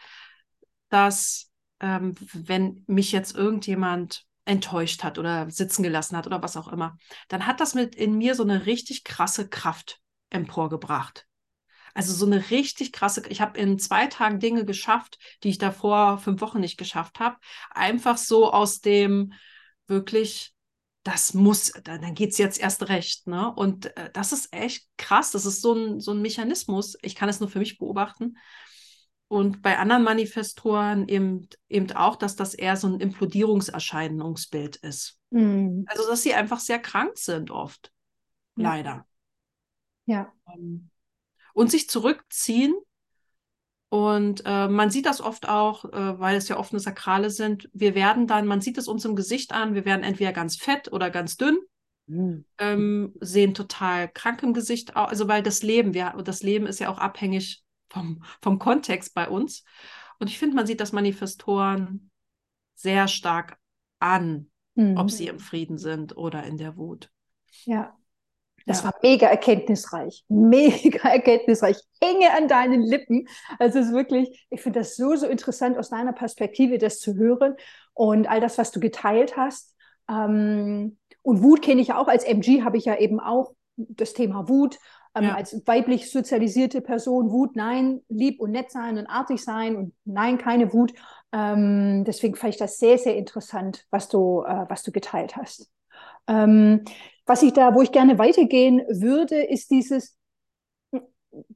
dass 0.88 1.52
ähm, 1.78 2.16
wenn 2.32 2.82
mich 2.88 3.12
jetzt 3.12 3.36
irgendjemand 3.36 4.24
enttäuscht 4.44 5.04
hat 5.04 5.16
oder 5.16 5.48
sitzen 5.48 5.84
gelassen 5.84 6.16
hat 6.16 6.26
oder 6.26 6.42
was 6.42 6.56
auch 6.56 6.66
immer, 6.66 6.98
dann 7.28 7.46
hat 7.46 7.60
das 7.60 7.74
mit 7.74 7.94
in 7.94 8.18
mir 8.18 8.34
so 8.34 8.42
eine 8.42 8.66
richtig 8.66 9.04
krasse 9.04 9.48
Kraft 9.48 10.00
emporgebracht. 10.30 11.28
Also 11.94 12.12
so 12.12 12.26
eine 12.26 12.50
richtig 12.50 12.92
krasse, 12.92 13.22
ich 13.28 13.40
habe 13.40 13.56
in 13.60 13.78
zwei 13.78 14.08
Tagen 14.08 14.40
Dinge 14.40 14.64
geschafft, 14.64 15.20
die 15.44 15.50
ich 15.50 15.58
davor 15.58 16.18
fünf 16.18 16.40
Wochen 16.40 16.58
nicht 16.58 16.78
geschafft 16.78 17.20
habe. 17.20 17.36
Einfach 17.70 18.16
so 18.16 18.52
aus 18.52 18.80
dem 18.80 19.34
wirklich, 19.86 20.52
das 21.08 21.32
muss, 21.32 21.72
dann 21.84 22.14
geht 22.14 22.32
es 22.32 22.38
jetzt 22.38 22.60
erst 22.60 22.90
recht. 22.90 23.26
Ne? 23.26 23.50
Und 23.54 23.96
äh, 23.96 24.10
das 24.12 24.32
ist 24.32 24.52
echt 24.52 24.86
krass. 24.98 25.30
Das 25.30 25.46
ist 25.46 25.62
so 25.62 25.72
ein, 25.72 26.00
so 26.00 26.10
ein 26.10 26.20
Mechanismus. 26.20 26.98
Ich 27.00 27.14
kann 27.14 27.30
es 27.30 27.40
nur 27.40 27.48
für 27.48 27.60
mich 27.60 27.78
beobachten. 27.78 28.36
Und 29.26 29.62
bei 29.62 29.78
anderen 29.78 30.02
Manifestoren 30.02 31.08
eben, 31.08 31.48
eben 31.70 31.90
auch, 31.92 32.16
dass 32.16 32.36
das 32.36 32.52
eher 32.52 32.76
so 32.76 32.88
ein 32.88 33.00
Implodierungserscheinungsbild 33.00 34.76
ist. 34.76 35.18
Mhm. 35.30 35.86
Also, 35.88 36.06
dass 36.06 36.22
sie 36.22 36.34
einfach 36.34 36.60
sehr 36.60 36.78
krank 36.78 37.16
sind 37.16 37.50
oft. 37.50 37.90
Ja. 38.56 38.64
Leider. 38.64 39.06
Ja. 40.04 40.32
Ähm, 40.52 40.90
und 41.54 41.70
sich 41.70 41.88
zurückziehen. 41.88 42.74
Und 43.90 44.42
äh, 44.44 44.68
man 44.68 44.90
sieht 44.90 45.06
das 45.06 45.20
oft 45.20 45.48
auch, 45.48 45.86
äh, 45.86 46.20
weil 46.20 46.36
es 46.36 46.48
ja 46.48 46.58
offene 46.58 46.80
Sakrale 46.80 47.30
sind. 47.30 47.70
Wir 47.72 47.94
werden 47.94 48.26
dann, 48.26 48.46
man 48.46 48.60
sieht 48.60 48.76
es 48.76 48.86
uns 48.86 49.04
im 49.04 49.16
Gesicht 49.16 49.52
an, 49.52 49.74
wir 49.74 49.86
werden 49.86 50.02
entweder 50.02 50.32
ganz 50.32 50.56
fett 50.56 50.92
oder 50.92 51.10
ganz 51.10 51.36
dünn. 51.36 51.58
Mhm. 52.06 52.44
Ähm, 52.58 53.14
sehen 53.20 53.54
total 53.54 54.08
krank 54.08 54.42
im 54.42 54.54
Gesicht 54.54 54.96
aus, 54.96 55.08
also 55.08 55.28
weil 55.28 55.42
das 55.42 55.62
Leben, 55.62 55.94
wir, 55.94 56.14
das 56.24 56.42
Leben 56.42 56.66
ist 56.66 56.80
ja 56.80 56.90
auch 56.90 56.98
abhängig 56.98 57.62
vom, 57.90 58.22
vom 58.42 58.58
Kontext 58.58 59.14
bei 59.14 59.28
uns. 59.28 59.64
Und 60.18 60.28
ich 60.28 60.38
finde, 60.38 60.56
man 60.56 60.66
sieht 60.66 60.80
das 60.80 60.92
Manifestoren 60.92 62.10
sehr 62.74 63.08
stark 63.08 63.58
an, 63.98 64.50
mhm. 64.74 64.96
ob 64.96 65.10
sie 65.10 65.28
im 65.28 65.38
Frieden 65.38 65.78
sind 65.78 66.16
oder 66.16 66.44
in 66.44 66.56
der 66.56 66.76
Wut. 66.76 67.10
Ja, 67.64 67.97
das 68.68 68.78
ja. 68.78 68.84
war 68.84 68.94
mega 69.02 69.26
erkenntnisreich, 69.26 70.24
mega 70.28 71.08
erkenntnisreich. 71.08 71.78
Hänge 72.02 72.32
an 72.36 72.48
deinen 72.48 72.82
Lippen. 72.82 73.26
Also 73.58 73.78
es 73.78 73.86
ist 73.86 73.92
wirklich, 73.92 74.46
ich 74.50 74.60
finde 74.60 74.80
das 74.80 74.96
so, 74.96 75.16
so 75.16 75.26
interessant 75.26 75.78
aus 75.78 75.90
deiner 75.90 76.12
Perspektive, 76.12 76.78
das 76.78 77.00
zu 77.00 77.14
hören 77.16 77.56
und 77.94 78.28
all 78.28 78.40
das, 78.40 78.58
was 78.58 78.70
du 78.70 78.78
geteilt 78.78 79.36
hast. 79.36 79.74
Ähm, 80.10 80.98
und 81.22 81.42
Wut 81.42 81.62
kenne 81.62 81.80
ich 81.80 81.88
ja 81.88 81.98
auch. 81.98 82.08
Als 82.08 82.24
MG 82.24 82.62
habe 82.62 82.76
ich 82.76 82.84
ja 82.84 82.96
eben 82.96 83.20
auch 83.20 83.52
das 83.76 84.12
Thema 84.12 84.48
Wut. 84.48 84.78
Ähm, 85.14 85.24
ja. 85.24 85.34
Als 85.34 85.60
weiblich 85.66 86.10
sozialisierte 86.10 86.80
Person 86.80 87.30
Wut, 87.30 87.56
nein, 87.56 88.02
lieb 88.08 88.40
und 88.40 88.50
nett 88.50 88.70
sein 88.70 88.98
und 88.98 89.06
artig 89.06 89.42
sein 89.42 89.76
und 89.76 89.94
nein, 90.04 90.38
keine 90.38 90.72
Wut. 90.72 90.92
Ähm, 91.32 92.04
deswegen 92.04 92.36
fand 92.36 92.54
ich 92.54 92.58
das 92.58 92.78
sehr, 92.78 92.98
sehr 92.98 93.16
interessant, 93.16 93.86
was 93.90 94.08
du, 94.08 94.42
äh, 94.42 94.66
was 94.68 94.82
du 94.82 94.92
geteilt 94.92 95.36
hast. 95.36 95.70
Ähm, 96.26 96.84
was 97.28 97.42
ich 97.42 97.52
da, 97.52 97.74
wo 97.74 97.82
ich 97.82 97.92
gerne 97.92 98.18
weitergehen 98.18 98.80
würde, 98.88 99.36
ist 99.36 99.70
dieses, 99.70 100.16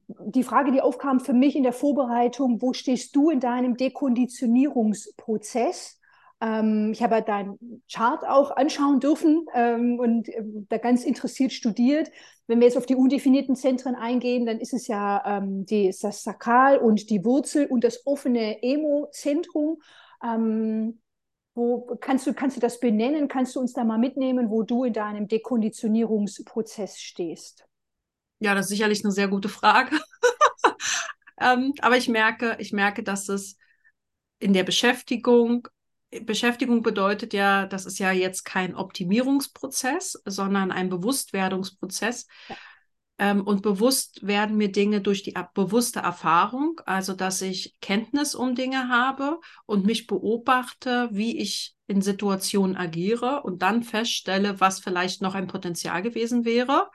die 0.07 0.43
Frage, 0.43 0.71
die 0.71 0.81
aufkam 0.81 1.19
für 1.19 1.33
mich 1.33 1.55
in 1.55 1.63
der 1.63 1.73
Vorbereitung, 1.73 2.61
wo 2.61 2.73
stehst 2.73 3.15
du 3.15 3.31
in 3.31 3.39
deinem 3.39 3.75
Dekonditionierungsprozess? 3.75 5.99
Ähm, 6.41 6.91
ich 6.93 7.01
habe 7.01 7.23
deinen 7.23 7.57
Chart 7.91 8.23
auch 8.27 8.51
anschauen 8.51 8.99
dürfen 8.99 9.47
ähm, 9.55 9.97
und 9.99 10.29
äh, 10.29 10.43
da 10.69 10.77
ganz 10.77 11.05
interessiert 11.05 11.53
studiert. 11.53 12.11
Wenn 12.47 12.59
wir 12.59 12.67
jetzt 12.67 12.77
auf 12.77 12.85
die 12.85 12.95
undefinierten 12.95 13.55
Zentren 13.55 13.95
eingehen, 13.95 14.45
dann 14.45 14.59
ist 14.59 14.73
es 14.73 14.87
ja 14.87 15.23
ähm, 15.25 15.65
die, 15.65 15.91
das 15.99 16.21
Sakral 16.23 16.77
und 16.77 17.09
die 17.09 17.25
Wurzel 17.25 17.65
und 17.65 17.83
das 17.83 18.05
offene 18.05 18.61
Emo-Zentrum. 18.61 19.81
Ähm, 20.23 20.99
wo 21.55 21.97
kannst 21.99 22.25
du, 22.25 22.33
kannst 22.33 22.57
du 22.57 22.61
das 22.61 22.79
benennen? 22.79 23.27
Kannst 23.27 23.55
du 23.55 23.59
uns 23.59 23.73
da 23.73 23.83
mal 23.83 23.99
mitnehmen, 23.99 24.49
wo 24.49 24.63
du 24.63 24.83
in 24.83 24.93
deinem 24.93 25.27
Dekonditionierungsprozess 25.27 26.99
stehst? 26.99 27.65
Ja, 28.39 28.55
das 28.55 28.65
ist 28.65 28.71
sicherlich 28.71 29.03
eine 29.03 29.13
sehr 29.13 29.27
gute 29.27 29.49
Frage. 29.49 29.99
ähm, 31.39 31.73
aber 31.81 31.97
ich 31.97 32.09
merke, 32.09 32.55
ich 32.59 32.73
merke, 32.73 33.03
dass 33.03 33.29
es 33.29 33.57
in 34.39 34.53
der 34.53 34.63
Beschäftigung, 34.63 35.67
Beschäftigung 36.21 36.81
bedeutet 36.81 37.33
ja, 37.33 37.65
das 37.65 37.85
ist 37.85 37.99
ja 37.99 38.11
jetzt 38.11 38.43
kein 38.43 38.75
Optimierungsprozess, 38.75 40.21
sondern 40.25 40.71
ein 40.71 40.89
Bewusstwerdungsprozess. 40.89 42.27
Ja. 42.49 42.55
Ähm, 43.19 43.41
und 43.41 43.61
bewusst 43.61 44.25
werden 44.25 44.57
mir 44.57 44.71
Dinge 44.71 45.01
durch 45.01 45.23
die 45.23 45.35
bewusste 45.53 45.99
Erfahrung, 45.99 46.81
also 46.85 47.13
dass 47.13 47.41
ich 47.41 47.75
Kenntnis 47.79 48.33
um 48.33 48.55
Dinge 48.55 48.89
habe 48.89 49.39
und 49.65 49.85
mich 49.85 50.07
beobachte, 50.07 51.09
wie 51.11 51.37
ich 51.37 51.75
in 51.87 52.01
Situationen 52.01 52.75
agiere 52.75 53.43
und 53.43 53.61
dann 53.61 53.83
feststelle, 53.83 54.59
was 54.59 54.79
vielleicht 54.79 55.21
noch 55.21 55.35
ein 55.35 55.47
Potenzial 55.47 56.01
gewesen 56.01 56.43
wäre. 56.45 56.89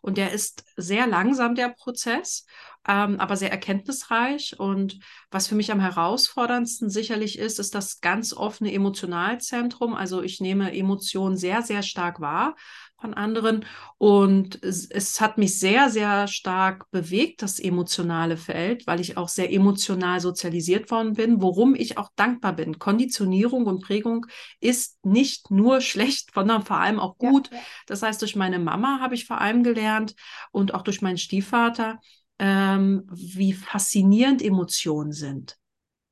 Und 0.00 0.18
der 0.18 0.32
ist 0.32 0.64
sehr 0.76 1.06
langsam, 1.06 1.54
der 1.54 1.68
Prozess, 1.68 2.44
ähm, 2.88 3.20
aber 3.20 3.36
sehr 3.36 3.52
erkenntnisreich. 3.52 4.58
Und 4.58 4.98
was 5.30 5.46
für 5.46 5.54
mich 5.54 5.70
am 5.70 5.78
herausforderndsten 5.78 6.90
sicherlich 6.90 7.38
ist, 7.38 7.60
ist 7.60 7.76
das 7.76 8.00
ganz 8.00 8.32
offene 8.32 8.72
Emotionalzentrum. 8.72 9.94
Also 9.94 10.20
ich 10.20 10.40
nehme 10.40 10.76
Emotionen 10.76 11.36
sehr, 11.36 11.62
sehr 11.62 11.84
stark 11.84 12.20
wahr, 12.20 12.56
von 13.02 13.12
anderen. 13.12 13.66
Und 13.98 14.64
es, 14.64 14.86
es, 14.90 15.20
hat 15.20 15.36
mich 15.36 15.58
sehr, 15.58 15.90
sehr 15.90 16.26
stark 16.28 16.90
bewegt, 16.90 17.42
das 17.42 17.60
emotionale 17.60 18.38
Feld, 18.38 18.86
weil 18.86 19.00
ich 19.00 19.18
auch 19.18 19.28
sehr 19.28 19.52
emotional 19.52 20.20
sozialisiert 20.20 20.90
worden 20.90 21.12
bin, 21.12 21.42
worum 21.42 21.74
ich 21.74 21.98
auch 21.98 22.10
dankbar 22.16 22.54
bin. 22.54 22.78
Konditionierung 22.78 23.66
und 23.66 23.82
Prägung 23.82 24.26
ist 24.60 25.04
nicht 25.04 25.50
nur 25.50 25.82
schlecht, 25.82 26.30
sondern 26.34 26.62
vor 26.62 26.78
allem 26.78 26.98
auch 26.98 27.18
gut. 27.18 27.50
Ja, 27.50 27.58
ja. 27.58 27.62
Das 27.86 28.02
heißt, 28.02 28.22
durch 28.22 28.36
meine 28.36 28.58
Mama 28.58 29.00
habe 29.00 29.14
ich 29.14 29.26
vor 29.26 29.40
allem 29.40 29.62
gelernt 29.62 30.14
und 30.52 30.72
auch 30.72 30.82
durch 30.82 31.02
meinen 31.02 31.18
Stiefvater, 31.18 32.00
ähm, 32.38 33.04
wie 33.12 33.52
faszinierend 33.52 34.40
Emotionen 34.40 35.12
sind. 35.12 35.58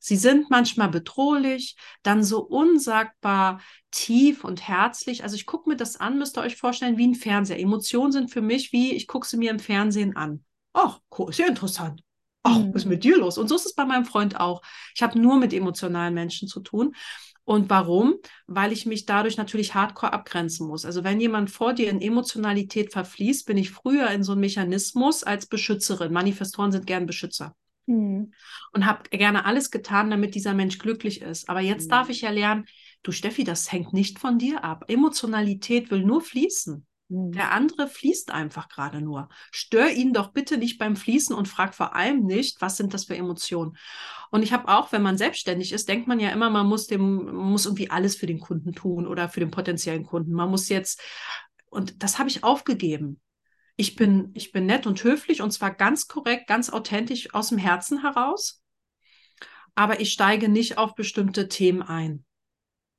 Sie 0.01 0.17
sind 0.17 0.51
manchmal 0.51 0.89
bedrohlich, 0.89 1.77
dann 2.03 2.25
so 2.25 2.41
unsagbar 2.41 3.61
tief 3.91 4.45
und 4.45 4.67
herzlich. 4.67 5.23
Also 5.23 5.37
ich 5.37 5.47
gucke 5.47 5.69
mir 5.69 5.77
das 5.77 5.97
an, 5.97 6.19
müsst 6.19 6.39
ihr 6.39 6.43
euch 6.43 6.57
vorstellen, 6.57 6.97
wie 6.97 7.07
ein 7.07 7.15
Fernseher. 7.15 7.61
Emotionen 7.61 8.11
sind 8.11 8.31
für 8.31 8.41
mich 8.41 8.73
wie, 8.73 8.95
ich 8.95 9.07
gucke 9.07 9.29
sie 9.29 9.37
mir 9.37 9.51
im 9.51 9.59
Fernsehen 9.59 10.17
an. 10.17 10.45
Ach, 10.73 11.01
cool, 11.19 11.33
sehr 11.33 11.49
interessant. 11.49 12.03
Ach, 12.43 12.59
was 12.73 12.83
ist 12.83 12.89
mit 12.89 13.05
dir 13.05 13.19
los? 13.19 13.37
Und 13.37 13.49
so 13.49 13.57
ist 13.57 13.67
es 13.67 13.75
bei 13.75 13.85
meinem 13.85 14.07
Freund 14.07 14.41
auch. 14.41 14.63
Ich 14.95 15.03
habe 15.03 15.21
nur 15.21 15.37
mit 15.37 15.53
emotionalen 15.53 16.15
Menschen 16.15 16.49
zu 16.49 16.61
tun. 16.61 16.95
Und 17.45 17.69
warum? 17.69 18.15
Weil 18.47 18.73
ich 18.73 18.87
mich 18.87 19.05
dadurch 19.05 19.37
natürlich 19.37 19.75
hardcore 19.75 20.13
abgrenzen 20.15 20.67
muss. 20.67 20.87
Also 20.87 21.05
wenn 21.05 21.21
jemand 21.21 21.51
vor 21.51 21.75
dir 21.75 21.91
in 21.91 22.01
Emotionalität 22.01 22.93
verfließt, 22.93 23.45
bin 23.45 23.59
ich 23.59 23.71
früher 23.71 24.09
in 24.11 24.23
so 24.23 24.33
einem 24.33 24.41
Mechanismus 24.41 25.25
als 25.25 25.47
Beschützerin. 25.47 26.13
Manifestoren 26.13 26.73
sind 26.73 26.87
gern 26.87 27.07
Beschützer. 27.07 27.55
Mhm. 27.87 28.33
Und 28.73 28.87
habe 28.87 29.09
gerne 29.11 29.45
alles 29.45 29.71
getan, 29.71 30.11
damit 30.11 30.35
dieser 30.35 30.55
Mensch 30.55 30.79
glücklich 30.79 31.23
ist. 31.23 31.49
Aber 31.49 31.61
jetzt 31.61 31.87
mhm. 31.87 31.91
darf 31.91 32.09
ich 32.09 32.21
ja 32.23 32.31
lernen, 32.31 32.67
du 33.03 33.13
Steffi, 33.13 33.45
das 33.45 33.71
hängt 33.73 33.93
nicht 33.93 34.19
von 34.19 34.39
dir 34.39 34.65
ab. 34.65 34.85
Emotionalität 34.89 35.91
will 35.91 36.05
nur 36.05 36.21
fließen. 36.21 36.87
Mhm. 37.11 37.33
Der 37.33 37.53
andere 37.53 37.89
fließt 37.89 38.31
einfach 38.31 38.69
gerade 38.69 39.01
nur. 39.01 39.29
Stör 39.51 39.91
ihn 39.91 40.13
doch 40.13 40.33
bitte 40.33 40.57
nicht 40.57 40.79
beim 40.79 40.97
Fließen 40.97 41.35
und 41.35 41.49
frag 41.49 41.75
vor 41.75 41.95
allem 41.95 42.25
nicht, 42.25 42.61
was 42.61 42.77
sind 42.77 42.95
das 42.95 43.05
für 43.05 43.17
Emotionen. 43.17 43.77
Und 44.31 44.43
ich 44.43 44.53
habe 44.53 44.69
auch, 44.69 44.93
wenn 44.93 45.03
man 45.03 45.19
selbstständig 45.19 45.73
ist, 45.73 45.89
denkt 45.89 46.07
man 46.07 46.21
ja 46.21 46.31
immer, 46.31 46.51
man 46.51 46.67
muss 46.67 46.87
dem, 46.87 47.25
man 47.25 47.51
muss 47.51 47.67
irgendwie 47.67 47.91
alles 47.91 48.17
für 48.17 48.27
den 48.27 48.41
Kunden 48.41 48.73
tun 48.73 49.07
oder 49.07 49.29
für 49.29 49.41
den 49.41 49.51
potenziellen 49.51 50.05
Kunden. 50.05 50.33
Man 50.33 50.51
muss 50.51 50.69
jetzt, 50.69 51.03
und 51.69 52.03
das 52.03 52.19
habe 52.19 52.29
ich 52.29 52.45
aufgegeben. 52.45 53.21
Ich 53.81 53.97
bin, 53.97 54.31
ich 54.35 54.53
bin 54.53 54.67
nett 54.67 54.87
und 54.87 55.03
höflich 55.03 55.41
und 55.41 55.53
zwar 55.53 55.75
ganz 55.75 56.07
korrekt, 56.07 56.47
ganz 56.47 56.69
authentisch 56.69 57.33
aus 57.33 57.49
dem 57.49 57.57
Herzen 57.57 58.03
heraus. 58.03 58.63
Aber 59.75 60.01
ich 60.01 60.13
steige 60.13 60.51
nicht 60.51 60.77
auf 60.77 60.95
bestimmte 60.95 61.49
Themen 61.49 61.81
ein. 61.81 62.27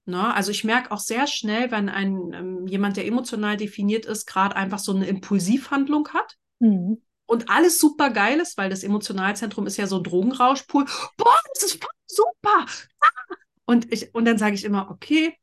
Ne? 0.06 0.34
Also 0.34 0.50
ich 0.50 0.64
merke 0.64 0.90
auch 0.90 0.98
sehr 0.98 1.28
schnell, 1.28 1.70
wenn 1.70 1.88
ein 1.88 2.34
ähm, 2.34 2.66
jemand, 2.66 2.98
der 2.98 3.06
emotional 3.06 3.58
definiert 3.58 4.08
ist, 4.08 4.26
gerade 4.26 4.56
einfach 4.56 4.80
so 4.80 4.92
eine 4.92 5.06
Impulsivhandlung 5.06 6.10
hat. 6.16 6.36
Mhm. 6.58 7.00
Und 7.28 7.52
alles 7.52 7.80
super 7.80 8.10
geil 8.10 8.40
ist, 8.40 8.58
weil 8.58 8.72
das 8.72 8.84
Emotionalzentrum 8.84 9.68
ist 9.68 9.78
ja 9.78 9.86
so 9.86 9.98
ein 9.98 10.04
Drogenrauschpool. 10.04 10.86
Boah, 11.16 11.38
das 11.54 11.62
ist 11.62 11.86
super. 12.08 12.66
Ah! 13.00 13.36
Und, 13.66 13.94
ich, 13.94 14.16
und 14.16 14.26
dann 14.26 14.40
sage 14.40 14.56
ich 14.56 14.66
immer, 14.66 14.90
okay, 14.90 15.38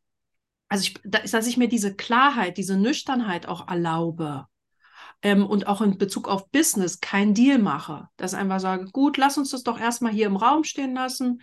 also 0.69 0.83
ich, 0.83 1.01
dass 1.05 1.47
ich 1.47 1.57
mir 1.57 1.69
diese 1.69 1.95
Klarheit, 1.95 2.59
diese 2.59 2.77
Nüchternheit 2.77 3.47
auch 3.47 3.69
erlaube 3.69 4.49
ähm, 5.23 5.47
und 5.47 5.67
auch 5.67 5.81
in 5.81 5.99
Bezug 5.99 6.29
auf 6.29 6.51
Business 6.51 7.01
keinen 7.01 7.35
Deal 7.35 7.59
mache. 7.59 8.09
Dass 8.17 8.33
ich 8.33 8.39
einfach 8.39 8.61
sage, 8.61 8.87
gut, 8.93 9.17
lass 9.17 9.39
uns 9.39 9.51
das 9.51 9.63
doch 9.63 9.81
erstmal 9.81 10.13
hier 10.13 10.27
im 10.27 10.37
Raum 10.37 10.65
stehen 10.65 10.95
lassen. 10.95 11.43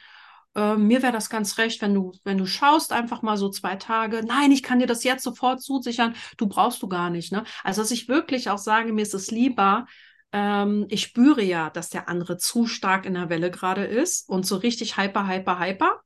Ähm, 0.56 0.88
mir 0.88 1.02
wäre 1.02 1.12
das 1.12 1.30
ganz 1.30 1.58
recht, 1.58 1.82
wenn 1.82 1.94
du, 1.94 2.14
wenn 2.24 2.38
du 2.38 2.46
schaust, 2.46 2.94
einfach 2.94 3.22
mal 3.22 3.38
so 3.38 3.50
zwei 3.50 3.76
Tage. 3.76 4.24
Nein, 4.26 4.52
ich 4.52 4.64
kann 4.64 4.80
dir 4.80 4.88
das 4.88 5.04
jetzt 5.04 5.24
sofort 5.24 5.62
zusichern. 5.62 6.16
Du 6.38 6.48
brauchst 6.48 6.82
du 6.82 6.88
gar 6.88 7.10
nicht. 7.10 7.32
Ne? 7.32 7.44
Also, 7.64 7.82
dass 7.82 7.92
ich 7.92 8.08
wirklich 8.08 8.50
auch 8.50 8.58
sage, 8.58 8.94
mir 8.94 9.02
ist 9.02 9.14
es 9.14 9.32
lieber, 9.32 9.86
ähm, 10.32 10.86
ich 10.90 11.02
spüre 11.02 11.44
ja, 11.44 11.70
dass 11.70 11.90
der 11.90 12.08
andere 12.10 12.38
zu 12.38 12.68
stark 12.68 13.06
in 13.06 13.16
der 13.16 13.30
Welle 13.30 13.52
gerade 13.52 13.84
ist 13.84 14.30
und 14.30 14.46
so 14.46 14.56
richtig 14.56 14.98
hyper, 14.98 15.28
hyper, 15.28 15.60
hyper. 15.60 16.02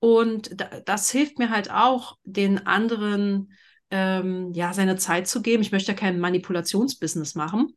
Und 0.00 0.56
das 0.86 1.10
hilft 1.10 1.38
mir 1.38 1.50
halt 1.50 1.70
auch, 1.70 2.18
den 2.24 2.66
anderen 2.66 3.52
ähm, 3.94 4.52
ja, 4.52 4.72
seine 4.72 4.96
Zeit 4.96 5.28
zu 5.28 5.40
geben. 5.40 5.62
Ich 5.62 5.70
möchte 5.70 5.92
ja 5.92 5.96
kein 5.96 6.18
Manipulationsbusiness 6.18 7.36
machen. 7.36 7.76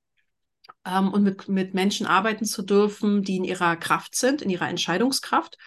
Ähm, 0.84 1.14
und 1.14 1.22
mit, 1.22 1.48
mit 1.48 1.76
Menschen 1.76 2.08
arbeiten 2.08 2.46
zu 2.46 2.64
dürfen, 2.64 3.22
die 3.22 3.38
in 3.38 3.44
ihrer 3.44 3.76
Kraft 3.76 4.16
sind, 4.16 4.42
in 4.42 4.50
ihrer 4.50 4.68
Entscheidungskraft. 4.68 5.58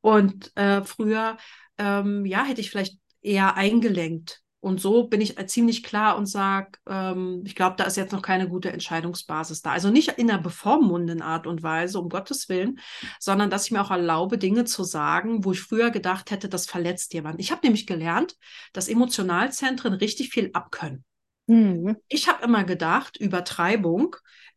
Und 0.00 0.56
äh, 0.56 0.82
früher, 0.84 1.36
ähm, 1.76 2.24
ja, 2.24 2.44
hätte 2.44 2.62
ich 2.62 2.70
vielleicht 2.70 2.98
eher 3.20 3.56
eingelenkt 3.56 4.39
und 4.60 4.80
so 4.80 5.08
bin 5.08 5.22
ich 5.22 5.36
ziemlich 5.46 5.82
klar 5.82 6.18
und 6.18 6.26
sage, 6.26 6.78
ähm, 6.86 7.42
ich 7.46 7.54
glaube, 7.54 7.76
da 7.76 7.84
ist 7.84 7.96
jetzt 7.96 8.12
noch 8.12 8.20
keine 8.20 8.46
gute 8.46 8.70
Entscheidungsbasis 8.70 9.62
da. 9.62 9.72
Also 9.72 9.90
nicht 9.90 10.10
in 10.18 10.30
einer 10.30 10.40
bevormundenden 10.40 11.22
Art 11.22 11.46
und 11.46 11.62
Weise, 11.62 11.98
um 11.98 12.10
Gottes 12.10 12.48
Willen, 12.50 12.78
sondern 13.18 13.48
dass 13.48 13.66
ich 13.66 13.72
mir 13.72 13.80
auch 13.80 13.90
erlaube, 13.90 14.36
Dinge 14.36 14.64
zu 14.64 14.84
sagen, 14.84 15.44
wo 15.44 15.52
ich 15.52 15.62
früher 15.62 15.90
gedacht 15.90 16.30
hätte, 16.30 16.50
das 16.50 16.66
verletzt 16.66 17.14
jemand. 17.14 17.40
Ich 17.40 17.50
habe 17.50 17.62
nämlich 17.64 17.86
gelernt, 17.86 18.36
dass 18.74 18.88
Emotionalzentren 18.88 19.94
richtig 19.94 20.28
viel 20.28 20.50
abkönnen. 20.52 21.04
Mhm. 21.46 21.96
Ich 22.08 22.28
habe 22.28 22.44
immer 22.44 22.64
gedacht, 22.64 23.16
Übertreibung, 23.16 24.16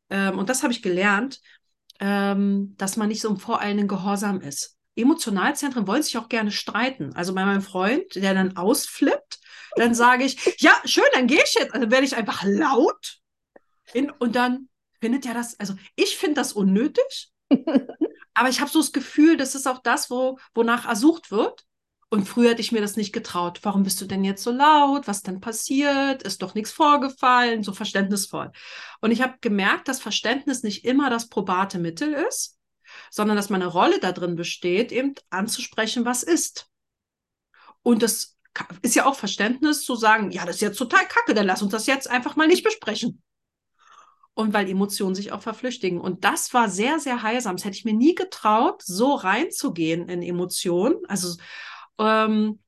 ähm, 0.10 0.38
und 0.38 0.50
das 0.50 0.64
habe 0.64 0.74
ich 0.74 0.82
gelernt, 0.82 1.40
ähm, 2.02 2.76
dass 2.78 2.98
man 2.98 3.08
nicht 3.08 3.22
so 3.22 3.30
im 3.30 3.38
voreilenden 3.38 3.88
Gehorsam 3.88 4.42
ist. 4.42 4.78
Emotionalzentren 4.96 5.88
wollen 5.88 6.04
sich 6.04 6.18
auch 6.18 6.30
gerne 6.30 6.52
streiten. 6.52 7.14
Also 7.14 7.34
bei 7.34 7.46
meinem 7.46 7.62
Freund, 7.62 8.16
der 8.16 8.34
dann 8.34 8.58
ausflippt, 8.58 9.40
dann 9.76 9.96
sage 9.96 10.24
ich, 10.24 10.58
ja, 10.60 10.74
schön, 10.86 11.04
dann 11.14 11.28
gehe 11.28 11.44
ich 11.44 11.54
jetzt. 11.56 11.74
Also 11.74 11.90
werde 11.92 12.06
ich 12.06 12.16
einfach 12.16 12.44
laut. 12.44 13.20
In, 13.94 14.10
und 14.12 14.36
dann 14.36 14.70
findet 15.02 15.26
ja 15.26 15.34
das, 15.34 15.60
also 15.60 15.76
ich 15.96 16.18
finde 16.18 16.36
das 16.36 16.54
unnötig, 16.54 17.32
aber 18.34 18.50
ich 18.50 18.62
habe 18.62 18.72
so 18.72 18.80
das 18.80 18.94
Gefühl, 18.94 19.38
das 19.38 19.56
ist 19.56 19.68
auch 19.68 19.80
das, 19.80 20.10
wo, 20.10 20.38
wonach 20.54 20.88
ersucht 20.88 21.32
wird. 21.32 21.66
Und 22.10 22.28
früher 22.28 22.52
hätte 22.52 22.62
ich 22.62 22.72
mir 22.72 22.82
das 22.82 22.96
nicht 22.96 23.12
getraut. 23.12 23.62
Warum 23.64 23.82
bist 23.82 24.00
du 24.00 24.06
denn 24.06 24.24
jetzt 24.24 24.44
so 24.44 24.52
laut? 24.52 25.08
Was 25.08 25.24
denn 25.24 25.42
passiert? 25.42 26.22
Ist 26.22 26.44
doch 26.44 26.54
nichts 26.54 26.72
vorgefallen? 26.72 27.64
So 27.64 27.74
verständnisvoll. 27.74 28.52
Und 29.02 29.10
ich 29.10 29.24
habe 29.24 29.34
gemerkt, 29.42 29.88
dass 29.88 30.00
Verständnis 30.00 30.62
nicht 30.62 30.86
immer 30.86 31.10
das 31.10 31.28
probate 31.28 31.80
Mittel 31.80 32.14
ist, 32.14 32.60
sondern 33.10 33.36
dass 33.36 33.50
meine 33.50 33.66
Rolle 33.66 34.00
da 34.00 34.12
drin 34.12 34.36
besteht, 34.36 34.92
eben 34.92 35.16
anzusprechen, 35.32 36.06
was 36.06 36.22
ist. 36.22 36.70
Und 37.82 38.04
das 38.04 38.33
ist 38.82 38.96
ja 38.96 39.06
auch 39.06 39.16
Verständnis 39.16 39.84
zu 39.84 39.96
sagen, 39.96 40.32
ja, 40.32 40.46
das 40.46 40.56
ist 40.56 40.62
jetzt 40.62 40.78
total 40.78 41.06
kacke, 41.08 41.34
dann 41.34 41.48
lass 41.48 41.62
uns 41.62 41.72
das 41.72 41.88
jetzt 41.88 42.10
einfach 42.10 42.36
mal 42.36 42.48
nicht 42.48 42.64
besprechen. 42.64 43.22
Und 44.36 44.54
weil 44.54 44.68
Emotionen 44.68 45.14
sich 45.14 45.32
auch 45.32 45.42
verflüchtigen. 45.42 46.00
Und 46.02 46.24
das 46.24 46.54
war 46.54 46.68
sehr, 46.68 47.00
sehr 47.00 47.22
heilsam. 47.22 47.56
Das 47.56 47.66
hätte 47.66 47.78
ich 47.78 47.86
mir 47.86 47.94
nie 47.94 48.16
getraut, 48.16 48.82
so 48.84 49.14
reinzugehen 49.14 50.10
in 50.10 50.24
Emotionen. 50.24 50.96
Also, 51.08 51.38
ähm, 52.00 52.60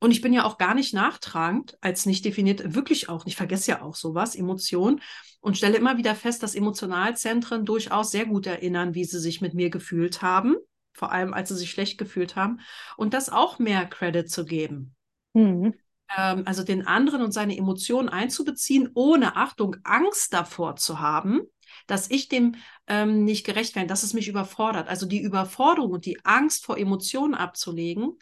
und 0.00 0.10
ich 0.10 0.20
bin 0.20 0.32
ja 0.32 0.44
auch 0.44 0.58
gar 0.58 0.74
nicht 0.74 0.94
nachtragend, 0.94 1.76
als 1.80 2.06
nicht 2.06 2.24
definiert, 2.24 2.74
wirklich 2.74 3.08
auch 3.08 3.24
nicht, 3.24 3.36
vergesse 3.36 3.72
ja 3.72 3.82
auch 3.82 3.94
sowas, 3.94 4.34
Emotionen. 4.34 5.00
Und 5.40 5.56
stelle 5.56 5.76
immer 5.76 5.98
wieder 5.98 6.16
fest, 6.16 6.42
dass 6.42 6.56
Emotionalzentren 6.56 7.64
durchaus 7.64 8.10
sehr 8.10 8.26
gut 8.26 8.46
erinnern, 8.46 8.94
wie 8.94 9.04
sie 9.04 9.20
sich 9.20 9.40
mit 9.40 9.54
mir 9.54 9.70
gefühlt 9.70 10.20
haben, 10.20 10.56
vor 10.92 11.12
allem 11.12 11.32
als 11.32 11.48
sie 11.48 11.56
sich 11.56 11.70
schlecht 11.70 11.96
gefühlt 11.96 12.34
haben. 12.34 12.58
Und 12.96 13.14
das 13.14 13.28
auch 13.28 13.60
mehr 13.60 13.86
Credit 13.86 14.28
zu 14.28 14.44
geben. 14.44 14.96
Mhm. 15.38 15.74
Ähm, 16.16 16.42
also 16.46 16.64
den 16.64 16.86
anderen 16.86 17.22
und 17.22 17.32
seine 17.32 17.56
Emotionen 17.56 18.08
einzubeziehen, 18.08 18.90
ohne 18.94 19.36
Achtung, 19.36 19.76
Angst 19.84 20.32
davor 20.32 20.76
zu 20.76 21.00
haben, 21.00 21.42
dass 21.86 22.10
ich 22.10 22.28
dem 22.28 22.56
ähm, 22.86 23.24
nicht 23.24 23.46
gerecht 23.46 23.76
werde, 23.76 23.88
dass 23.88 24.02
es 24.02 24.14
mich 24.14 24.28
überfordert. 24.28 24.88
Also 24.88 25.06
die 25.06 25.22
Überforderung 25.22 25.92
und 25.92 26.06
die 26.06 26.24
Angst 26.24 26.64
vor 26.64 26.78
Emotionen 26.78 27.34
abzulegen. 27.34 28.18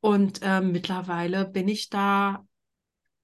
Und 0.00 0.40
ähm, 0.42 0.72
mittlerweile 0.72 1.46
bin 1.46 1.66
ich 1.66 1.88
da 1.88 2.46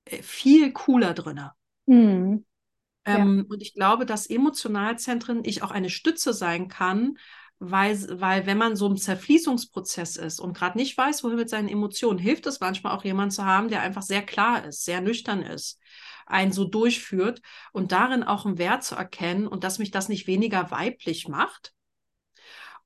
äh, 0.07 0.23
viel 0.23 0.73
cooler 0.73 1.13
drin. 1.13 1.41
Mhm. 1.87 2.45
Ähm, 3.05 3.39
ja. 3.39 3.45
Und 3.49 3.61
ich 3.61 3.75
glaube, 3.75 4.07
dass 4.07 4.27
Emotionalzentren 4.27 5.43
ich 5.45 5.63
auch 5.63 5.71
eine 5.71 5.91
Stütze 5.91 6.33
sein 6.33 6.69
kann, 6.69 7.19
weil, 7.71 8.21
weil 8.21 8.47
wenn 8.47 8.59
man 8.59 8.77
so 8.77 8.87
im 8.87 8.97
Zerfließungsprozess 8.97 10.17
ist 10.17 10.41
und 10.41 10.57
gerade 10.57 10.79
nicht 10.79 10.97
weiß, 10.97 11.23
wohin 11.25 11.37
mit 11.37 11.51
seinen 11.51 11.69
Emotionen, 11.69 12.19
hilft 12.19 12.47
es 12.47 12.61
manchmal 12.61 12.97
auch 12.97 13.05
jemand 13.05 13.33
zu 13.33 13.45
haben, 13.45 13.69
der 13.69 13.83
einfach 13.83 14.03
sehr 14.03 14.23
klar 14.23 14.65
ist, 14.65 14.85
sehr 14.85 15.01
nüchtern 15.01 15.43
ist, 15.43 15.79
einen 16.27 16.53
so 16.53 16.65
durchführt 16.65 17.43
und 17.73 17.93
darin 17.93 18.23
auch 18.23 18.47
einen 18.47 18.59
Wert 18.59 18.85
zu 18.85 18.95
erkennen 18.95 19.47
und 19.47 19.65
dass 19.65 19.79
mich 19.79 19.91
das 19.91 20.09
nicht 20.09 20.27
weniger 20.27 20.71
weiblich 20.71 21.29
macht, 21.29 21.74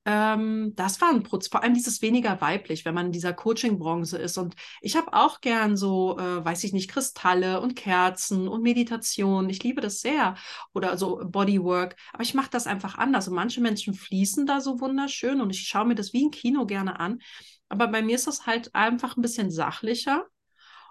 ähm, 0.09 0.73
das 0.75 0.99
war 1.01 1.09
ein 1.09 1.21
Prozess, 1.21 1.51
vor 1.51 1.61
allem 1.61 1.75
dieses 1.75 2.01
weniger 2.01 2.41
weiblich, 2.41 2.83
wenn 2.83 2.95
man 2.95 3.07
in 3.07 3.11
dieser 3.11 3.31
Coaching-Branche 3.31 4.17
ist. 4.17 4.39
Und 4.39 4.55
ich 4.81 4.95
habe 4.95 5.13
auch 5.13 5.39
gern 5.39 5.77
so, 5.77 6.17
äh, 6.17 6.43
weiß 6.43 6.63
ich 6.63 6.73
nicht, 6.73 6.89
Kristalle 6.89 7.61
und 7.61 7.75
Kerzen 7.75 8.47
und 8.47 8.63
Meditation. 8.63 9.51
Ich 9.51 9.63
liebe 9.63 9.81
das 9.81 9.99
sehr. 10.01 10.35
Oder 10.73 10.97
so 10.97 11.21
Bodywork. 11.23 11.95
Aber 12.11 12.23
ich 12.23 12.33
mache 12.33 12.49
das 12.49 12.65
einfach 12.65 12.97
anders. 12.97 13.27
Und 13.27 13.35
manche 13.35 13.61
Menschen 13.61 13.93
fließen 13.93 14.47
da 14.47 14.61
so 14.61 14.79
wunderschön 14.79 15.41
und 15.41 15.51
ich 15.51 15.67
schaue 15.67 15.85
mir 15.85 15.95
das 15.95 16.11
wie 16.11 16.25
ein 16.25 16.31
Kino 16.31 16.65
gerne 16.65 16.99
an. 16.99 17.19
Aber 17.67 17.87
bei 17.87 18.01
mir 18.01 18.15
ist 18.15 18.25
das 18.25 18.47
halt 18.47 18.73
einfach 18.73 19.15
ein 19.15 19.21
bisschen 19.21 19.51
sachlicher. 19.51 20.25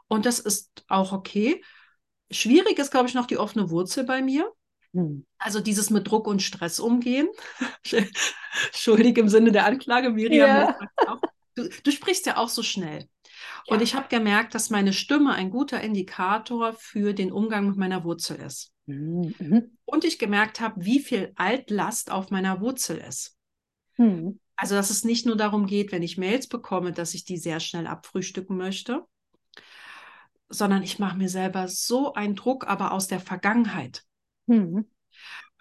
Und 0.06 0.26
das 0.26 0.38
ist 0.38 0.84
auch 0.86 1.10
okay. 1.12 1.64
Schwierig 2.30 2.78
ist, 2.78 2.92
glaube 2.92 3.08
ich, 3.08 3.14
noch 3.14 3.26
die 3.26 3.38
offene 3.38 3.68
Wurzel 3.70 4.04
bei 4.04 4.22
mir. 4.22 4.48
Hm. 4.94 5.26
Also 5.38 5.60
dieses 5.60 5.90
mit 5.90 6.08
Druck 6.08 6.26
und 6.26 6.42
Stress 6.42 6.80
umgehen. 6.80 7.28
Schuldig 8.74 9.18
im 9.18 9.28
Sinne 9.28 9.52
der 9.52 9.66
Anklage, 9.66 10.10
Miriam. 10.10 10.48
Ja. 10.48 10.78
Du, 11.54 11.68
du, 11.68 11.90
sprichst 11.90 12.26
ja 12.26 12.36
auch 12.36 12.48
so 12.48 12.62
schnell. 12.62 13.08
Und 13.66 13.82
ich 13.82 13.94
habe 13.94 14.08
gemerkt, 14.08 14.54
dass 14.54 14.70
meine 14.70 14.92
Stimme 14.92 15.34
ein 15.34 15.50
guter 15.50 15.80
Indikator 15.80 16.72
für 16.72 17.12
den 17.12 17.32
Umgang 17.32 17.68
mit 17.68 17.76
meiner 17.76 18.04
Wurzel 18.04 18.36
ist. 18.36 18.72
Mhm. 18.86 19.76
Und 19.84 20.04
ich 20.04 20.18
gemerkt 20.18 20.60
habe, 20.60 20.84
wie 20.84 21.00
viel 21.00 21.32
Altlast 21.34 22.10
auf 22.10 22.30
meiner 22.30 22.60
Wurzel 22.60 22.98
ist. 22.98 23.36
Mhm. 23.96 24.40
Also, 24.56 24.74
dass 24.74 24.90
es 24.90 25.04
nicht 25.04 25.26
nur 25.26 25.36
darum 25.36 25.66
geht, 25.66 25.92
wenn 25.92 26.02
ich 26.02 26.18
Mails 26.18 26.48
bekomme, 26.48 26.92
dass 26.92 27.14
ich 27.14 27.24
die 27.24 27.36
sehr 27.36 27.60
schnell 27.60 27.86
abfrühstücken 27.86 28.56
möchte, 28.56 29.04
sondern 30.48 30.82
ich 30.82 30.98
mache 30.98 31.16
mir 31.16 31.28
selber 31.28 31.68
so 31.68 32.14
einen 32.14 32.34
Druck, 32.34 32.66
aber 32.66 32.92
aus 32.92 33.06
der 33.06 33.20
Vergangenheit. 33.20 34.04
Mhm. 34.48 34.86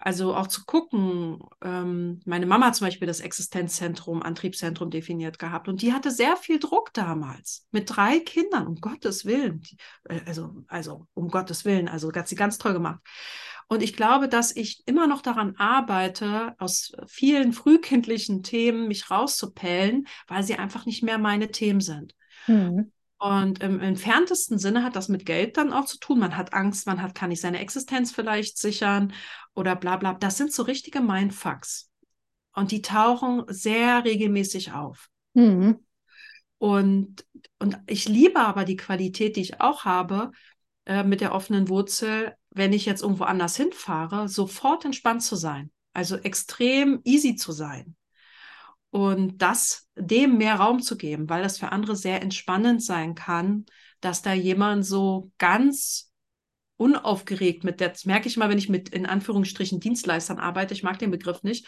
Also 0.00 0.36
auch 0.36 0.46
zu 0.46 0.64
gucken, 0.64 1.40
ähm, 1.60 2.20
meine 2.24 2.46
Mama 2.46 2.66
hat 2.66 2.76
zum 2.76 2.86
Beispiel 2.86 3.08
das 3.08 3.18
Existenzzentrum, 3.18 4.22
Antriebszentrum 4.22 4.90
definiert 4.90 5.40
gehabt 5.40 5.66
und 5.66 5.82
die 5.82 5.92
hatte 5.92 6.12
sehr 6.12 6.36
viel 6.36 6.60
Druck 6.60 6.94
damals 6.94 7.66
mit 7.72 7.96
drei 7.96 8.20
Kindern, 8.20 8.68
um 8.68 8.76
Gottes 8.76 9.24
Willen. 9.24 9.62
Äh, 10.04 10.20
also, 10.24 10.64
also 10.68 11.08
um 11.14 11.28
Gottes 11.28 11.64
Willen, 11.64 11.88
also 11.88 12.12
hat 12.12 12.28
sie 12.28 12.36
ganz 12.36 12.58
toll 12.58 12.74
gemacht. 12.74 13.00
Und 13.66 13.82
ich 13.82 13.94
glaube, 13.94 14.28
dass 14.28 14.54
ich 14.54 14.82
immer 14.86 15.08
noch 15.08 15.20
daran 15.20 15.56
arbeite, 15.56 16.54
aus 16.58 16.92
vielen 17.08 17.52
frühkindlichen 17.52 18.44
Themen 18.44 18.86
mich 18.86 19.10
rauszupellen, 19.10 20.06
weil 20.28 20.44
sie 20.44 20.54
einfach 20.54 20.86
nicht 20.86 21.02
mehr 21.02 21.18
meine 21.18 21.50
Themen 21.50 21.80
sind. 21.80 22.14
Mhm. 22.46 22.92
Und 23.18 23.60
im 23.62 23.80
entferntesten 23.80 24.58
Sinne 24.58 24.84
hat 24.84 24.94
das 24.94 25.08
mit 25.08 25.26
Geld 25.26 25.56
dann 25.56 25.72
auch 25.72 25.86
zu 25.86 25.98
tun. 25.98 26.20
Man 26.20 26.36
hat 26.36 26.52
Angst, 26.52 26.86
man 26.86 27.02
hat, 27.02 27.16
kann 27.16 27.30
nicht 27.30 27.40
seine 27.40 27.58
Existenz 27.58 28.12
vielleicht 28.12 28.58
sichern 28.58 29.12
oder 29.54 29.74
bla 29.74 29.96
bla. 29.96 30.14
Das 30.14 30.36
sind 30.36 30.52
so 30.52 30.62
richtige 30.62 31.00
Mindfucks. 31.00 31.90
Und 32.54 32.70
die 32.70 32.80
tauchen 32.82 33.42
sehr 33.48 34.04
regelmäßig 34.04 34.72
auf. 34.72 35.08
Mhm. 35.34 35.84
Und, 36.58 37.24
und 37.58 37.78
ich 37.86 38.08
liebe 38.08 38.40
aber 38.40 38.64
die 38.64 38.76
Qualität, 38.76 39.36
die 39.36 39.42
ich 39.42 39.60
auch 39.60 39.84
habe 39.84 40.30
äh, 40.86 41.02
mit 41.02 41.20
der 41.20 41.34
offenen 41.34 41.68
Wurzel, 41.68 42.34
wenn 42.50 42.72
ich 42.72 42.86
jetzt 42.86 43.02
irgendwo 43.02 43.24
anders 43.24 43.56
hinfahre, 43.56 44.28
sofort 44.28 44.84
entspannt 44.84 45.22
zu 45.22 45.34
sein. 45.34 45.70
Also 45.92 46.16
extrem 46.16 47.00
easy 47.04 47.34
zu 47.34 47.50
sein 47.50 47.96
und 48.90 49.38
das 49.38 49.88
dem 49.94 50.38
mehr 50.38 50.56
Raum 50.56 50.80
zu 50.80 50.96
geben, 50.96 51.28
weil 51.28 51.42
das 51.42 51.58
für 51.58 51.72
andere 51.72 51.96
sehr 51.96 52.22
entspannend 52.22 52.82
sein 52.82 53.14
kann, 53.14 53.66
dass 54.00 54.22
da 54.22 54.32
jemand 54.32 54.86
so 54.86 55.30
ganz 55.38 56.12
unaufgeregt 56.76 57.64
mit 57.64 57.80
der, 57.80 57.90
das 57.90 58.04
merke 58.04 58.28
ich 58.28 58.36
mal, 58.36 58.48
wenn 58.48 58.58
ich 58.58 58.68
mit 58.68 58.88
in 58.90 59.04
Anführungsstrichen 59.04 59.80
Dienstleistern 59.80 60.38
arbeite, 60.38 60.74
ich 60.74 60.84
mag 60.84 60.98
den 60.98 61.10
Begriff 61.10 61.42
nicht. 61.42 61.66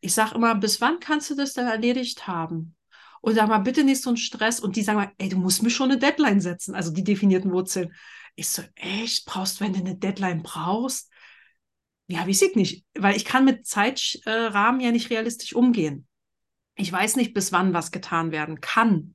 Ich 0.00 0.14
sage 0.14 0.34
immer, 0.34 0.54
bis 0.54 0.80
wann 0.80 1.00
kannst 1.00 1.30
du 1.30 1.34
das 1.34 1.52
denn 1.52 1.66
erledigt 1.66 2.26
haben? 2.26 2.76
Und 3.20 3.34
sag 3.34 3.48
mal, 3.48 3.58
bitte 3.58 3.84
nicht 3.84 4.02
so 4.02 4.10
einen 4.10 4.16
Stress. 4.16 4.58
Und 4.58 4.76
die 4.76 4.82
sagen 4.82 4.98
mal, 4.98 5.12
ey, 5.18 5.28
du 5.28 5.36
musst 5.36 5.62
mir 5.62 5.70
schon 5.70 5.90
eine 5.90 5.98
Deadline 6.00 6.40
setzen, 6.40 6.74
also 6.74 6.92
die 6.92 7.04
definierten 7.04 7.52
Wurzeln. 7.52 7.94
Ich 8.34 8.48
so, 8.48 8.62
echt, 8.74 9.26
brauchst, 9.26 9.60
wenn 9.60 9.72
du 9.72 9.80
eine 9.80 9.96
Deadline 9.96 10.42
brauchst? 10.42 11.10
Ja, 12.08 12.26
wie 12.26 12.34
sieht 12.34 12.56
nicht, 12.56 12.84
weil 12.98 13.16
ich 13.16 13.24
kann 13.24 13.44
mit 13.44 13.66
Zeitrahmen 13.66 14.80
ja 14.80 14.90
nicht 14.90 15.10
realistisch 15.10 15.54
umgehen. 15.54 16.06
Ich 16.82 16.92
weiß 16.92 17.14
nicht, 17.14 17.32
bis 17.32 17.52
wann 17.52 17.72
was 17.72 17.92
getan 17.92 18.32
werden 18.32 18.60
kann. 18.60 19.14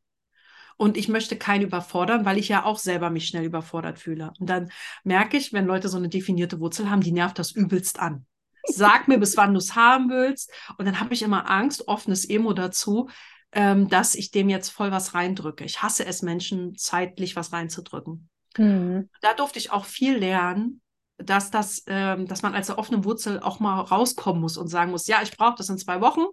Und 0.77 0.95
ich 0.95 1.09
möchte 1.09 1.35
keinen 1.35 1.63
überfordern, 1.63 2.23
weil 2.23 2.37
ich 2.37 2.47
ja 2.47 2.63
auch 2.63 2.77
selber 2.77 3.09
mich 3.09 3.27
schnell 3.27 3.43
überfordert 3.43 3.99
fühle. 3.99 4.31
Und 4.39 4.49
dann 4.49 4.71
merke 5.03 5.35
ich, 5.35 5.51
wenn 5.51 5.65
Leute 5.65 5.89
so 5.89 5.97
eine 5.97 6.07
definierte 6.07 6.61
Wurzel 6.61 6.89
haben, 6.89 7.01
die 7.01 7.11
nervt 7.11 7.37
das 7.39 7.51
übelst 7.51 7.99
an. 7.99 8.25
Sag 8.69 9.09
mir, 9.09 9.17
bis 9.17 9.35
wann 9.35 9.53
du 9.53 9.57
es 9.57 9.75
haben 9.75 10.09
willst. 10.09 10.49
Und 10.77 10.85
dann 10.85 11.01
habe 11.01 11.13
ich 11.13 11.23
immer 11.23 11.49
Angst, 11.49 11.89
offenes 11.89 12.29
Emo 12.29 12.53
dazu, 12.53 13.09
ähm, 13.51 13.89
dass 13.89 14.15
ich 14.15 14.31
dem 14.31 14.47
jetzt 14.47 14.69
voll 14.69 14.91
was 14.91 15.13
reindrücke. 15.13 15.65
Ich 15.65 15.81
hasse 15.81 16.05
es, 16.05 16.21
Menschen 16.21 16.77
zeitlich 16.77 17.35
was 17.35 17.51
reinzudrücken. 17.51 18.29
Mhm. 18.57 19.09
Da 19.19 19.33
durfte 19.33 19.59
ich 19.59 19.71
auch 19.71 19.83
viel 19.83 20.17
lernen, 20.17 20.81
dass 21.17 21.51
das, 21.51 21.83
ähm, 21.87 22.27
dass 22.27 22.43
man 22.43 22.55
als 22.55 22.69
offene 22.69 23.03
Wurzel 23.03 23.41
auch 23.41 23.59
mal 23.59 23.81
rauskommen 23.81 24.41
muss 24.41 24.55
und 24.55 24.69
sagen 24.69 24.91
muss, 24.91 25.07
ja, 25.07 25.21
ich 25.21 25.35
brauche 25.35 25.55
das 25.57 25.67
in 25.67 25.77
zwei 25.77 25.99
Wochen 25.99 26.27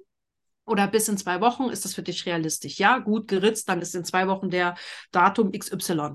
oder 0.66 0.86
bis 0.86 1.08
in 1.08 1.18
zwei 1.18 1.40
Wochen 1.40 1.64
ist 1.64 1.84
das 1.84 1.94
für 1.94 2.02
dich 2.02 2.26
realistisch. 2.26 2.78
Ja, 2.78 2.98
gut 2.98 3.28
geritzt, 3.28 3.68
dann 3.68 3.82
ist 3.82 3.94
in 3.94 4.04
zwei 4.04 4.28
Wochen 4.28 4.50
der 4.50 4.76
Datum 5.12 5.52
XY. 5.52 6.12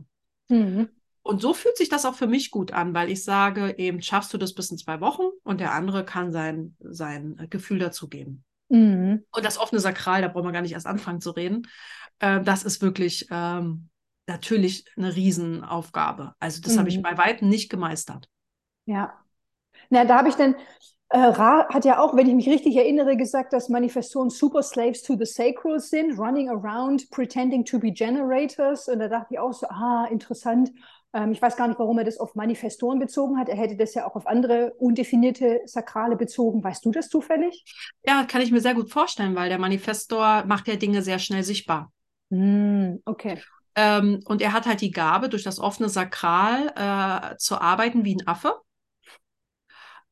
Mhm. 0.50 0.90
Und 1.22 1.42
so 1.42 1.54
fühlt 1.54 1.78
sich 1.78 1.90
das 1.90 2.06
auch 2.06 2.16
für 2.16 2.28
mich 2.28 2.50
gut 2.50 2.72
an, 2.72 2.94
weil 2.94 3.12
ich 3.12 3.24
sage, 3.24 3.76
eben 3.78 4.02
schaffst 4.02 4.34
du 4.34 4.38
das 4.38 4.54
bis 4.54 4.72
in 4.72 4.78
zwei 4.78 5.00
Wochen 5.02 5.24
und 5.44 5.60
der 5.60 5.74
andere 5.74 6.04
kann 6.04 6.32
sein, 6.32 6.76
sein 6.80 7.48
Gefühl 7.50 7.80
dazugeben. 7.80 8.44
Mhm. 8.70 9.26
Und 9.32 9.46
das 9.46 9.58
offene 9.58 9.82
Sakral, 9.82 10.22
da 10.22 10.28
brauchen 10.28 10.46
wir 10.46 10.52
gar 10.52 10.62
nicht 10.62 10.74
erst 10.74 10.88
anfangen 10.88 11.22
zu 11.22 11.32
reden. 11.32 11.68
Äh, 12.20 12.42
das 12.42 12.64
ist 12.64 12.82
wirklich 12.82 13.28
ähm, 13.30 13.90
natürlich 14.28 14.86
eine 14.96 15.16
Riesenaufgabe. 15.16 16.34
Also 16.40 16.62
das 16.62 16.76
mhm. 16.76 16.80
habe 16.80 16.90
ich 16.90 16.98
mhm. 16.98 17.04
bei 17.04 17.18
Weitem 17.18 17.50
nicht 17.50 17.70
gemeistert. 17.70 18.30
Ja. 18.86 19.14
Na, 19.90 20.06
da 20.06 20.18
habe 20.18 20.30
ich 20.30 20.36
dann, 20.36 20.56
äh, 21.10 21.18
Ra 21.18 21.68
hat 21.70 21.86
ja 21.86 22.00
auch, 22.00 22.16
wenn 22.16 22.28
ich 22.28 22.36
mich 22.36 22.50
richtig 22.50 22.76
erinnere, 22.76 23.18
gesagt, 23.18 23.54
dass 23.54 23.70
Manifestoren 23.70 24.30
super 24.30 24.62
Slaves 24.62 25.02
to 25.02 25.16
the 25.18 25.26
Sacral 25.26 25.80
sind, 25.80 26.18
running 26.20 26.50
around, 26.50 27.10
pretending 27.10 27.66
to 27.66 27.80
be 27.80 27.92
generators. 27.92 28.88
Und 28.88 29.00
da 29.00 29.08
dachte 29.08 29.34
ich 29.34 29.40
auch 29.40 29.54
so, 29.54 29.68
ah, 29.68 30.08
interessant. 30.12 30.72
Ähm, 31.14 31.32
ich 31.32 31.42
weiß 31.42 31.56
gar 31.58 31.68
nicht, 31.68 31.80
warum 31.80 31.98
er 31.98 32.04
das 32.04 32.20
auf 32.20 32.36
Manifestoren 32.36 33.00
bezogen 33.00 33.40
hat. 33.40 33.50
Er 33.50 33.58
hätte 33.58 33.76
das 33.76 33.96
ja 33.96 34.08
auch 34.08 34.16
auf 34.16 34.28
andere 34.28 34.74
undefinierte 34.78 35.62
Sakrale 35.66 36.16
bezogen. 36.16 36.64
Weißt 36.64 36.86
du 36.86 36.92
das 36.92 37.10
zufällig? 37.10 37.64
Ja, 38.06 38.24
kann 38.26 38.42
ich 38.42 38.52
mir 38.52 38.62
sehr 38.62 38.76
gut 38.76 38.92
vorstellen, 38.92 39.36
weil 39.36 39.50
der 39.50 39.58
Manifestor 39.58 40.44
macht 40.46 40.68
ja 40.68 40.76
Dinge 40.76 41.02
sehr 41.02 41.18
schnell 41.18 41.44
sichtbar. 41.44 41.92
Mm, 42.30 42.98
okay. 43.06 43.42
Ähm, 43.76 44.20
und 44.26 44.42
er 44.42 44.54
hat 44.54 44.68
halt 44.68 44.82
die 44.82 44.92
Gabe, 44.92 45.30
durch 45.30 45.44
das 45.44 45.60
offene 45.60 45.90
Sakral 45.90 46.74
äh, 46.76 47.38
zu 47.38 47.60
arbeiten 47.60 48.06
wie 48.06 48.16
ein 48.16 48.28
Affe. 48.28 48.54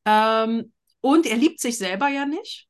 Ähm, 0.08 0.72
und 1.00 1.26
er 1.26 1.36
liebt 1.36 1.60
sich 1.60 1.78
selber 1.78 2.08
ja 2.08 2.24
nicht. 2.24 2.66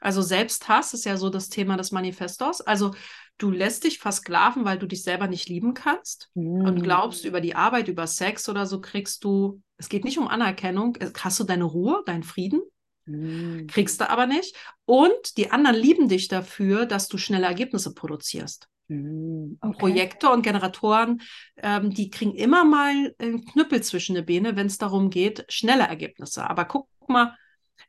Also 0.00 0.22
Selbsthass 0.22 0.94
ist 0.94 1.04
ja 1.04 1.16
so 1.16 1.28
das 1.28 1.48
Thema 1.48 1.76
des 1.76 1.90
Manifestos. 1.90 2.60
Also 2.60 2.94
du 3.38 3.50
lässt 3.50 3.84
dich 3.84 3.98
versklaven, 3.98 4.64
weil 4.64 4.78
du 4.78 4.86
dich 4.86 5.02
selber 5.02 5.26
nicht 5.26 5.48
lieben 5.48 5.74
kannst 5.74 6.30
mm. 6.34 6.66
und 6.66 6.82
glaubst, 6.82 7.24
über 7.24 7.40
die 7.40 7.56
Arbeit, 7.56 7.88
über 7.88 8.06
Sex 8.06 8.48
oder 8.48 8.66
so 8.66 8.80
kriegst 8.80 9.24
du, 9.24 9.60
es 9.76 9.88
geht 9.88 10.04
nicht 10.04 10.18
um 10.18 10.28
Anerkennung, 10.28 10.96
äh, 10.96 11.10
hast 11.18 11.40
du 11.40 11.44
deine 11.44 11.64
Ruhe, 11.64 12.02
deinen 12.06 12.22
Frieden, 12.22 12.60
mm. 13.06 13.66
kriegst 13.66 14.00
du 14.00 14.08
aber 14.08 14.26
nicht. 14.26 14.56
Und 14.84 15.36
die 15.36 15.50
anderen 15.50 15.76
lieben 15.76 16.08
dich 16.08 16.28
dafür, 16.28 16.86
dass 16.86 17.08
du 17.08 17.18
schnelle 17.18 17.46
Ergebnisse 17.46 17.92
produzierst. 17.92 18.68
Mm. 18.88 19.58
Okay. 19.60 19.78
Projekte 19.78 20.30
und 20.30 20.42
Generatoren, 20.42 21.20
ähm, 21.56 21.90
die 21.90 22.10
kriegen 22.10 22.34
immer 22.34 22.64
mal 22.64 23.14
einen 23.18 23.44
Knüppel 23.44 23.82
zwischen 23.82 24.14
die 24.14 24.22
Beine, 24.22 24.56
wenn 24.56 24.66
es 24.66 24.78
darum 24.78 25.10
geht, 25.10 25.44
schnelle 25.48 25.86
Ergebnisse. 25.86 26.48
Aber 26.48 26.64
guck 26.64 26.88
mal, 27.08 27.36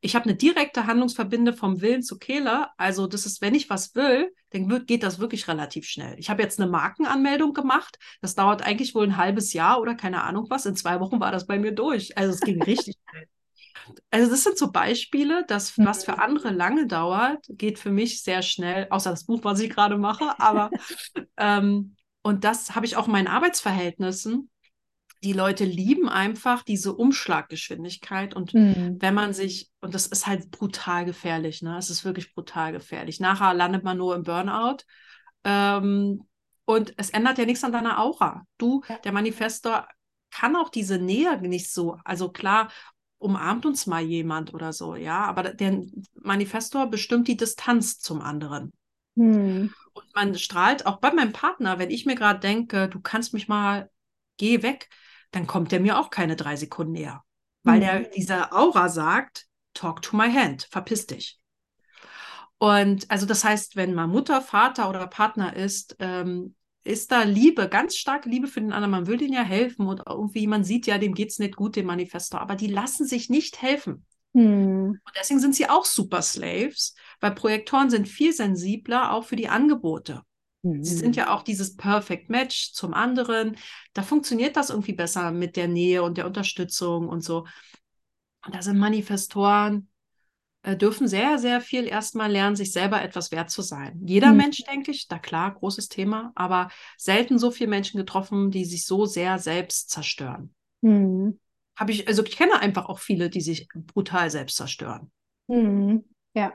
ich 0.02 0.16
habe 0.16 0.26
eine 0.26 0.36
direkte 0.36 0.86
Handlungsverbinde 0.86 1.54
vom 1.54 1.82
Willen 1.82 2.04
zu 2.04 2.18
Kehle. 2.20 2.68
Also 2.78 3.08
das 3.08 3.26
ist, 3.26 3.41
wenn 3.41 3.56
ich 3.56 3.70
was 3.70 3.95
will, 3.95 4.34
dann 4.52 4.70
wird, 4.70 4.88
geht 4.88 5.04
das 5.04 5.20
wirklich 5.20 5.47
relativ 5.47 5.86
schnell. 5.86 6.16
Ich 6.20 6.30
habe 6.30 6.41
jetzt 6.41 6.60
eine 6.60 6.70
Markenanmeldung 6.70 7.54
gemacht. 7.54 7.97
Das 8.22 8.36
dauert 8.36 8.62
eigentlich 8.62 8.95
wohl 8.95 9.06
ein 9.06 9.18
halbes 9.18 9.54
Jahr 9.54 9.82
oder 9.82 9.95
keine 9.95 10.24
Ahnung 10.24 10.45
was. 10.50 10.66
In 10.66 10.76
zwei 10.76 11.00
Wochen 11.00 11.20
war 11.20 11.32
das 11.32 11.47
bei 11.47 11.60
mir 11.60 11.72
durch. 11.74 12.18
Also 12.18 12.34
es 12.34 12.41
ging 12.41 12.62
richtig 12.62 12.95
schnell. 13.10 13.28
Also 14.11 14.30
das 14.30 14.43
sind 14.43 14.57
so 14.57 14.71
Beispiele, 14.71 15.45
dass 15.47 15.77
was 15.77 16.05
für 16.05 16.13
mhm. 16.13 16.19
andere 16.19 16.49
lange 16.51 16.88
dauert, 16.88 17.45
geht 17.49 17.80
für 17.80 17.91
mich 17.91 18.23
sehr 18.23 18.41
schnell, 18.41 18.88
außer 18.89 19.09
das 19.09 19.25
Buch, 19.25 19.43
was 19.43 19.59
ich 19.59 19.69
gerade 19.69 19.97
mache. 19.97 20.39
Aber 20.39 20.69
ähm, 21.38 21.95
und 22.21 22.43
das 22.43 22.75
habe 22.75 22.86
ich 22.86 22.97
auch 22.97 23.07
in 23.07 23.13
meinen 23.13 23.27
Arbeitsverhältnissen 23.27 24.49
die 25.23 25.34
Leute 25.34 25.65
lieben 25.65 26.07
einfach 26.07 26.63
diese 26.63 26.93
Umschlaggeschwindigkeit. 26.93 28.34
Und 28.34 28.53
mhm. 28.53 28.97
wenn 28.99 29.13
man 29.13 29.34
sich, 29.34 29.69
und 29.82 29.93
das 29.93 30.07
ist 30.07 30.27
halt 30.27 30.49
brutal 30.51 31.05
gefährlich, 31.05 31.61
ne? 31.61 31.77
Es 31.77 31.89
ist 31.89 32.05
wirklich 32.05 32.34
brutal 32.34 32.71
gefährlich. 32.71 33.19
Nachher 33.19 33.53
landet 33.53 33.84
man 33.84 33.97
nur 33.97 34.15
im 34.15 34.23
Burnout. 34.23 34.77
Ähm, 35.43 36.25
und 36.65 36.93
es 36.97 37.09
ändert 37.09 37.38
ja 37.38 37.45
nichts 37.45 37.63
an 37.63 37.71
deiner 37.71 37.99
Aura. 37.99 38.45
Du, 38.57 38.82
der 39.03 39.11
Manifestor, 39.11 39.88
kann 40.32 40.55
auch 40.55 40.69
diese 40.69 40.99
Nähe 40.99 41.41
nicht 41.41 41.73
so, 41.73 41.97
also 42.05 42.32
klar, 42.32 42.69
umarmt 43.20 43.65
uns 43.65 43.86
mal 43.86 44.01
jemand 44.01 44.53
oder 44.53 44.74
so, 44.74 44.95
ja, 44.95 45.26
aber 45.26 45.53
der 45.53 45.84
Manifestor 46.15 46.88
bestimmt 46.88 47.28
die 47.28 47.38
Distanz 47.38 47.99
zum 47.99 48.22
anderen. 48.22 48.74
Hm. 49.15 49.74
Und 49.93 50.15
man 50.15 50.38
strahlt 50.38 50.86
auch 50.86 50.97
bei 50.97 51.11
meinem 51.11 51.34
Partner, 51.34 51.78
wenn 51.78 51.91
ich 51.91 52.05
mir 52.05 52.15
gerade 52.15 52.39
denke, 52.39 52.88
du 52.88 52.99
kannst 53.01 53.34
mich 53.34 53.47
mal, 53.47 53.91
geh 54.38 54.63
weg, 54.63 54.89
dann 55.32 55.45
kommt 55.45 55.72
der 55.72 55.80
mir 55.80 55.99
auch 55.99 56.09
keine 56.09 56.36
drei 56.36 56.55
Sekunden 56.55 56.93
näher. 56.93 57.24
Weil 57.63 57.78
mhm. 57.78 57.82
der, 57.82 57.99
dieser 58.09 58.53
Aura 58.53 58.89
sagt, 58.89 59.47
talk 59.74 60.01
to 60.01 60.15
my 60.15 60.32
hand, 60.32 60.67
verpiss 60.72 61.05
dich. 61.05 61.39
Und 62.57 63.09
also 63.09 63.26
das 63.26 63.43
heißt, 63.43 63.76
wenn 63.76 63.93
man 63.93 64.09
Mutter, 64.09 64.41
Vater 64.41 64.89
oder 64.89 65.05
Partner 65.07 65.55
ist, 65.55 65.95
ähm, 65.99 66.55
ist 66.89 67.11
da 67.11 67.23
Liebe, 67.23 67.69
ganz 67.69 67.95
starke 67.95 68.29
Liebe 68.29 68.47
für 68.47 68.61
den 68.61 68.73
anderen. 68.73 68.91
Man 68.91 69.07
will 69.07 69.17
denen 69.17 69.33
ja 69.33 69.43
helfen 69.43 69.87
und 69.87 70.01
irgendwie, 70.07 70.47
man 70.47 70.63
sieht 70.63 70.87
ja, 70.87 70.97
dem 70.97 71.13
geht 71.13 71.29
es 71.29 71.39
nicht 71.39 71.55
gut, 71.55 71.75
dem 71.75 71.85
Manifestor, 71.85 72.41
aber 72.41 72.55
die 72.55 72.67
lassen 72.67 73.05
sich 73.05 73.29
nicht 73.29 73.61
helfen. 73.61 74.05
Hm. 74.33 74.99
Und 75.03 75.13
deswegen 75.19 75.39
sind 75.39 75.55
sie 75.55 75.69
auch 75.69 75.85
Super 75.85 76.21
Slaves, 76.21 76.95
weil 77.19 77.35
Projektoren 77.35 77.89
sind 77.89 78.07
viel 78.07 78.33
sensibler 78.33 79.13
auch 79.13 79.23
für 79.23 79.35
die 79.35 79.49
Angebote. 79.49 80.23
Sie 80.61 80.93
sind 80.93 81.15
ja 81.15 81.33
auch 81.33 81.43
dieses 81.43 81.77
Perfect 81.77 82.29
Match 82.29 82.73
zum 82.73 82.93
anderen. 82.93 83.55
Da 83.93 84.03
funktioniert 84.03 84.57
das 84.57 84.69
irgendwie 84.69 84.91
besser 84.91 85.31
mit 85.31 85.55
der 85.55 85.69
Nähe 85.69 86.03
und 86.03 86.17
der 86.17 86.25
Unterstützung 86.25 87.07
und 87.07 87.23
so. 87.23 87.45
Und 88.45 88.55
da 88.55 88.61
sind 88.61 88.77
Manifestoren, 88.77 89.87
dürfen 90.64 91.07
sehr, 91.07 91.38
sehr 91.39 91.62
viel 91.62 91.88
erstmal 91.88 92.32
lernen, 92.32 92.55
sich 92.55 92.72
selber 92.72 93.01
etwas 93.01 93.32
wert 93.32 93.49
zu 93.49 93.62
sein. 93.62 93.99
Jeder 94.05 94.32
mhm. 94.32 94.38
Mensch, 94.38 94.64
denke 94.64 94.91
ich, 94.91 95.07
da 95.07 95.18
klar, 95.18 95.53
großes 95.53 95.88
Thema, 95.88 96.32
aber 96.36 96.70
selten 96.97 97.39
so 97.39 97.51
viele 97.51 97.70
Menschen 97.70 97.97
getroffen, 97.97 98.51
die 98.51 98.66
sich 98.66 98.86
so 98.86 99.05
sehr 99.05 99.39
selbst 99.39 99.89
zerstören. 99.89 100.53
Mhm. 100.82 101.39
Habe 101.78 101.91
ich, 101.91 102.07
also 102.07 102.24
ich 102.24 102.36
kenne 102.36 102.60
einfach 102.60 102.89
auch 102.89 102.99
viele, 102.99 103.30
die 103.30 103.41
sich 103.41 103.68
brutal 103.74 104.30
selbst 104.30 104.57
zerstören. 104.57 105.12
Mhm. 105.47 106.03
Ja, 106.34 106.53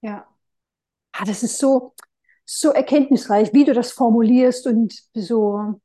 ja. 0.00 0.26
Ah, 1.12 1.24
das 1.24 1.42
ist 1.42 1.58
so, 1.58 1.94
so 2.46 2.70
erkenntnisreich, 2.70 3.52
wie 3.52 3.64
du 3.64 3.74
das 3.74 3.92
formulierst 3.92 4.66
und 4.66 4.94
so 5.14 5.80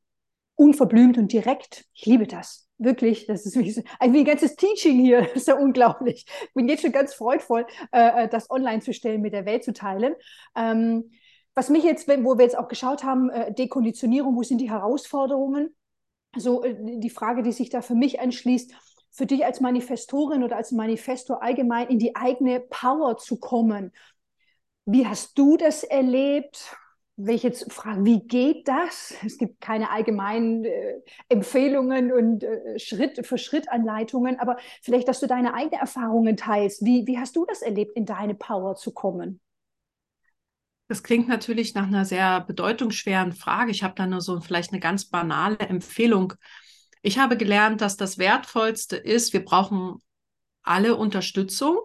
unverblümt 0.54 1.18
und 1.18 1.32
direkt. 1.32 1.84
Ich 1.92 2.06
liebe 2.06 2.26
das. 2.26 2.65
Wirklich, 2.78 3.26
das 3.26 3.46
ist 3.46 3.56
wie, 3.56 3.74
wie 3.74 3.84
ein 4.00 4.24
ganzes 4.24 4.54
Teaching 4.56 5.00
hier. 5.00 5.22
Das 5.22 5.32
ist 5.34 5.48
ja 5.48 5.54
unglaublich. 5.54 6.26
Ich 6.28 6.54
bin 6.54 6.68
jetzt 6.68 6.82
schon 6.82 6.92
ganz 6.92 7.14
freudvoll, 7.14 7.66
äh, 7.92 8.24
äh, 8.24 8.28
das 8.28 8.50
online 8.50 8.80
zu 8.80 8.92
stellen, 8.92 9.22
mit 9.22 9.32
der 9.32 9.46
Welt 9.46 9.64
zu 9.64 9.72
teilen. 9.72 10.14
Ähm, 10.54 11.10
was 11.54 11.70
mich 11.70 11.84
jetzt, 11.84 12.06
wo 12.06 12.36
wir 12.36 12.44
jetzt 12.44 12.58
auch 12.58 12.68
geschaut 12.68 13.02
haben, 13.02 13.30
äh, 13.30 13.52
Dekonditionierung, 13.54 14.36
wo 14.36 14.42
sind 14.42 14.58
die 14.58 14.70
Herausforderungen? 14.70 15.74
So 16.36 16.62
äh, 16.62 16.76
die 16.98 17.10
Frage, 17.10 17.42
die 17.42 17.52
sich 17.52 17.70
da 17.70 17.80
für 17.80 17.94
mich 17.94 18.20
anschließt, 18.20 18.72
für 19.10 19.24
dich 19.24 19.46
als 19.46 19.60
Manifestorin 19.60 20.44
oder 20.44 20.56
als 20.56 20.72
Manifestor 20.72 21.42
allgemein 21.42 21.88
in 21.88 21.98
die 21.98 22.14
eigene 22.14 22.60
Power 22.60 23.16
zu 23.16 23.38
kommen. 23.38 23.92
Wie 24.84 25.06
hast 25.06 25.38
du 25.38 25.56
das 25.56 25.82
erlebt? 25.82 26.76
Wenn 27.16 27.34
ich 27.34 27.42
jetzt 27.42 27.72
frage, 27.72 28.04
wie 28.04 28.20
geht 28.20 28.68
das? 28.68 29.14
Es 29.24 29.38
gibt 29.38 29.60
keine 29.60 29.90
allgemeinen 29.90 30.64
äh, 30.64 31.00
Empfehlungen 31.28 32.12
und 32.12 32.44
äh, 32.44 32.78
Schritt 32.78 33.26
für 33.26 33.38
Schritt 33.38 33.70
Anleitungen, 33.70 34.38
aber 34.38 34.58
vielleicht, 34.82 35.08
dass 35.08 35.20
du 35.20 35.26
deine 35.26 35.54
eigenen 35.54 35.80
Erfahrungen 35.80 36.36
teilst. 36.36 36.84
Wie, 36.84 37.06
wie 37.06 37.18
hast 37.18 37.34
du 37.36 37.46
das 37.46 37.62
erlebt, 37.62 37.96
in 37.96 38.04
deine 38.04 38.34
Power 38.34 38.76
zu 38.76 38.92
kommen? 38.92 39.40
Das 40.88 41.02
klingt 41.02 41.26
natürlich 41.26 41.74
nach 41.74 41.86
einer 41.86 42.04
sehr 42.04 42.42
bedeutungsschweren 42.42 43.32
Frage. 43.32 43.70
Ich 43.70 43.82
habe 43.82 43.94
da 43.96 44.06
nur 44.06 44.20
so 44.20 44.40
vielleicht 44.40 44.72
eine 44.72 44.80
ganz 44.80 45.06
banale 45.06 45.58
Empfehlung. 45.58 46.34
Ich 47.02 47.18
habe 47.18 47.36
gelernt, 47.36 47.80
dass 47.80 47.96
das 47.96 48.18
Wertvollste 48.18 48.96
ist, 48.96 49.32
wir 49.32 49.44
brauchen 49.44 49.96
alle 50.62 50.96
Unterstützung 50.96 51.80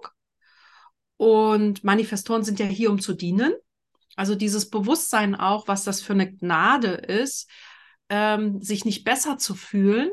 und 1.18 1.84
Manifestoren 1.84 2.44
sind 2.44 2.60
ja 2.60 2.66
hier, 2.66 2.92
um 2.92 3.00
zu 3.00 3.14
dienen. 3.14 3.54
Also 4.22 4.36
dieses 4.36 4.70
Bewusstsein 4.70 5.34
auch, 5.34 5.68
was 5.68 5.84
das 5.84 6.00
für 6.00 6.14
eine 6.14 6.32
Gnade 6.32 6.90
ist, 6.90 7.50
ähm, 8.08 8.62
sich 8.62 8.86
nicht 8.86 9.04
besser 9.04 9.40
zu 9.40 9.56
fühlen, 9.56 10.12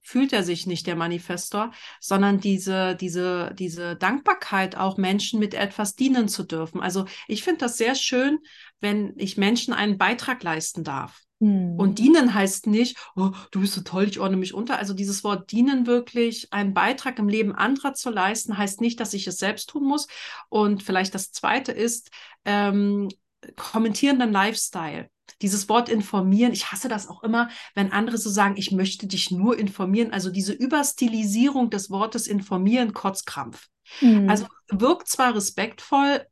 fühlt 0.00 0.32
er 0.32 0.42
sich 0.42 0.66
nicht, 0.66 0.86
der 0.86 0.96
Manifestor, 0.96 1.70
sondern 2.00 2.40
diese, 2.40 2.96
diese, 2.96 3.52
diese 3.58 3.94
Dankbarkeit 3.94 4.78
auch 4.78 4.96
Menschen 4.96 5.38
mit 5.38 5.52
etwas 5.52 5.96
dienen 5.96 6.28
zu 6.28 6.44
dürfen. 6.44 6.80
Also 6.80 7.04
ich 7.28 7.44
finde 7.44 7.58
das 7.58 7.76
sehr 7.76 7.94
schön, 7.94 8.38
wenn 8.80 9.12
ich 9.18 9.36
Menschen 9.36 9.74
einen 9.74 9.98
Beitrag 9.98 10.42
leisten 10.42 10.82
darf. 10.82 11.20
Hm. 11.40 11.78
Und 11.78 11.98
dienen 11.98 12.32
heißt 12.32 12.66
nicht, 12.66 12.96
oh, 13.14 13.32
du 13.50 13.60
bist 13.60 13.74
so 13.74 13.82
toll, 13.82 14.04
ich 14.04 14.18
ordne 14.18 14.38
mich 14.38 14.54
unter. 14.54 14.78
Also 14.78 14.94
dieses 14.94 15.22
Wort 15.24 15.52
dienen 15.52 15.86
wirklich, 15.86 16.52
einen 16.52 16.72
Beitrag 16.72 17.18
im 17.18 17.28
Leben 17.28 17.54
anderer 17.54 17.92
zu 17.92 18.08
leisten, 18.08 18.56
heißt 18.56 18.80
nicht, 18.80 18.98
dass 19.00 19.12
ich 19.12 19.26
es 19.26 19.36
selbst 19.36 19.68
tun 19.68 19.84
muss. 19.84 20.06
Und 20.48 20.82
vielleicht 20.82 21.14
das 21.14 21.32
Zweite 21.32 21.72
ist, 21.72 22.10
ähm, 22.46 23.08
kommentierenden 23.56 24.32
Lifestyle. 24.32 25.08
Dieses 25.42 25.68
Wort 25.68 25.88
informieren, 25.88 26.52
ich 26.52 26.72
hasse 26.72 26.88
das 26.88 27.08
auch 27.08 27.22
immer, 27.22 27.50
wenn 27.74 27.92
andere 27.92 28.16
so 28.16 28.30
sagen, 28.30 28.56
ich 28.56 28.72
möchte 28.72 29.06
dich 29.06 29.30
nur 29.30 29.58
informieren. 29.58 30.12
Also 30.12 30.30
diese 30.30 30.52
Überstilisierung 30.52 31.68
des 31.70 31.90
Wortes 31.90 32.26
informieren, 32.26 32.92
Kotzkrampf. 32.92 33.66
Mhm. 34.00 34.28
Also 34.28 34.46
wirkt 34.70 35.08
zwar 35.08 35.34
respektvoll, 35.34 36.26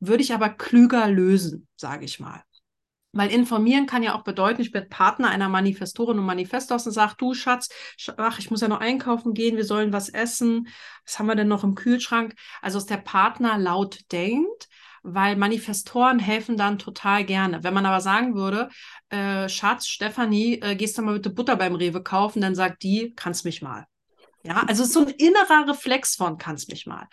würde 0.00 0.22
ich 0.22 0.34
aber 0.34 0.50
klüger 0.50 1.08
lösen, 1.08 1.66
sage 1.76 2.04
ich 2.04 2.20
mal. 2.20 2.42
Weil 3.12 3.30
informieren 3.30 3.86
kann 3.86 4.02
ja 4.02 4.14
auch 4.14 4.24
bedeuten, 4.24 4.60
ich 4.60 4.72
bin 4.72 4.90
Partner 4.90 5.30
einer 5.30 5.48
Manifestorin 5.48 6.18
und 6.18 6.26
Manifestos 6.26 6.86
und 6.86 6.92
sage, 6.92 7.14
du 7.16 7.32
Schatz, 7.32 7.70
ach, 8.18 8.38
ich 8.38 8.50
muss 8.50 8.60
ja 8.60 8.68
noch 8.68 8.80
einkaufen 8.80 9.32
gehen, 9.32 9.56
wir 9.56 9.64
sollen 9.64 9.92
was 9.92 10.10
essen. 10.10 10.68
Was 11.06 11.18
haben 11.18 11.26
wir 11.26 11.34
denn 11.34 11.48
noch 11.48 11.64
im 11.64 11.74
Kühlschrank? 11.74 12.34
Also, 12.60 12.78
dass 12.78 12.86
der 12.86 12.98
Partner 12.98 13.56
laut 13.56 14.00
denkt, 14.12 14.68
weil 15.06 15.36
Manifestoren 15.36 16.18
helfen 16.18 16.56
dann 16.56 16.78
total 16.78 17.24
gerne. 17.24 17.62
Wenn 17.62 17.74
man 17.74 17.86
aber 17.86 18.00
sagen 18.00 18.34
würde, 18.34 18.68
äh, 19.08 19.48
Schatz, 19.48 19.86
Stefanie, 19.86 20.60
äh, 20.60 20.74
gehst 20.74 20.98
du 20.98 21.02
mal 21.02 21.14
bitte 21.14 21.30
Butter 21.30 21.56
beim 21.56 21.74
Rewe 21.74 22.02
kaufen, 22.02 22.40
dann 22.40 22.54
sagt 22.54 22.82
die, 22.82 23.12
kannst 23.14 23.44
mich 23.44 23.62
mal. 23.62 23.86
Ja, 24.42 24.64
also 24.66 24.82
es 24.82 24.88
ist 24.88 24.94
so 24.94 25.00
ein 25.00 25.08
innerer 25.08 25.68
Reflex 25.68 26.14
von 26.14 26.38
kannst 26.38 26.70
mich 26.70 26.86
mal. 26.86 27.08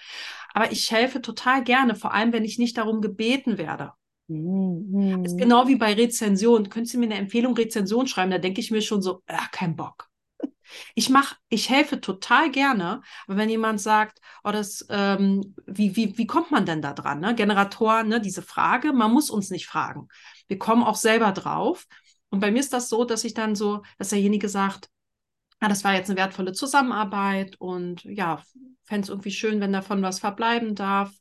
Aber 0.53 0.71
ich 0.71 0.91
helfe 0.91 1.21
total 1.21 1.63
gerne, 1.63 1.95
vor 1.95 2.13
allem 2.13 2.33
wenn 2.33 2.43
ich 2.43 2.59
nicht 2.59 2.77
darum 2.77 3.01
gebeten 3.01 3.57
werde. 3.57 3.91
Mhm. 4.27 5.23
Ist 5.25 5.37
genau 5.37 5.67
wie 5.67 5.75
bei 5.75 5.93
Rezension. 5.93 6.69
Könntest 6.69 6.93
du 6.93 6.99
mir 6.99 7.05
eine 7.05 7.15
Empfehlung 7.15 7.55
Rezension 7.55 8.07
schreiben? 8.07 8.31
Da 8.31 8.37
denke 8.37 8.61
ich 8.61 8.71
mir 8.71 8.81
schon 8.81 9.01
so, 9.01 9.21
äh, 9.27 9.37
kein 9.51 9.75
Bock. 9.75 10.09
Ich 10.95 11.09
mache, 11.09 11.35
ich 11.49 11.69
helfe 11.69 12.01
total 12.01 12.51
gerne, 12.51 13.01
aber 13.27 13.37
wenn 13.37 13.49
jemand 13.49 13.81
sagt, 13.81 14.19
oh, 14.43 14.51
das, 14.51 14.85
ähm, 14.89 15.55
wie, 15.65 15.95
wie, 15.95 16.17
wie 16.17 16.27
kommt 16.27 16.51
man 16.51 16.65
denn 16.65 16.81
da 16.81 16.93
dran? 16.93 17.19
Ne? 17.19 17.35
Generatoren, 17.35 18.07
ne, 18.07 18.21
diese 18.21 18.41
Frage, 18.41 18.93
man 18.93 19.11
muss 19.11 19.29
uns 19.29 19.49
nicht 19.49 19.67
fragen. 19.67 20.07
Wir 20.47 20.57
kommen 20.57 20.83
auch 20.83 20.95
selber 20.95 21.31
drauf. 21.31 21.85
Und 22.29 22.39
bei 22.39 22.51
mir 22.51 22.59
ist 22.59 22.73
das 22.73 22.89
so, 22.89 23.05
dass 23.05 23.23
ich 23.23 23.33
dann 23.33 23.55
so, 23.55 23.83
dass 23.97 24.09
derjenige 24.09 24.49
sagt, 24.49 24.89
ah, 25.59 25.67
das 25.67 25.83
war 25.83 25.93
jetzt 25.93 26.09
eine 26.09 26.17
wertvolle 26.17 26.53
Zusammenarbeit 26.53 27.55
und 27.59 28.03
ja, 28.03 28.41
fände 28.83 29.03
es 29.03 29.09
irgendwie 29.09 29.31
schön, 29.31 29.61
wenn 29.61 29.71
davon 29.71 30.01
was 30.01 30.19
verbleiben 30.19 30.75
darf. 30.75 31.11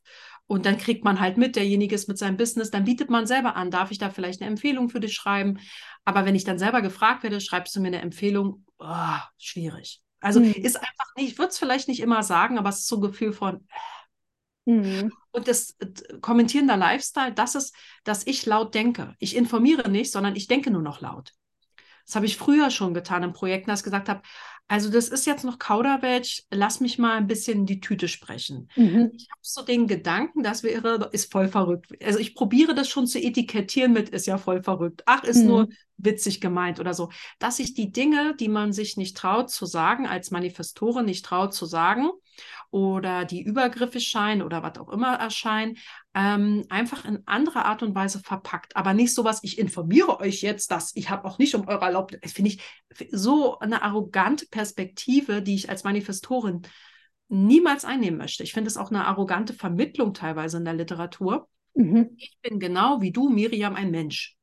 Und 0.53 0.67
dann 0.67 0.77
kriegt 0.77 1.03
man 1.03 1.19
halt 1.19 1.39
mit, 1.39 1.57
derjenige 1.57 1.95
ist 1.95 2.09
mit 2.09 2.19
seinem 2.19 2.37
Business, 2.37 2.71
dann 2.71 2.85
bietet 2.85 3.09
man 3.09 3.27
selber 3.27 3.57
an, 3.57 3.71
darf 3.71 3.91
ich 3.91 3.97
da 3.97 4.11
vielleicht 4.11 4.43
eine 4.43 4.51
Empfehlung 4.51 4.91
für 4.91 5.01
dich 5.01 5.15
schreiben? 5.15 5.59
Aber 6.05 6.27
wenn 6.27 6.35
ich 6.35 6.45
dann 6.45 6.59
selber 6.59 6.83
gefragt 6.83 7.23
werde, 7.23 7.41
schreibst 7.41 7.75
du 7.75 7.81
mir 7.81 7.87
eine 7.87 8.03
Empfehlung, 8.03 8.67
oh, 8.79 9.17
schwierig. 9.39 10.03
Also 10.21 10.41
mhm. 10.41 10.53
ist 10.53 10.77
einfach 10.77 11.17
nicht, 11.17 11.31
ich 11.31 11.39
würde 11.39 11.53
es 11.53 11.59
vielleicht 11.59 11.89
nicht 11.89 12.01
immer 12.01 12.23
sagen, 12.23 12.59
aber 12.59 12.69
es 12.69 12.81
ist 12.81 12.89
so 12.89 12.97
ein 12.97 13.01
Gefühl 13.01 13.33
von. 13.33 13.67
Mhm. 14.67 15.11
Und 15.31 15.49
das 15.49 15.75
äh, 15.79 16.19
kommentierender 16.21 16.77
Lifestyle, 16.77 17.33
das 17.33 17.55
ist, 17.55 17.75
dass 18.05 18.27
ich 18.27 18.45
laut 18.45 18.75
denke. 18.75 19.15
Ich 19.21 19.35
informiere 19.35 19.89
nicht, 19.89 20.13
sondern 20.13 20.37
ich 20.37 20.49
denke 20.49 20.71
nur 20.71 20.83
noch 20.83 21.01
laut. 21.01 21.33
Das 22.05 22.15
habe 22.15 22.27
ich 22.27 22.37
früher 22.37 22.71
schon 22.71 22.93
getan 22.93 23.23
in 23.23 23.33
Projekten, 23.33 23.71
dass 23.71 23.81
ich 23.81 23.85
gesagt 23.85 24.11
habe, 24.11 24.21
also 24.69 24.91
das 24.91 25.09
ist 25.09 25.27
jetzt 25.27 25.45
noch 25.45 25.59
Kauderwelsch, 25.59 26.45
lass 26.51 26.81
mich 26.81 26.99
mal 26.99 27.19
ein 27.19 27.27
bisschen 27.27 27.59
in 27.61 27.67
die 27.67 27.81
Tüte 27.81 28.09
sprechen. 28.09 28.71
Mhm. 28.75 29.11
Ich 29.15 29.29
habe 29.31 29.41
so 29.43 29.63
den 29.63 29.87
Gedanken, 29.87 30.43
das 30.43 30.63
wäre, 30.63 31.11
ist 31.13 31.31
voll 31.31 31.49
verrückt. 31.49 31.93
Also 32.03 32.19
ich 32.19 32.35
probiere 32.35 32.75
das 32.75 32.89
schon 32.89 33.07
zu 33.07 33.19
etikettieren 33.19 33.93
mit, 33.93 34.09
ist 34.09 34.27
ja 34.27 34.39
voll 34.39 34.63
verrückt. 34.63 35.03
Ach, 35.05 35.25
ist 35.25 35.43
mhm. 35.43 35.47
nur 35.47 35.69
witzig 35.99 36.41
gemeint 36.41 36.81
oder 36.81 36.95
so. 36.95 37.11
Dass 37.39 37.59
ich 37.59 37.75
die 37.75 37.93
Dinge, 37.93 38.35
die 38.41 38.49
man 38.49 38.73
sich 38.73 38.97
nicht 38.97 39.17
traut 39.17 39.51
zu 39.51 39.67
sagen, 39.67 40.07
als 40.07 40.31
Manifestore 40.31 41.03
nicht 41.03 41.25
traut 41.25 41.53
zu 41.53 41.67
sagen 41.67 42.11
oder 42.71 43.25
die 43.27 43.43
übergriffig 43.43 44.09
scheinen 44.09 44.43
oder 44.43 44.63
was 44.63 44.79
auch 44.79 44.89
immer 44.89 45.15
erscheinen, 45.15 45.77
ähm, 46.15 46.65
einfach 46.69 47.05
in 47.05 47.27
anderer 47.27 47.65
Art 47.65 47.83
und 47.83 47.95
Weise 47.95 48.21
verpackt. 48.21 48.77
Aber 48.77 48.93
nicht 48.93 49.15
so 49.15 49.25
was, 49.25 49.43
ich 49.43 49.59
informiere 49.59 50.21
euch 50.21 50.43
jetzt, 50.43 50.71
dass 50.71 50.95
ich 50.95 51.11
habe 51.11 51.27
auch 51.27 51.39
nicht 51.39 51.55
um 51.55 51.67
eure 51.67 51.87
Erlaubnis. 51.87 52.21
Das 52.23 52.33
finde 52.33 52.51
ich 52.51 52.63
so 53.11 53.59
eine 53.59 53.83
arrogante 53.83 54.47
Perspektive, 54.47 55.43
die 55.43 55.55
ich 55.55 55.71
als 55.71 55.85
Manifestorin 55.85 56.63
niemals 57.29 57.85
einnehmen 57.85 58.19
möchte. 58.19 58.43
Ich 58.43 58.53
finde 58.53 58.69
es 58.69 58.77
auch 58.77 58.91
eine 58.91 59.07
arrogante 59.07 59.55
Vermittlung 59.55 60.13
teilweise 60.13 60.59
in 60.59 60.67
der 60.67 60.75
Literatur. 60.75 61.49
Mhm. 61.75 62.11
Ich 62.19 62.37
bin 62.43 62.61
genau 62.61 63.01
wie 63.01 63.13
du, 63.13 63.31
Miriam, 63.31 63.75
ein 63.75 63.91
Mensch. 63.91 64.37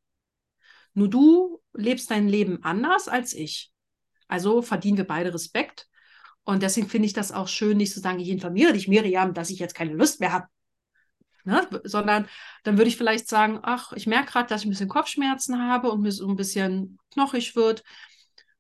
Nur 0.96 1.08
du 1.08 1.62
lebst 1.74 2.10
dein 2.10 2.28
Leben 2.28 2.64
anders 2.64 3.08
als 3.08 3.34
ich. 3.34 3.72
Also 4.28 4.64
verdienen 4.64 4.98
wir 4.98 5.06
beide 5.06 5.34
Respekt. 5.34 5.88
Und 6.44 6.64
deswegen 6.64 6.90
finde 6.90 7.06
ich 7.06 7.14
das 7.14 7.32
auch 7.32 7.48
schön, 7.48 7.78
nicht 7.78 7.94
zu 7.94 8.00
sagen, 8.00 8.20
ich 8.20 8.30
informiere 8.30 8.74
dich, 8.74 8.88
Miriam, 8.88 9.36
dass 9.36 9.52
ich 9.52 9.60
jetzt 9.60 9.76
keine 9.76 9.94
Lust 9.94 10.20
mehr 10.20 10.34
habe. 10.34 10.48
Ne? 11.44 11.68
Sondern 11.84 12.28
dann 12.64 12.78
würde 12.78 12.90
ich 12.90 12.98
vielleicht 12.98 13.28
sagen, 13.28 13.60
ach, 13.62 13.94
ich 13.94 14.08
merke 14.08 14.32
gerade, 14.32 14.48
dass 14.48 14.62
ich 14.62 14.68
ein 14.68 14.72
bisschen 14.72 14.90
Kopfschmerzen 14.90 15.62
habe 15.68 15.92
und 15.92 16.02
mir 16.02 16.12
so 16.12 16.28
ein 16.28 16.36
bisschen 16.36 17.00
knochig 17.12 17.56
wird. 17.56 17.84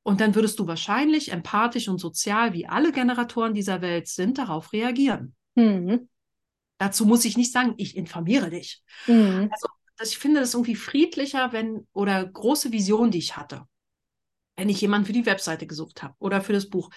Und 0.03 0.21
dann 0.21 0.35
würdest 0.35 0.59
du 0.59 0.67
wahrscheinlich 0.67 1.31
empathisch 1.31 1.87
und 1.87 1.99
sozial, 1.99 2.53
wie 2.53 2.67
alle 2.67 2.91
Generatoren 2.91 3.53
dieser 3.53 3.81
Welt 3.81 4.07
sind, 4.07 4.37
darauf 4.37 4.73
reagieren. 4.73 5.35
Mhm. 5.55 6.09
Dazu 6.77 7.05
muss 7.05 7.25
ich 7.25 7.37
nicht 7.37 7.51
sagen, 7.51 7.73
ich 7.77 7.97
informiere 7.97 8.49
dich. 8.49 8.81
Mhm. 9.07 9.49
Also, 9.51 9.67
ich 10.01 10.17
finde 10.17 10.39
das 10.39 10.53
irgendwie 10.53 10.75
friedlicher, 10.75 11.51
wenn, 11.51 11.85
oder 11.91 12.25
große 12.25 12.71
Vision, 12.71 13.11
die 13.11 13.17
ich 13.17 13.35
hatte, 13.35 13.65
wenn 14.55 14.69
ich 14.69 14.79
jemanden 14.79 15.05
für 15.05 15.13
die 15.13 15.25
Webseite 15.25 15.67
gesucht 15.67 16.01
habe 16.01 16.15
oder 16.19 16.41
für 16.41 16.53
das 16.53 16.69
Buch 16.69 16.89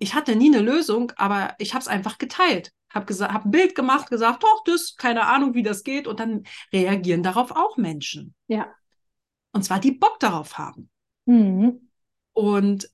ich 0.00 0.14
hatte 0.14 0.34
nie 0.34 0.52
eine 0.52 0.62
Lösung, 0.62 1.12
aber 1.16 1.54
ich 1.58 1.74
habe 1.74 1.82
es 1.82 1.88
einfach 1.88 2.18
geteilt. 2.18 2.72
Habe 2.92 3.14
hab 3.14 3.44
ein 3.44 3.50
Bild 3.50 3.74
gemacht, 3.74 4.10
gesagt, 4.10 4.42
doch, 4.42 4.62
das, 4.64 4.96
keine 4.96 5.26
Ahnung, 5.26 5.54
wie 5.54 5.62
das 5.62 5.84
geht. 5.84 6.06
Und 6.06 6.20
dann 6.20 6.44
reagieren 6.72 7.22
darauf 7.22 7.52
auch 7.52 7.76
Menschen. 7.76 8.34
Ja. 8.48 8.72
Und 9.52 9.64
zwar 9.64 9.80
die 9.80 9.92
Bock 9.92 10.18
darauf 10.20 10.58
haben. 10.58 10.90
Mhm. 11.26 11.90
Und 12.32 12.90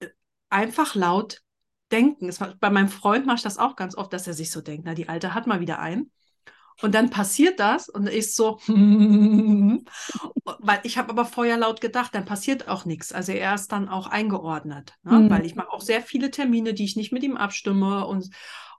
äh, 0.00 0.08
einfach 0.48 0.94
laut 0.94 1.42
denken. 1.90 2.28
Es, 2.28 2.38
bei 2.38 2.70
meinem 2.70 2.88
Freund 2.88 3.26
mache 3.26 3.36
ich 3.36 3.42
das 3.42 3.58
auch 3.58 3.76
ganz 3.76 3.96
oft, 3.96 4.12
dass 4.12 4.26
er 4.26 4.34
sich 4.34 4.50
so 4.50 4.60
denkt, 4.60 4.84
na, 4.86 4.94
die 4.94 5.08
Alte 5.08 5.34
hat 5.34 5.46
mal 5.46 5.60
wieder 5.60 5.78
einen. 5.78 6.10
Und 6.80 6.94
dann 6.94 7.10
passiert 7.10 7.60
das 7.60 7.90
und 7.90 8.08
ich 8.08 8.34
so, 8.34 8.58
weil 8.66 10.80
ich 10.84 10.96
habe 10.96 11.10
aber 11.10 11.26
vorher 11.26 11.58
laut 11.58 11.82
gedacht, 11.82 12.14
dann 12.14 12.24
passiert 12.24 12.66
auch 12.66 12.86
nichts. 12.86 13.12
Also 13.12 13.32
er 13.32 13.54
ist 13.54 13.70
dann 13.72 13.88
auch 13.88 14.06
eingeordnet, 14.06 14.94
ne? 15.02 15.20
mhm. 15.20 15.30
weil 15.30 15.44
ich 15.44 15.54
mache 15.54 15.70
auch 15.70 15.82
sehr 15.82 16.00
viele 16.00 16.30
Termine, 16.30 16.72
die 16.72 16.84
ich 16.84 16.96
nicht 16.96 17.12
mit 17.12 17.22
ihm 17.22 17.36
abstimme 17.36 18.06
und, 18.06 18.30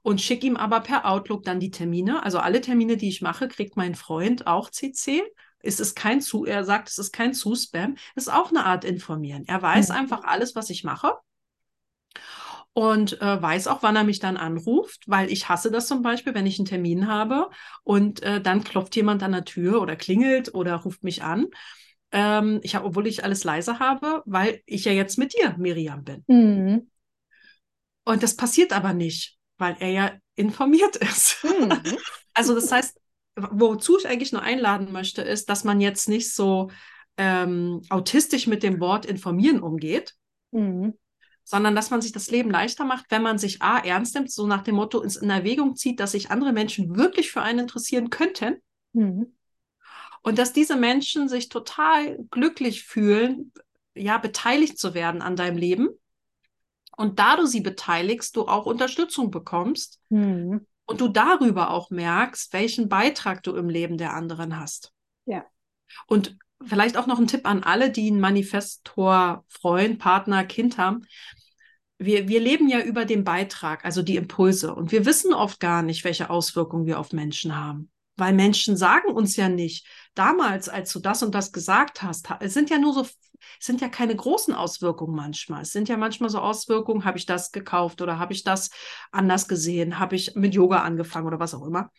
und 0.04 0.22
schicke 0.22 0.46
ihm 0.46 0.58
aber 0.58 0.82
per 0.82 1.10
Outlook 1.10 1.44
dann 1.44 1.60
die 1.60 1.72
Termine. 1.72 2.24
Also 2.24 2.38
alle 2.40 2.62
Termine, 2.62 2.98
die 2.98 3.10
ich 3.10 3.22
mache, 3.22 3.48
kriegt 3.48 3.76
mein 3.76 3.96
Freund 3.96 4.46
auch 4.46 4.70
CC. 4.70 5.24
Es 5.60 5.80
ist 5.80 5.96
kein 5.96 6.22
zu, 6.22 6.46
er 6.46 6.66
sagt, 6.66 6.90
es 6.90 6.98
ist 6.98 7.14
kein 7.14 7.34
Zu-Spam. 7.34 7.96
Es 8.16 8.28
ist 8.28 8.34
auch 8.34 8.50
eine 8.50 8.66
Art 8.66 8.84
informieren. 8.84 9.46
Er 9.48 9.62
weiß 9.62 9.90
mhm. 9.90 9.96
einfach 9.96 10.24
alles, 10.26 10.56
was 10.56 10.70
ich 10.70 10.84
mache 10.84 11.14
und 12.74 13.22
äh, 13.22 13.42
weiß 13.42 13.68
auch, 13.68 13.84
wann 13.84 13.96
er 13.96 14.04
mich 14.04 14.20
dann 14.20 14.36
anruft, 14.36 15.04
weil 15.08 15.32
ich 15.32 15.48
hasse 15.48 15.72
das 15.72 15.88
zum 15.88 16.02
Beispiel, 16.02 16.34
wenn 16.34 16.48
ich 16.48 16.60
einen 16.60 16.66
Termin 16.66 17.08
habe 17.08 17.50
und 17.84 18.22
äh, 18.24 18.42
dann 18.42 18.64
klopft 18.64 18.96
jemand 18.96 19.24
an 19.24 19.32
der 19.32 19.46
Tür 19.46 19.82
oder 19.82 19.96
klingelt 19.96 20.54
oder 20.54 20.76
ruft 20.78 21.04
mich 21.04 21.24
an. 21.24 21.48
Ähm, 22.12 22.60
ich 22.64 22.76
habe, 22.76 22.86
obwohl 22.86 23.08
ich 23.08 23.24
alles 23.24 23.44
leise 23.44 23.80
habe, 23.80 24.24
weil 24.26 24.62
ich 24.66 24.86
ja 24.86 24.92
jetzt 24.92 25.18
mit 25.18 25.34
dir, 25.34 25.56
Miriam, 25.58 26.04
bin. 26.04 26.24
Mhm. 26.28 26.90
Und 28.06 28.22
das 28.22 28.36
passiert 28.36 28.74
aber 28.74 28.94
nicht, 28.94 29.38
weil 29.64 29.78
er 29.80 29.90
ja 29.90 30.12
informiert 30.36 30.98
ist. 30.98 31.44
Mhm. 31.44 31.72
also 32.34 32.54
das 32.54 32.72
heißt, 32.72 33.00
wozu 33.36 33.98
ich 33.98 34.08
eigentlich 34.08 34.32
nur 34.32 34.42
einladen 34.42 34.92
möchte, 34.92 35.22
ist, 35.22 35.50
dass 35.50 35.64
man 35.64 35.82
jetzt 35.82 36.08
nicht 36.08 36.34
so 36.34 36.70
ähm, 37.18 37.82
autistisch 37.90 38.46
mit 38.46 38.62
dem 38.62 38.80
Wort 38.80 39.06
informieren 39.06 39.62
umgeht, 39.62 40.14
mhm 40.52 40.94
sondern 41.44 41.76
dass 41.76 41.90
man 41.90 42.02
sich 42.02 42.12
das 42.12 42.32
Leben 42.32 42.50
leichter 42.50 42.86
macht, 42.86 43.06
wenn 43.10 43.22
man 43.22 43.38
sich 43.38 43.62
A 43.62 43.80
ernst 43.80 44.16
nimmt, 44.16 44.32
so 44.32 44.48
nach 44.48 44.64
dem 44.64 44.76
Motto 44.76 45.02
ins 45.02 45.18
in 45.18 45.30
Erwägung 45.30 45.76
zieht, 45.76 46.00
dass 46.00 46.14
sich 46.14 46.32
andere 46.32 46.54
Menschen 46.54 46.96
wirklich 46.96 47.32
für 47.32 47.42
einen 47.42 47.60
interessieren 47.60 48.10
könnten. 48.10 48.62
Mhm. 48.94 49.36
Und 50.22 50.38
dass 50.38 50.54
diese 50.54 50.78
Menschen 50.78 51.28
sich 51.28 51.50
total 51.50 52.18
glücklich 52.32 52.84
fühlen, 52.84 53.52
ja, 53.94 54.18
beteiligt 54.18 54.80
zu 54.80 54.94
werden 54.94 55.22
an 55.22 55.36
deinem 55.36 55.58
Leben. 55.58 55.90
Und 56.98 57.20
da 57.20 57.36
du 57.36 57.46
sie 57.46 57.62
beteiligst, 57.62 58.36
du 58.36 58.48
auch 58.48 58.66
Unterstützung 58.66 59.32
bekommst. 59.32 60.00
Mhm. 60.10 60.66
Und 60.86 61.00
du 61.00 61.08
darüber 61.08 61.72
auch 61.72 61.90
merkst, 61.90 62.52
welchen 62.52 62.90
Beitrag 62.90 63.42
du 63.44 63.56
im 63.56 63.70
Leben 63.70 63.98
der 63.98 64.14
anderen 64.14 64.60
hast. 64.60 64.92
Ja. 65.26 65.46
Und 66.08 66.38
vielleicht 66.66 66.98
auch 66.98 67.08
noch 67.08 67.20
ein 67.20 67.28
Tipp 67.28 67.48
an 67.48 67.64
alle, 67.64 67.90
die 67.90 68.10
einen 68.10 68.20
Manifestor, 68.20 69.46
Freund, 69.48 70.00
Partner, 70.00 70.44
Kind 70.44 70.78
haben. 70.78 71.06
Wir, 71.98 72.28
wir 72.28 72.42
leben 72.42 72.68
ja 72.68 72.82
über 72.82 73.06
den 73.06 73.24
Beitrag, 73.24 73.86
also 73.86 74.02
die 74.02 74.18
Impulse. 74.18 74.76
Und 74.76 74.92
wir 74.92 75.06
wissen 75.06 75.34
oft 75.34 75.60
gar 75.60 75.84
nicht, 75.84 76.04
welche 76.04 76.30
Auswirkungen 76.30 76.86
wir 76.86 77.00
auf 77.00 77.14
Menschen 77.14 77.56
haben. 77.56 77.90
Weil 78.18 78.34
Menschen 78.34 78.78
sagen 78.78 79.12
uns 79.12 79.36
ja 79.38 79.50
nicht, 79.50 79.88
damals, 80.14 80.70
als 80.70 80.92
du 80.92 81.00
das 81.00 81.24
und 81.24 81.34
das 81.34 81.52
gesagt 81.52 82.04
hast, 82.04 82.30
es 82.42 82.54
sind 82.54 82.70
ja 82.70 82.78
nur 82.78 82.94
so, 82.94 83.08
sind 83.60 83.82
ja 83.82 83.90
keine 83.90 84.16
großen 84.16 84.54
Auswirkungen 84.54 85.16
manchmal. 85.16 85.62
Es 85.62 85.72
sind 85.72 85.90
ja 85.90 85.98
manchmal 85.98 86.30
so 86.30 86.40
Auswirkungen, 86.40 87.06
habe 87.06 87.18
ich 87.18 87.26
das 87.26 87.52
gekauft 87.52 88.02
oder 88.02 88.20
habe 88.20 88.34
ich 88.34 88.44
das 88.44 88.70
anders 89.12 89.48
gesehen, 89.48 90.00
habe 90.00 90.16
ich 90.16 90.36
mit 90.36 90.54
Yoga 90.54 90.82
angefangen 90.82 91.28
oder 91.28 91.40
was 91.40 91.54
auch 91.54 91.66
immer 91.66 91.90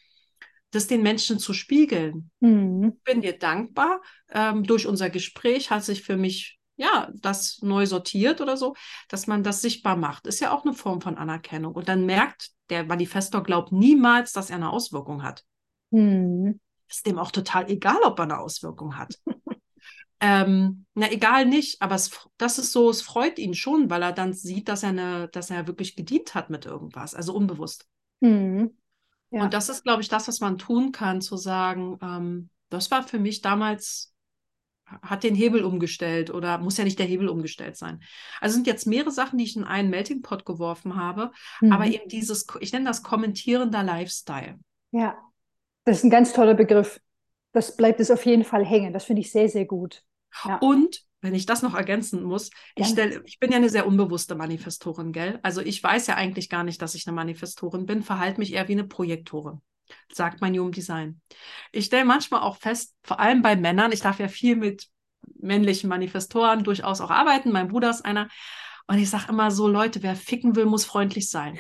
das 0.75 0.87
den 0.87 1.03
Menschen 1.03 1.39
zu 1.39 1.55
spiegeln. 1.55 2.31
Mhm. 2.41 2.97
Ich 2.97 3.05
bin 3.05 3.23
dir 3.23 3.39
dankbar. 3.39 4.03
Ähm, 4.31 4.65
durch 4.65 4.87
unser 4.87 5.09
Gespräch 5.11 5.71
hat 5.71 5.85
sich 5.85 6.03
für 6.03 6.17
mich 6.17 6.59
ja 6.77 7.09
das 7.15 7.61
neu 7.63 7.87
sortiert 7.87 8.41
oder 8.41 8.57
so, 8.57 8.75
dass 9.09 9.27
man 9.27 9.45
das 9.45 9.63
sichtbar 9.63 9.97
macht. 9.97 10.27
Ist 10.27 10.41
ja 10.41 10.53
auch 10.53 10.65
eine 10.65 10.75
Form 10.75 11.01
von 11.01 11.17
Anerkennung. 11.17 11.75
Und 11.75 11.89
dann 11.89 12.07
merkt 12.07 12.51
der 12.71 12.85
Manifestor 12.85 13.43
glaubt 13.43 13.73
niemals, 13.73 14.33
dass 14.33 14.51
er 14.51 14.57
eine 14.57 14.71
Auswirkung 14.71 15.23
hat. 15.23 15.45
Mhm. 15.91 16.61
Ist 16.89 17.07
dem 17.07 17.19
auch 17.19 17.31
total 17.31 17.71
egal, 17.71 17.99
ob 18.03 18.19
er 18.19 18.25
eine 18.25 18.39
Auswirkung 18.39 18.99
hat. 18.99 19.19
ähm, 20.21 20.87
na, 20.95 21.11
egal 21.11 21.47
nicht, 21.47 21.83
aber 21.83 21.95
es, 21.95 22.29
das 22.37 22.59
ist 22.59 22.73
so, 22.73 22.91
es 22.91 23.03
freut 23.03 23.39
ihn 23.39 23.55
schon, 23.55 23.91
weil 23.91 24.03
er 24.03 24.13
dann 24.13 24.33
sieht, 24.33 24.69
dass 24.69 24.83
er, 24.83 24.91
eine, 24.91 25.29
dass 25.29 25.51
er 25.51 25.67
wirklich 25.67 25.97
gedient 25.97 26.35
hat 26.35 26.51
mit 26.51 26.67
irgendwas, 26.67 27.15
also 27.15 27.35
unbewusst. 27.35 27.89
Mhm. 28.21 28.77
Ja. 29.31 29.43
Und 29.43 29.55
das 29.55 29.69
ist, 29.69 29.83
glaube 29.83 30.03
ich, 30.03 30.09
das, 30.09 30.29
was 30.29 30.41
man 30.41 30.59
tun 30.59 30.93
kann, 30.93 31.21
zu 31.21 31.37
sagen, 31.37 31.99
ähm, 32.01 32.51
das 32.71 32.91
war 32.91 33.03
für 33.03 33.19
mich 33.19 33.41
damals, 33.41 34.15
hat 35.03 35.25
den 35.25 35.35
Hebel 35.35 35.65
umgestellt 35.65 36.31
oder 36.31 36.59
muss 36.59 36.77
ja 36.77 36.85
nicht 36.85 36.99
der 36.99 37.07
Hebel 37.07 37.29
umgestellt 37.29 37.77
sein. 37.77 38.01
Also 38.41 38.55
sind 38.55 38.67
jetzt 38.67 38.87
mehrere 38.87 39.11
Sachen, 39.11 39.39
die 39.39 39.45
ich 39.45 39.57
in 39.57 39.65
einen 39.65 39.91
Melting 39.91 40.23
Pot 40.23 40.45
geworfen 40.45 40.97
habe, 40.97 41.33
mhm. 41.61 41.73
aber 41.73 41.87
eben 41.87 42.09
dieses, 42.09 42.47
ich 42.61 42.73
nenne 42.73 42.85
das 42.85 43.03
kommentierender 43.03 43.83
Lifestyle. 43.83 44.59
Ja, 44.93 45.17
das 45.85 45.99
ist 45.99 46.05
ein 46.05 46.11
ganz 46.11 46.33
toller 46.33 46.55
Begriff. 46.55 47.01
Das 47.55 47.77
bleibt 47.77 48.01
es 48.01 48.11
auf 48.11 48.27
jeden 48.27 48.45
Fall 48.45 48.67
hängen. 48.67 48.93
Das 48.93 49.05
finde 49.05 49.23
ich 49.23 49.33
sehr, 49.33 49.49
sehr 49.49 49.65
gut. 49.65 50.03
Ja. 50.45 50.57
Und 50.59 51.01
wenn 51.21 51.35
ich 51.35 51.47
das 51.47 51.63
noch 51.63 51.75
ergänzen 51.75 52.23
muss, 52.23 52.51
ich, 52.75 52.87
stell, 52.89 53.23
ich 53.25 53.39
bin 53.39 53.51
ja 53.51 53.57
eine 53.57 53.71
sehr 53.71 53.87
unbewusste 53.87 54.35
Manifestorin, 54.35 55.13
gell? 55.13 55.39
Also 55.43 55.63
ich 55.63 55.83
weiß 55.83 56.07
ja 56.09 56.17
eigentlich 56.17 56.51
gar 56.51 56.65
nicht, 56.65 56.83
dass 56.83 56.95
ich 56.95 57.07
eine 57.07 57.15
Manifestorin 57.15 57.87
bin, 57.87 58.03
verhalte 58.03 58.41
mich 58.41 58.53
eher 58.53 58.69
wie 58.69 58.73
eine 58.73 58.85
Projektorin, 58.85 59.63
sagt 60.13 60.43
mein 60.43 60.59
Human 60.59 60.73
Design. 60.73 61.23
Ich 61.73 61.87
stelle 61.87 62.05
manchmal 62.05 62.43
auch 62.43 62.57
fest, 62.59 62.95
vor 63.03 63.21
allem 63.21 63.41
bei 63.41 63.57
Männern, 63.57 63.93
ich 63.93 64.01
darf 64.01 64.19
ja 64.19 64.29
viel 64.29 64.57
mit 64.57 64.89
männlichen 65.37 65.89
Manifestoren 65.89 66.65
durchaus 66.65 67.01
auch 67.01 67.11
arbeiten, 67.11 67.53
mein 67.53 67.69
Bruder 67.69 67.89
ist 67.89 68.05
einer, 68.05 68.29
und 68.87 68.99
ich 68.99 69.09
sage 69.09 69.27
immer 69.31 69.51
so, 69.51 69.67
Leute, 69.67 70.03
wer 70.03 70.17
ficken 70.17 70.57
will, 70.57 70.67
muss 70.67 70.85
freundlich 70.85 71.31
sein. 71.31 71.59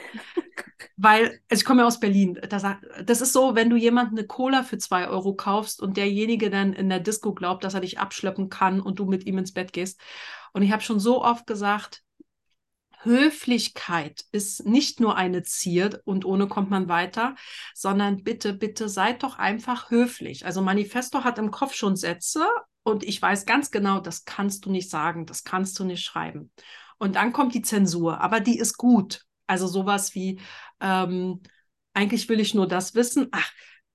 Weil, 0.96 1.40
also 1.48 1.60
ich 1.60 1.64
komme 1.64 1.82
ja 1.82 1.86
aus 1.86 2.00
Berlin, 2.00 2.38
das, 2.48 2.64
das 3.04 3.20
ist 3.20 3.32
so, 3.32 3.54
wenn 3.54 3.70
du 3.70 3.76
jemanden 3.76 4.18
eine 4.18 4.26
Cola 4.26 4.62
für 4.62 4.78
zwei 4.78 5.08
Euro 5.08 5.34
kaufst 5.34 5.80
und 5.80 5.96
derjenige 5.96 6.50
dann 6.50 6.72
in 6.72 6.88
der 6.88 7.00
Disco 7.00 7.34
glaubt, 7.34 7.64
dass 7.64 7.74
er 7.74 7.80
dich 7.80 7.98
abschleppen 7.98 8.48
kann 8.48 8.80
und 8.80 8.98
du 8.98 9.06
mit 9.06 9.26
ihm 9.26 9.38
ins 9.38 9.52
Bett 9.52 9.72
gehst. 9.72 10.00
Und 10.52 10.62
ich 10.62 10.72
habe 10.72 10.82
schon 10.82 11.00
so 11.00 11.22
oft 11.22 11.46
gesagt, 11.46 12.02
Höflichkeit 13.04 14.24
ist 14.32 14.64
nicht 14.64 14.98
nur 14.98 15.16
eine 15.16 15.42
Zier 15.42 16.00
und 16.04 16.24
ohne 16.24 16.48
kommt 16.48 16.70
man 16.70 16.88
weiter, 16.88 17.34
sondern 17.74 18.22
bitte, 18.24 18.54
bitte 18.54 18.88
seid 18.88 19.22
doch 19.22 19.38
einfach 19.38 19.90
höflich. 19.90 20.46
Also 20.46 20.62
Manifesto 20.62 21.22
hat 21.22 21.38
im 21.38 21.50
Kopf 21.50 21.74
schon 21.74 21.96
Sätze 21.96 22.46
und 22.82 23.04
ich 23.04 23.20
weiß 23.20 23.46
ganz 23.46 23.70
genau, 23.70 24.00
das 24.00 24.24
kannst 24.24 24.64
du 24.64 24.70
nicht 24.70 24.90
sagen, 24.90 25.26
das 25.26 25.44
kannst 25.44 25.78
du 25.78 25.84
nicht 25.84 26.04
schreiben. 26.04 26.50
Und 26.98 27.16
dann 27.16 27.32
kommt 27.32 27.54
die 27.54 27.62
Zensur, 27.62 28.20
aber 28.20 28.40
die 28.40 28.58
ist 28.58 28.76
gut. 28.76 29.24
Also 29.46 29.66
sowas 29.66 30.14
wie, 30.14 30.40
ähm, 30.80 31.42
eigentlich 31.92 32.28
will 32.28 32.40
ich 32.40 32.54
nur 32.54 32.66
das 32.66 32.94
wissen. 32.94 33.28
Ach, 33.32 33.50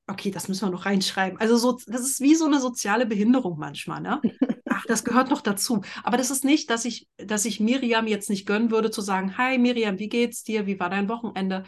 okay, 0.08 0.32
das 0.32 0.48
müssen 0.48 0.68
wir 0.68 0.72
noch 0.72 0.86
reinschreiben. 0.86 1.40
Also 1.40 1.58
so, 1.58 1.80
das 1.88 2.02
ist 2.02 2.20
wie 2.22 2.36
so 2.36 2.46
eine 2.46 2.60
soziale 2.60 3.06
Behinderung 3.06 3.58
manchmal, 3.58 4.02
ne? 4.02 4.22
Ach, 4.70 4.86
das 4.86 5.04
gehört 5.04 5.30
noch 5.30 5.42
dazu. 5.42 5.82
Aber 6.04 6.18
das 6.18 6.32
ist 6.32 6.46
nicht, 6.46 6.70
dass 6.70 6.86
ich, 6.86 7.08
dass 7.18 7.46
ich 7.46 7.60
Miriam 7.60 8.08
jetzt 8.08 8.30
nicht 8.30 8.46
gönnen 8.46 8.72
würde, 8.72 8.92
zu 8.92 9.02
sagen, 9.02 9.38
hi 9.38 9.58
Miriam, 9.58 10.00
wie 10.00 10.10
geht's 10.10 10.44
dir? 10.44 10.66
Wie 10.66 10.80
war 10.80 10.90
dein 10.90 11.10
Wochenende? 11.10 11.64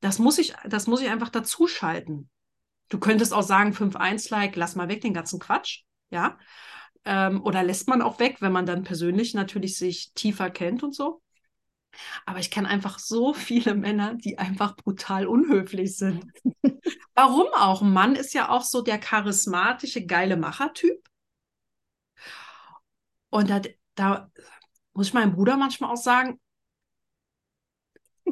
Das 0.00 0.18
muss 0.18 0.38
ich, 0.38 0.54
das 0.64 0.86
muss 0.86 1.02
ich 1.02 1.08
einfach 1.08 1.30
dazuschalten. 1.30 2.30
Du 2.88 2.98
könntest 2.98 3.32
auch 3.32 3.42
sagen, 3.42 3.72
5-1-Like, 3.72 4.56
lass 4.56 4.76
mal 4.76 4.88
weg 4.88 5.00
den 5.00 5.14
ganzen 5.14 5.40
Quatsch. 5.40 5.82
Ja. 6.10 6.38
Ähm, 7.04 7.42
oder 7.42 7.62
lässt 7.62 7.88
man 7.88 8.02
auch 8.02 8.18
weg, 8.18 8.36
wenn 8.40 8.52
man 8.52 8.66
dann 8.66 8.84
persönlich 8.84 9.34
natürlich 9.34 9.76
sich 9.76 10.12
tiefer 10.14 10.50
kennt 10.50 10.82
und 10.82 10.94
so. 10.94 11.20
Aber 12.24 12.38
ich 12.38 12.50
kenne 12.50 12.68
einfach 12.68 12.98
so 12.98 13.34
viele 13.34 13.74
Männer, 13.74 14.14
die 14.14 14.38
einfach 14.38 14.76
brutal 14.76 15.26
unhöflich 15.26 15.96
sind. 15.96 16.26
Warum 17.14 17.46
auch? 17.54 17.82
Ein 17.82 17.92
Mann 17.92 18.14
ist 18.16 18.34
ja 18.34 18.48
auch 18.50 18.62
so 18.62 18.82
der 18.82 18.98
charismatische, 18.98 20.04
geile 20.04 20.36
Machertyp. 20.36 21.02
Und 23.30 23.50
da, 23.50 23.60
da 23.94 24.30
muss 24.92 25.08
ich 25.08 25.14
meinem 25.14 25.34
Bruder 25.34 25.56
manchmal 25.56 25.90
auch 25.90 25.96
sagen, 25.96 26.40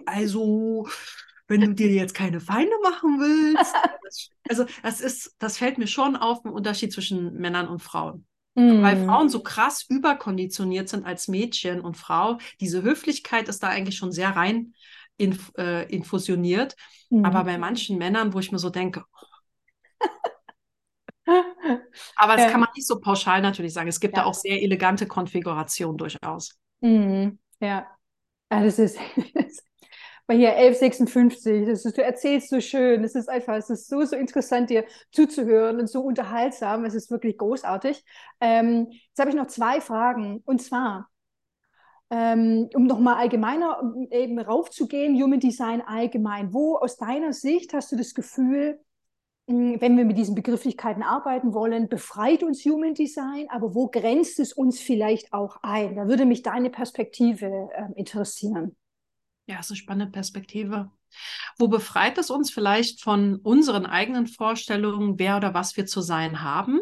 also, 0.07 0.89
wenn 1.47 1.61
du 1.61 1.75
dir 1.75 1.89
jetzt 1.89 2.15
keine 2.15 2.41
Feinde 2.41 2.75
machen 2.83 3.21
willst. 3.21 3.75
also, 4.49 4.67
das 4.83 5.01
ist, 5.01 5.35
das 5.39 5.59
fällt 5.59 5.79
mir 5.79 5.87
schon 5.87 6.17
auf, 6.17 6.45
ein 6.45 6.53
Unterschied 6.53 6.93
zwischen 6.93 7.35
Männern 7.35 7.69
und 7.69 7.81
Frauen. 7.81 8.27
Mhm. 8.55 8.83
Weil 8.83 9.05
Frauen 9.05 9.29
so 9.29 9.43
krass 9.43 9.85
überkonditioniert 9.89 10.89
sind 10.89 11.05
als 11.05 11.29
Mädchen 11.29 11.81
und 11.81 11.97
Frau. 11.97 12.39
Diese 12.61 12.83
Höflichkeit 12.83 13.49
ist 13.49 13.63
da 13.63 13.69
eigentlich 13.69 13.97
schon 13.97 14.13
sehr 14.13 14.31
rein 14.31 14.75
inf 15.17 15.53
äh, 15.59 15.85
infusioniert. 15.93 16.77
Mhm. 17.11 17.25
Aber 17.25 17.45
bei 17.45 17.59
manchen 17.59 17.99
Männern, 17.99 18.33
wo 18.33 18.39
ich 18.39 18.53
mir 18.53 18.59
so 18.59 18.71
denke, 18.71 19.05
aber 22.17 22.37
das 22.37 22.51
kann 22.51 22.61
man 22.61 22.69
nicht 22.77 22.87
so 22.87 23.01
pauschal 23.01 23.41
natürlich 23.41 23.73
sagen. 23.73 23.89
Es 23.89 24.01
gibt 24.01 24.17
ja. 24.17 24.23
da 24.23 24.29
auch 24.29 24.35
sehr 24.35 24.63
elegante 24.63 25.07
Konfigurationen 25.07 25.97
durchaus. 25.97 26.59
Mhm. 26.81 27.39
Ja. 27.61 27.87
ja, 28.51 28.63
das 28.63 28.79
ist 28.79 28.99
bei 30.27 30.37
hier 30.37 30.57
1156. 30.57 31.67
Das 31.67 31.85
ist, 31.85 31.97
du 31.97 32.03
erzählst 32.03 32.49
so 32.49 32.61
schön. 32.61 33.05
Es 33.05 33.15
ist 33.15 33.29
einfach, 33.29 33.57
es 33.57 33.71
ist 33.71 33.89
so, 33.89 34.05
so 34.05 34.17
interessant, 34.17 34.71
dir 34.71 34.85
zuzuhören 35.13 35.81
und 35.81 35.89
so 35.89 36.01
unterhaltsam. 36.01 36.85
Es 36.85 36.95
ist 36.95 37.11
wirklich 37.11 37.37
großartig. 37.37 38.05
Ähm, 38.41 38.89
jetzt 38.91 39.19
habe 39.19 39.31
ich 39.31 39.37
noch 39.37 39.49
zwei 39.49 39.81
Fragen. 39.81 40.43
Und 40.47 40.63
zwar, 40.63 41.11
ähm, 42.11 42.69
um 42.75 42.87
nochmal 42.87 43.17
allgemeiner 43.17 43.81
eben 44.11 44.39
raufzugehen, 44.39 45.21
Human 45.23 45.41
Design 45.41 45.83
allgemein. 45.83 46.55
Wo 46.55 46.77
aus 46.77 46.97
deiner 46.97 47.33
Sicht 47.33 47.75
hast 47.75 47.93
du 47.93 47.97
das 47.97 48.15
Gefühl, 48.15 48.81
hm, 49.49 49.79
wenn 49.81 49.97
wir 49.99 50.07
mit 50.07 50.17
diesen 50.17 50.35
Begrifflichkeiten 50.35 51.03
arbeiten 51.03 51.53
wollen, 51.53 51.89
befreit 51.89 52.43
uns 52.43 52.65
Human 52.65 52.95
Design, 52.95 53.47
aber 53.51 53.75
wo 53.75 53.89
grenzt 53.89 54.41
es 54.41 54.55
uns 54.55 54.81
vielleicht 54.81 55.35
auch 55.35 55.59
ein? 55.63 55.97
Da 55.97 56.09
würde 56.09 56.25
mich 56.25 56.43
deine 56.43 56.71
Perspektive 56.71 57.69
äh, 57.75 57.93
interessieren. 57.95 58.75
Ja, 59.47 59.61
ist 59.61 59.71
eine 59.71 59.77
spannende 59.77 60.11
Perspektive. 60.11 60.91
Wo 61.59 61.69
befreit 61.69 62.19
es 62.19 62.31
uns 62.31 62.51
vielleicht 62.51 63.03
von 63.03 63.37
unseren 63.37 63.87
eigenen 63.87 64.27
Vorstellungen, 64.27 65.19
wer 65.19 65.37
oder 65.37 65.55
was 65.55 65.77
wir 65.77 65.87
zu 65.87 66.01
sein 66.01 66.43
haben? 66.43 66.81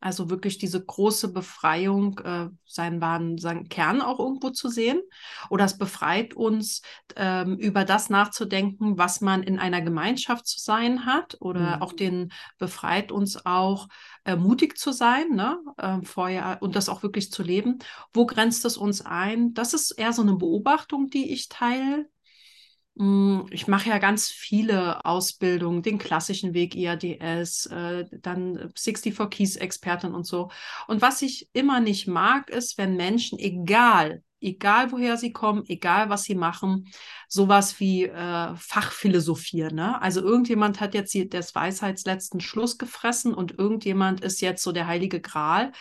Also 0.00 0.30
wirklich 0.30 0.58
diese 0.58 0.84
große 0.84 1.32
Befreiung, 1.32 2.20
äh, 2.20 2.48
seinen 2.64 3.00
wahren 3.00 3.36
seinen 3.36 3.68
Kern 3.68 4.00
auch 4.00 4.20
irgendwo 4.20 4.50
zu 4.50 4.68
sehen. 4.68 5.00
Oder 5.50 5.64
es 5.64 5.76
befreit 5.76 6.34
uns, 6.34 6.82
ähm, 7.16 7.56
über 7.58 7.84
das 7.84 8.08
nachzudenken, 8.08 8.96
was 8.96 9.20
man 9.20 9.42
in 9.42 9.58
einer 9.58 9.82
Gemeinschaft 9.82 10.46
zu 10.46 10.60
sein 10.60 11.04
hat. 11.04 11.36
Oder 11.40 11.76
mhm. 11.76 11.82
auch 11.82 11.92
den 11.92 12.32
befreit 12.58 13.10
uns 13.10 13.44
auch, 13.44 13.88
äh, 14.28 14.36
mutig 14.36 14.76
zu 14.76 14.92
sein, 14.92 15.30
ne? 15.30 15.58
Äh, 15.78 16.02
vorher 16.02 16.58
und 16.60 16.76
das 16.76 16.90
auch 16.90 17.02
wirklich 17.02 17.32
zu 17.32 17.42
leben. 17.42 17.78
Wo 18.12 18.26
grenzt 18.26 18.64
es 18.66 18.76
uns 18.76 19.00
ein? 19.00 19.54
Das 19.54 19.72
ist 19.72 19.92
eher 19.92 20.12
so 20.12 20.20
eine 20.20 20.36
Beobachtung, 20.36 21.08
die 21.08 21.32
ich 21.32 21.48
teile. 21.48 22.10
Hm, 22.98 23.46
ich 23.50 23.68
mache 23.68 23.88
ja 23.88 23.96
ganz 23.96 24.28
viele 24.28 25.02
Ausbildungen, 25.06 25.82
den 25.82 25.96
klassischen 25.98 26.52
Weg 26.52 26.74
IADS, 26.74 27.66
äh, 27.66 28.04
dann 28.20 28.70
64 28.76 29.30
Keys 29.30 29.56
Expertin 29.56 30.12
und 30.12 30.24
so. 30.26 30.50
Und 30.88 31.00
was 31.00 31.22
ich 31.22 31.48
immer 31.54 31.80
nicht 31.80 32.06
mag, 32.06 32.50
ist, 32.50 32.76
wenn 32.76 32.96
Menschen, 32.96 33.38
egal, 33.38 34.22
egal 34.40 34.92
woher 34.92 35.16
sie 35.16 35.32
kommen, 35.32 35.64
egal 35.66 36.10
was 36.10 36.24
sie 36.24 36.34
machen, 36.34 36.88
sowas 37.28 37.80
wie 37.80 38.04
äh, 38.04 38.54
Fachphilosophieren. 38.56 39.76
Ne? 39.76 40.00
Also 40.00 40.20
irgendjemand 40.20 40.80
hat 40.80 40.94
jetzt 40.94 41.14
die, 41.14 41.28
des 41.28 41.54
Weisheitsletzten 41.54 42.40
Schluss 42.40 42.78
gefressen 42.78 43.34
und 43.34 43.58
irgendjemand 43.58 44.20
ist 44.20 44.40
jetzt 44.40 44.62
so 44.62 44.72
der 44.72 44.86
heilige 44.86 45.20
Gral 45.20 45.72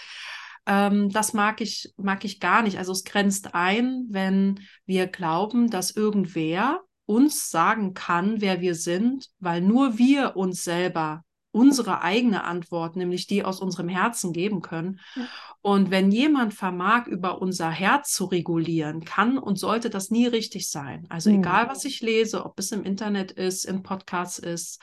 ähm, 0.68 1.10
das 1.10 1.32
mag 1.34 1.62
ich, 1.62 1.94
mag 1.96 2.26
ich 2.26 2.40
gar 2.42 2.62
nicht. 2.62 2.78
Also 2.78 2.92
es 2.92 3.06
grenzt 3.06 3.56
ein, 3.56 4.06
wenn 4.10 4.60
wir 4.86 5.08
glauben, 5.08 5.70
dass 5.70 5.92
irgendwer 5.96 6.82
uns 7.06 7.50
sagen 7.50 7.94
kann, 7.94 8.42
wer 8.42 8.60
wir 8.60 8.76
sind, 8.76 9.30
weil 9.40 9.62
nur 9.62 9.98
wir 9.98 10.36
uns 10.36 10.64
selber 10.64 11.24
unsere 11.58 12.02
eigene 12.02 12.44
Antwort, 12.44 12.96
nämlich 12.96 13.26
die 13.26 13.44
aus 13.44 13.60
unserem 13.60 13.90
Herzen 13.90 14.32
geben 14.32 14.62
können. 14.62 15.00
Ja. 15.16 15.28
Und 15.62 15.90
wenn 15.90 16.12
jemand 16.12 16.54
vermag, 16.54 17.08
über 17.08 17.42
unser 17.42 17.72
Herz 17.72 18.14
zu 18.14 18.26
regulieren, 18.26 19.04
kann 19.04 19.40
und 19.40 19.58
sollte 19.58 19.90
das 19.90 20.12
nie 20.12 20.28
richtig 20.28 20.70
sein. 20.70 21.08
Also 21.10 21.32
mhm. 21.32 21.40
egal, 21.40 21.68
was 21.68 21.84
ich 21.84 22.02
lese, 22.02 22.46
ob 22.46 22.60
es 22.60 22.72
im 22.72 22.84
Internet 22.84 23.32
ist, 23.32 23.66
in 23.66 23.82
Podcasts 23.82 24.38
ist, 24.38 24.82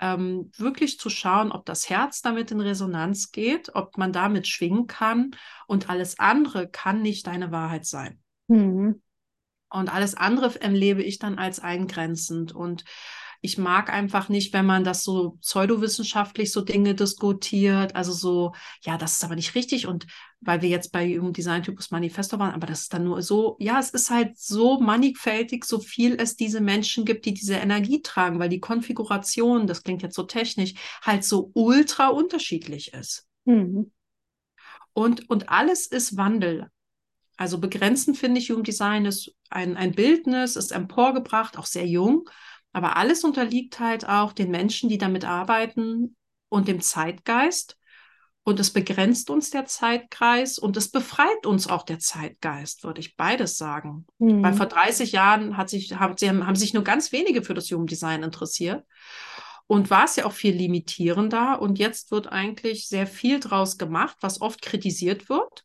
ähm, 0.00 0.50
wirklich 0.56 0.98
zu 0.98 1.10
schauen, 1.10 1.52
ob 1.52 1.64
das 1.64 1.88
Herz 1.88 2.22
damit 2.22 2.50
in 2.50 2.60
Resonanz 2.60 3.30
geht, 3.30 3.74
ob 3.74 3.96
man 3.96 4.12
damit 4.12 4.48
schwingen 4.48 4.88
kann 4.88 5.30
und 5.68 5.88
alles 5.88 6.18
andere 6.18 6.68
kann 6.68 7.02
nicht 7.02 7.28
deine 7.28 7.52
Wahrheit 7.52 7.86
sein. 7.86 8.18
Mhm. 8.48 9.00
Und 9.70 9.94
alles 9.94 10.16
andere 10.16 10.60
erlebe 10.60 11.02
ich 11.02 11.20
dann 11.20 11.38
als 11.38 11.60
eingrenzend. 11.60 12.52
Und 12.52 12.84
ich 13.42 13.56
mag 13.56 13.90
einfach 13.90 14.28
nicht, 14.28 14.52
wenn 14.52 14.66
man 14.66 14.84
das 14.84 15.02
so 15.02 15.38
pseudowissenschaftlich 15.40 16.52
so 16.52 16.60
Dinge 16.60 16.94
diskutiert. 16.94 17.96
Also 17.96 18.12
so, 18.12 18.52
ja, 18.82 18.98
das 18.98 19.14
ist 19.14 19.24
aber 19.24 19.34
nicht 19.34 19.54
richtig. 19.54 19.86
Und 19.86 20.06
weil 20.40 20.60
wir 20.60 20.68
jetzt 20.68 20.92
bei 20.92 21.18
Human 21.18 21.32
Design 21.32 21.62
Typus 21.62 21.90
Manifesto 21.90 22.38
waren, 22.38 22.52
aber 22.52 22.66
das 22.66 22.82
ist 22.82 22.92
dann 22.92 23.04
nur 23.04 23.22
so, 23.22 23.56
ja, 23.58 23.78
es 23.78 23.90
ist 23.90 24.10
halt 24.10 24.38
so 24.38 24.78
mannigfältig, 24.80 25.64
so 25.64 25.78
viel 25.78 26.16
es 26.20 26.36
diese 26.36 26.60
Menschen 26.60 27.04
gibt, 27.04 27.24
die 27.24 27.32
diese 27.32 27.54
Energie 27.54 28.02
tragen, 28.02 28.38
weil 28.38 28.50
die 28.50 28.60
Konfiguration, 28.60 29.66
das 29.66 29.82
klingt 29.82 30.02
jetzt 30.02 30.16
so 30.16 30.24
technisch, 30.24 30.74
halt 31.02 31.24
so 31.24 31.50
ultra 31.54 32.08
unterschiedlich 32.08 32.92
ist. 32.92 33.26
Mhm. 33.46 33.90
Und, 34.92 35.30
und 35.30 35.48
alles 35.48 35.86
ist 35.86 36.16
Wandel. 36.16 36.68
Also 37.38 37.58
begrenzen 37.58 38.14
finde 38.14 38.38
ich 38.38 38.48
Jugenddesign 38.48 39.06
ist 39.06 39.34
ein, 39.48 39.78
ein 39.78 39.92
Bildnis, 39.92 40.56
ist 40.56 40.72
emporgebracht, 40.72 41.56
auch 41.56 41.64
sehr 41.64 41.86
jung. 41.86 42.28
Aber 42.72 42.96
alles 42.96 43.24
unterliegt 43.24 43.80
halt 43.80 44.08
auch 44.08 44.32
den 44.32 44.50
Menschen, 44.50 44.88
die 44.88 44.98
damit 44.98 45.24
arbeiten 45.24 46.16
und 46.48 46.68
dem 46.68 46.80
Zeitgeist. 46.80 47.76
Und 48.42 48.58
es 48.58 48.72
begrenzt 48.72 49.28
uns 49.28 49.50
der 49.50 49.66
Zeitkreis 49.66 50.58
und 50.58 50.76
es 50.76 50.90
befreit 50.90 51.46
uns 51.46 51.68
auch 51.68 51.82
der 51.82 51.98
Zeitgeist, 51.98 52.84
würde 52.84 53.00
ich 53.00 53.16
beides 53.16 53.58
sagen. 53.58 54.06
Mhm. 54.18 54.42
Weil 54.42 54.54
vor 54.54 54.66
30 54.66 55.12
Jahren 55.12 55.56
hat 55.56 55.68
sich, 55.68 55.94
haben, 55.94 56.46
haben 56.46 56.56
sich 56.56 56.72
nur 56.72 56.82
ganz 56.82 57.12
wenige 57.12 57.42
für 57.42 57.54
das 57.54 57.68
Jugenddesign 57.68 58.22
interessiert. 58.22 58.84
Und 59.66 59.90
war 59.90 60.04
es 60.04 60.16
ja 60.16 60.24
auch 60.24 60.32
viel 60.32 60.54
limitierender. 60.54 61.60
Und 61.60 61.78
jetzt 61.78 62.10
wird 62.10 62.28
eigentlich 62.28 62.88
sehr 62.88 63.06
viel 63.06 63.38
draus 63.40 63.78
gemacht, 63.78 64.16
was 64.20 64.40
oft 64.40 64.62
kritisiert 64.62 65.28
wird 65.28 65.64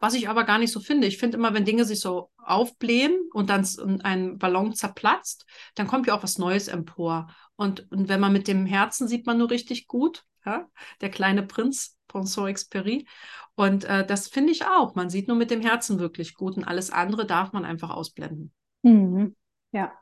was 0.00 0.14
ich 0.14 0.28
aber 0.28 0.44
gar 0.44 0.58
nicht 0.58 0.72
so 0.72 0.80
finde. 0.80 1.06
Ich 1.06 1.18
finde 1.18 1.36
immer, 1.36 1.54
wenn 1.54 1.64
Dinge 1.64 1.84
sich 1.84 2.00
so 2.00 2.30
aufblähen 2.36 3.16
und 3.32 3.50
dann 3.50 3.66
ein 4.02 4.38
Ballon 4.38 4.74
zerplatzt, 4.74 5.46
dann 5.74 5.86
kommt 5.86 6.06
ja 6.06 6.16
auch 6.16 6.22
was 6.22 6.38
Neues 6.38 6.68
empor. 6.68 7.28
Und, 7.56 7.90
und 7.90 8.08
wenn 8.08 8.20
man 8.20 8.32
mit 8.32 8.48
dem 8.48 8.66
Herzen 8.66 9.08
sieht 9.08 9.26
man 9.26 9.38
nur 9.38 9.50
richtig 9.50 9.86
gut, 9.88 10.24
ja? 10.44 10.68
der 11.00 11.10
kleine 11.10 11.42
Prinz, 11.42 11.96
Pensant 12.06 12.48
Experie. 12.48 13.06
Und 13.54 13.84
äh, 13.84 14.06
das 14.06 14.28
finde 14.28 14.52
ich 14.52 14.64
auch. 14.64 14.94
Man 14.94 15.10
sieht 15.10 15.28
nur 15.28 15.36
mit 15.36 15.50
dem 15.50 15.60
Herzen 15.60 15.98
wirklich 15.98 16.34
gut 16.34 16.56
und 16.56 16.64
alles 16.64 16.90
andere 16.90 17.26
darf 17.26 17.52
man 17.52 17.64
einfach 17.64 17.90
ausblenden. 17.90 18.52
Mhm. 18.82 19.36
Ja, 19.72 19.92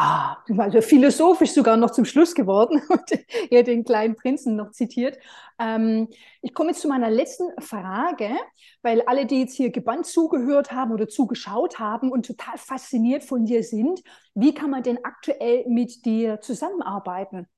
Ah, 0.00 0.36
also 0.58 0.80
philosophisch 0.80 1.50
sogar 1.50 1.76
noch 1.76 1.90
zum 1.90 2.04
Schluss 2.04 2.32
geworden 2.36 2.80
und 2.88 3.24
er 3.50 3.64
den 3.64 3.82
kleinen 3.82 4.14
Prinzen 4.14 4.54
noch 4.54 4.70
zitiert. 4.70 5.18
Ähm, 5.58 6.06
ich 6.40 6.54
komme 6.54 6.70
jetzt 6.70 6.82
zu 6.82 6.88
meiner 6.88 7.10
letzten 7.10 7.50
Frage, 7.60 8.30
weil 8.82 9.02
alle, 9.02 9.26
die 9.26 9.40
jetzt 9.40 9.56
hier 9.56 9.70
gebannt 9.70 10.06
zugehört 10.06 10.70
haben 10.70 10.92
oder 10.92 11.08
zugeschaut 11.08 11.80
haben 11.80 12.12
und 12.12 12.26
total 12.26 12.58
fasziniert 12.58 13.24
von 13.24 13.44
dir 13.44 13.64
sind, 13.64 14.04
wie 14.34 14.54
kann 14.54 14.70
man 14.70 14.84
denn 14.84 15.04
aktuell 15.04 15.64
mit 15.66 16.04
dir 16.04 16.40
zusammenarbeiten? 16.40 17.48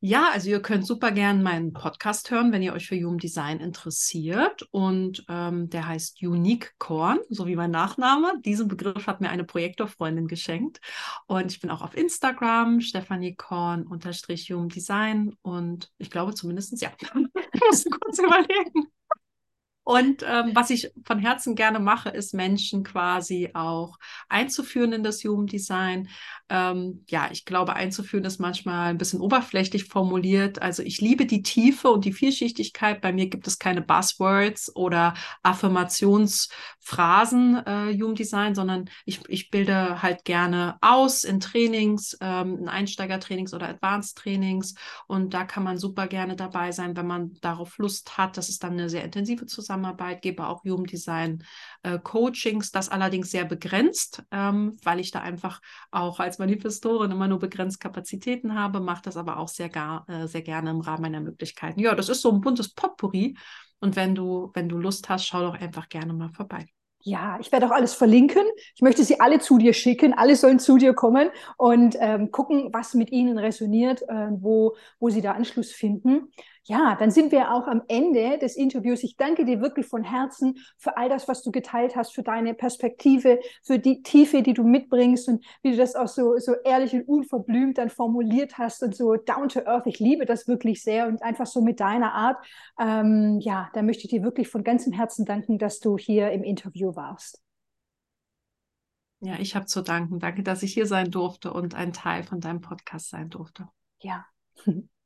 Ja, 0.00 0.30
also 0.32 0.48
ihr 0.48 0.62
könnt 0.62 0.86
super 0.86 1.10
gern 1.10 1.42
meinen 1.42 1.72
Podcast 1.72 2.30
hören, 2.30 2.52
wenn 2.52 2.62
ihr 2.62 2.72
euch 2.72 2.86
für 2.86 2.94
Human 2.96 3.18
Design 3.18 3.58
interessiert. 3.58 4.62
Und 4.70 5.24
ähm, 5.28 5.70
der 5.70 5.88
heißt 5.88 6.22
Unique 6.22 6.74
Korn, 6.78 7.18
so 7.30 7.48
wie 7.48 7.56
mein 7.56 7.72
Nachname. 7.72 8.34
Diesen 8.44 8.68
Begriff 8.68 9.08
hat 9.08 9.20
mir 9.20 9.30
eine 9.30 9.42
Projektorfreundin 9.42 10.28
geschenkt. 10.28 10.80
Und 11.26 11.50
ich 11.50 11.60
bin 11.60 11.70
auch 11.70 11.82
auf 11.82 11.96
Instagram, 11.96 12.80
Stephanie 12.80 13.34
Korn 13.34 13.88
unterstrich 13.88 14.48
Human 14.52 14.68
Design. 14.68 15.34
Und 15.42 15.90
ich 15.98 16.10
glaube 16.10 16.32
zumindest, 16.32 16.80
ja, 16.80 16.90
ich 17.02 17.60
muss 17.60 17.84
kurz 17.90 18.20
überlegen. 18.20 18.92
Und 19.88 20.22
ähm, 20.28 20.50
was 20.52 20.68
ich 20.68 20.92
von 21.06 21.18
Herzen 21.18 21.54
gerne 21.54 21.80
mache, 21.80 22.10
ist 22.10 22.34
Menschen 22.34 22.84
quasi 22.84 23.48
auch 23.54 23.98
einzuführen 24.28 24.92
in 24.92 25.02
das 25.02 25.24
Human 25.24 25.46
Design. 25.46 26.10
Ähm, 26.50 27.06
ja, 27.08 27.30
ich 27.32 27.46
glaube, 27.46 27.72
einzuführen 27.72 28.26
ist 28.26 28.38
manchmal 28.38 28.90
ein 28.90 28.98
bisschen 28.98 29.22
oberflächlich 29.22 29.84
formuliert. 29.84 30.60
Also 30.60 30.82
ich 30.82 31.00
liebe 31.00 31.24
die 31.24 31.40
Tiefe 31.40 31.88
und 31.88 32.04
die 32.04 32.12
Vielschichtigkeit. 32.12 33.00
Bei 33.00 33.14
mir 33.14 33.28
gibt 33.28 33.46
es 33.46 33.58
keine 33.58 33.80
Buzzwords 33.80 34.76
oder 34.76 35.14
Affirmationsphrasen 35.42 37.56
äh, 37.64 37.98
Human 37.98 38.14
Design, 38.14 38.54
sondern 38.54 38.90
ich, 39.06 39.26
ich 39.28 39.50
bilde 39.50 40.02
halt 40.02 40.26
gerne 40.26 40.76
aus 40.82 41.24
in 41.24 41.40
Trainings, 41.40 42.14
ähm, 42.20 42.58
in 42.58 42.68
Einsteigertrainings 42.68 43.54
oder 43.54 43.70
Advanced 43.70 44.18
Trainings. 44.18 44.74
Und 45.06 45.32
da 45.32 45.44
kann 45.44 45.64
man 45.64 45.78
super 45.78 46.08
gerne 46.08 46.36
dabei 46.36 46.72
sein, 46.72 46.94
wenn 46.94 47.06
man 47.06 47.38
darauf 47.40 47.78
Lust 47.78 48.18
hat. 48.18 48.36
Das 48.36 48.50
ist 48.50 48.62
dann 48.62 48.74
eine 48.74 48.90
sehr 48.90 49.04
intensive 49.04 49.46
Zusammenarbeit. 49.46 49.77
Zusammenarbeit, 49.78 50.22
gebe 50.22 50.46
auch 50.46 50.64
Jugenddesign 50.64 51.44
äh, 51.82 51.98
Coachings, 51.98 52.70
das 52.70 52.88
allerdings 52.88 53.30
sehr 53.30 53.44
begrenzt, 53.44 54.22
ähm, 54.30 54.76
weil 54.82 55.00
ich 55.00 55.10
da 55.10 55.20
einfach 55.20 55.60
auch 55.90 56.20
als 56.20 56.38
Manifestorin 56.38 57.10
immer 57.10 57.28
nur 57.28 57.38
begrenzt 57.38 57.80
Kapazitäten 57.80 58.54
habe, 58.54 58.80
mache 58.80 59.02
das 59.02 59.16
aber 59.16 59.38
auch 59.38 59.48
sehr, 59.48 59.68
gar, 59.68 60.08
äh, 60.08 60.26
sehr 60.26 60.42
gerne 60.42 60.70
im 60.70 60.80
Rahmen 60.80 61.02
meiner 61.02 61.20
Möglichkeiten. 61.20 61.80
Ja, 61.80 61.94
das 61.94 62.08
ist 62.08 62.22
so 62.22 62.30
ein 62.30 62.40
buntes 62.40 62.74
Potpourri. 62.74 63.36
Und 63.80 63.94
wenn 63.94 64.14
du, 64.14 64.50
wenn 64.54 64.68
du 64.68 64.78
Lust 64.78 65.08
hast, 65.08 65.26
schau 65.26 65.42
doch 65.42 65.54
einfach 65.54 65.88
gerne 65.88 66.12
mal 66.12 66.30
vorbei. 66.30 66.66
Ja, 67.02 67.38
ich 67.40 67.52
werde 67.52 67.66
auch 67.66 67.70
alles 67.70 67.94
verlinken. 67.94 68.42
Ich 68.74 68.82
möchte 68.82 69.04
sie 69.04 69.20
alle 69.20 69.38
zu 69.38 69.56
dir 69.56 69.72
schicken. 69.72 70.14
Alle 70.14 70.34
sollen 70.34 70.58
zu 70.58 70.78
dir 70.78 70.94
kommen 70.94 71.30
und 71.56 71.96
ähm, 72.00 72.32
gucken, 72.32 72.70
was 72.72 72.94
mit 72.94 73.12
ihnen 73.12 73.38
resoniert, 73.38 74.02
äh, 74.02 74.28
wo, 74.32 74.76
wo 74.98 75.08
sie 75.08 75.22
da 75.22 75.32
Anschluss 75.32 75.70
finden. 75.70 76.32
Ja, 76.68 76.96
dann 76.96 77.10
sind 77.10 77.32
wir 77.32 77.50
auch 77.54 77.66
am 77.66 77.80
Ende 77.88 78.36
des 78.36 78.54
Interviews. 78.54 79.02
Ich 79.02 79.16
danke 79.16 79.46
dir 79.46 79.62
wirklich 79.62 79.86
von 79.86 80.04
Herzen 80.04 80.58
für 80.76 80.98
all 80.98 81.08
das, 81.08 81.26
was 81.26 81.42
du 81.42 81.50
geteilt 81.50 81.96
hast, 81.96 82.14
für 82.14 82.22
deine 82.22 82.52
Perspektive, 82.52 83.40
für 83.64 83.78
die 83.78 84.02
Tiefe, 84.02 84.42
die 84.42 84.52
du 84.52 84.64
mitbringst 84.64 85.28
und 85.28 85.42
wie 85.62 85.70
du 85.70 85.78
das 85.78 85.96
auch 85.96 86.08
so, 86.08 86.36
so 86.36 86.52
ehrlich 86.66 86.92
und 86.92 87.08
unverblümt 87.08 87.78
dann 87.78 87.88
formuliert 87.88 88.58
hast 88.58 88.82
und 88.82 88.94
so 88.94 89.16
down 89.16 89.48
to 89.48 89.60
earth. 89.60 89.86
Ich 89.86 89.98
liebe 89.98 90.26
das 90.26 90.46
wirklich 90.46 90.82
sehr 90.82 91.08
und 91.08 91.22
einfach 91.22 91.46
so 91.46 91.62
mit 91.62 91.80
deiner 91.80 92.12
Art. 92.12 92.36
Ähm, 92.78 93.38
ja, 93.40 93.70
da 93.72 93.80
möchte 93.80 94.04
ich 94.04 94.10
dir 94.10 94.22
wirklich 94.22 94.48
von 94.48 94.62
ganzem 94.62 94.92
Herzen 94.92 95.24
danken, 95.24 95.56
dass 95.56 95.80
du 95.80 95.96
hier 95.96 96.32
im 96.32 96.44
Interview 96.44 96.94
warst. 96.94 97.42
Ja, 99.20 99.38
ich 99.38 99.56
habe 99.56 99.64
zu 99.64 99.80
danken. 99.80 100.18
Danke, 100.18 100.42
dass 100.42 100.62
ich 100.62 100.74
hier 100.74 100.86
sein 100.86 101.10
durfte 101.10 101.50
und 101.50 101.74
ein 101.74 101.94
Teil 101.94 102.24
von 102.24 102.40
deinem 102.40 102.60
Podcast 102.60 103.08
sein 103.08 103.30
durfte. 103.30 103.68
Ja. 104.00 104.26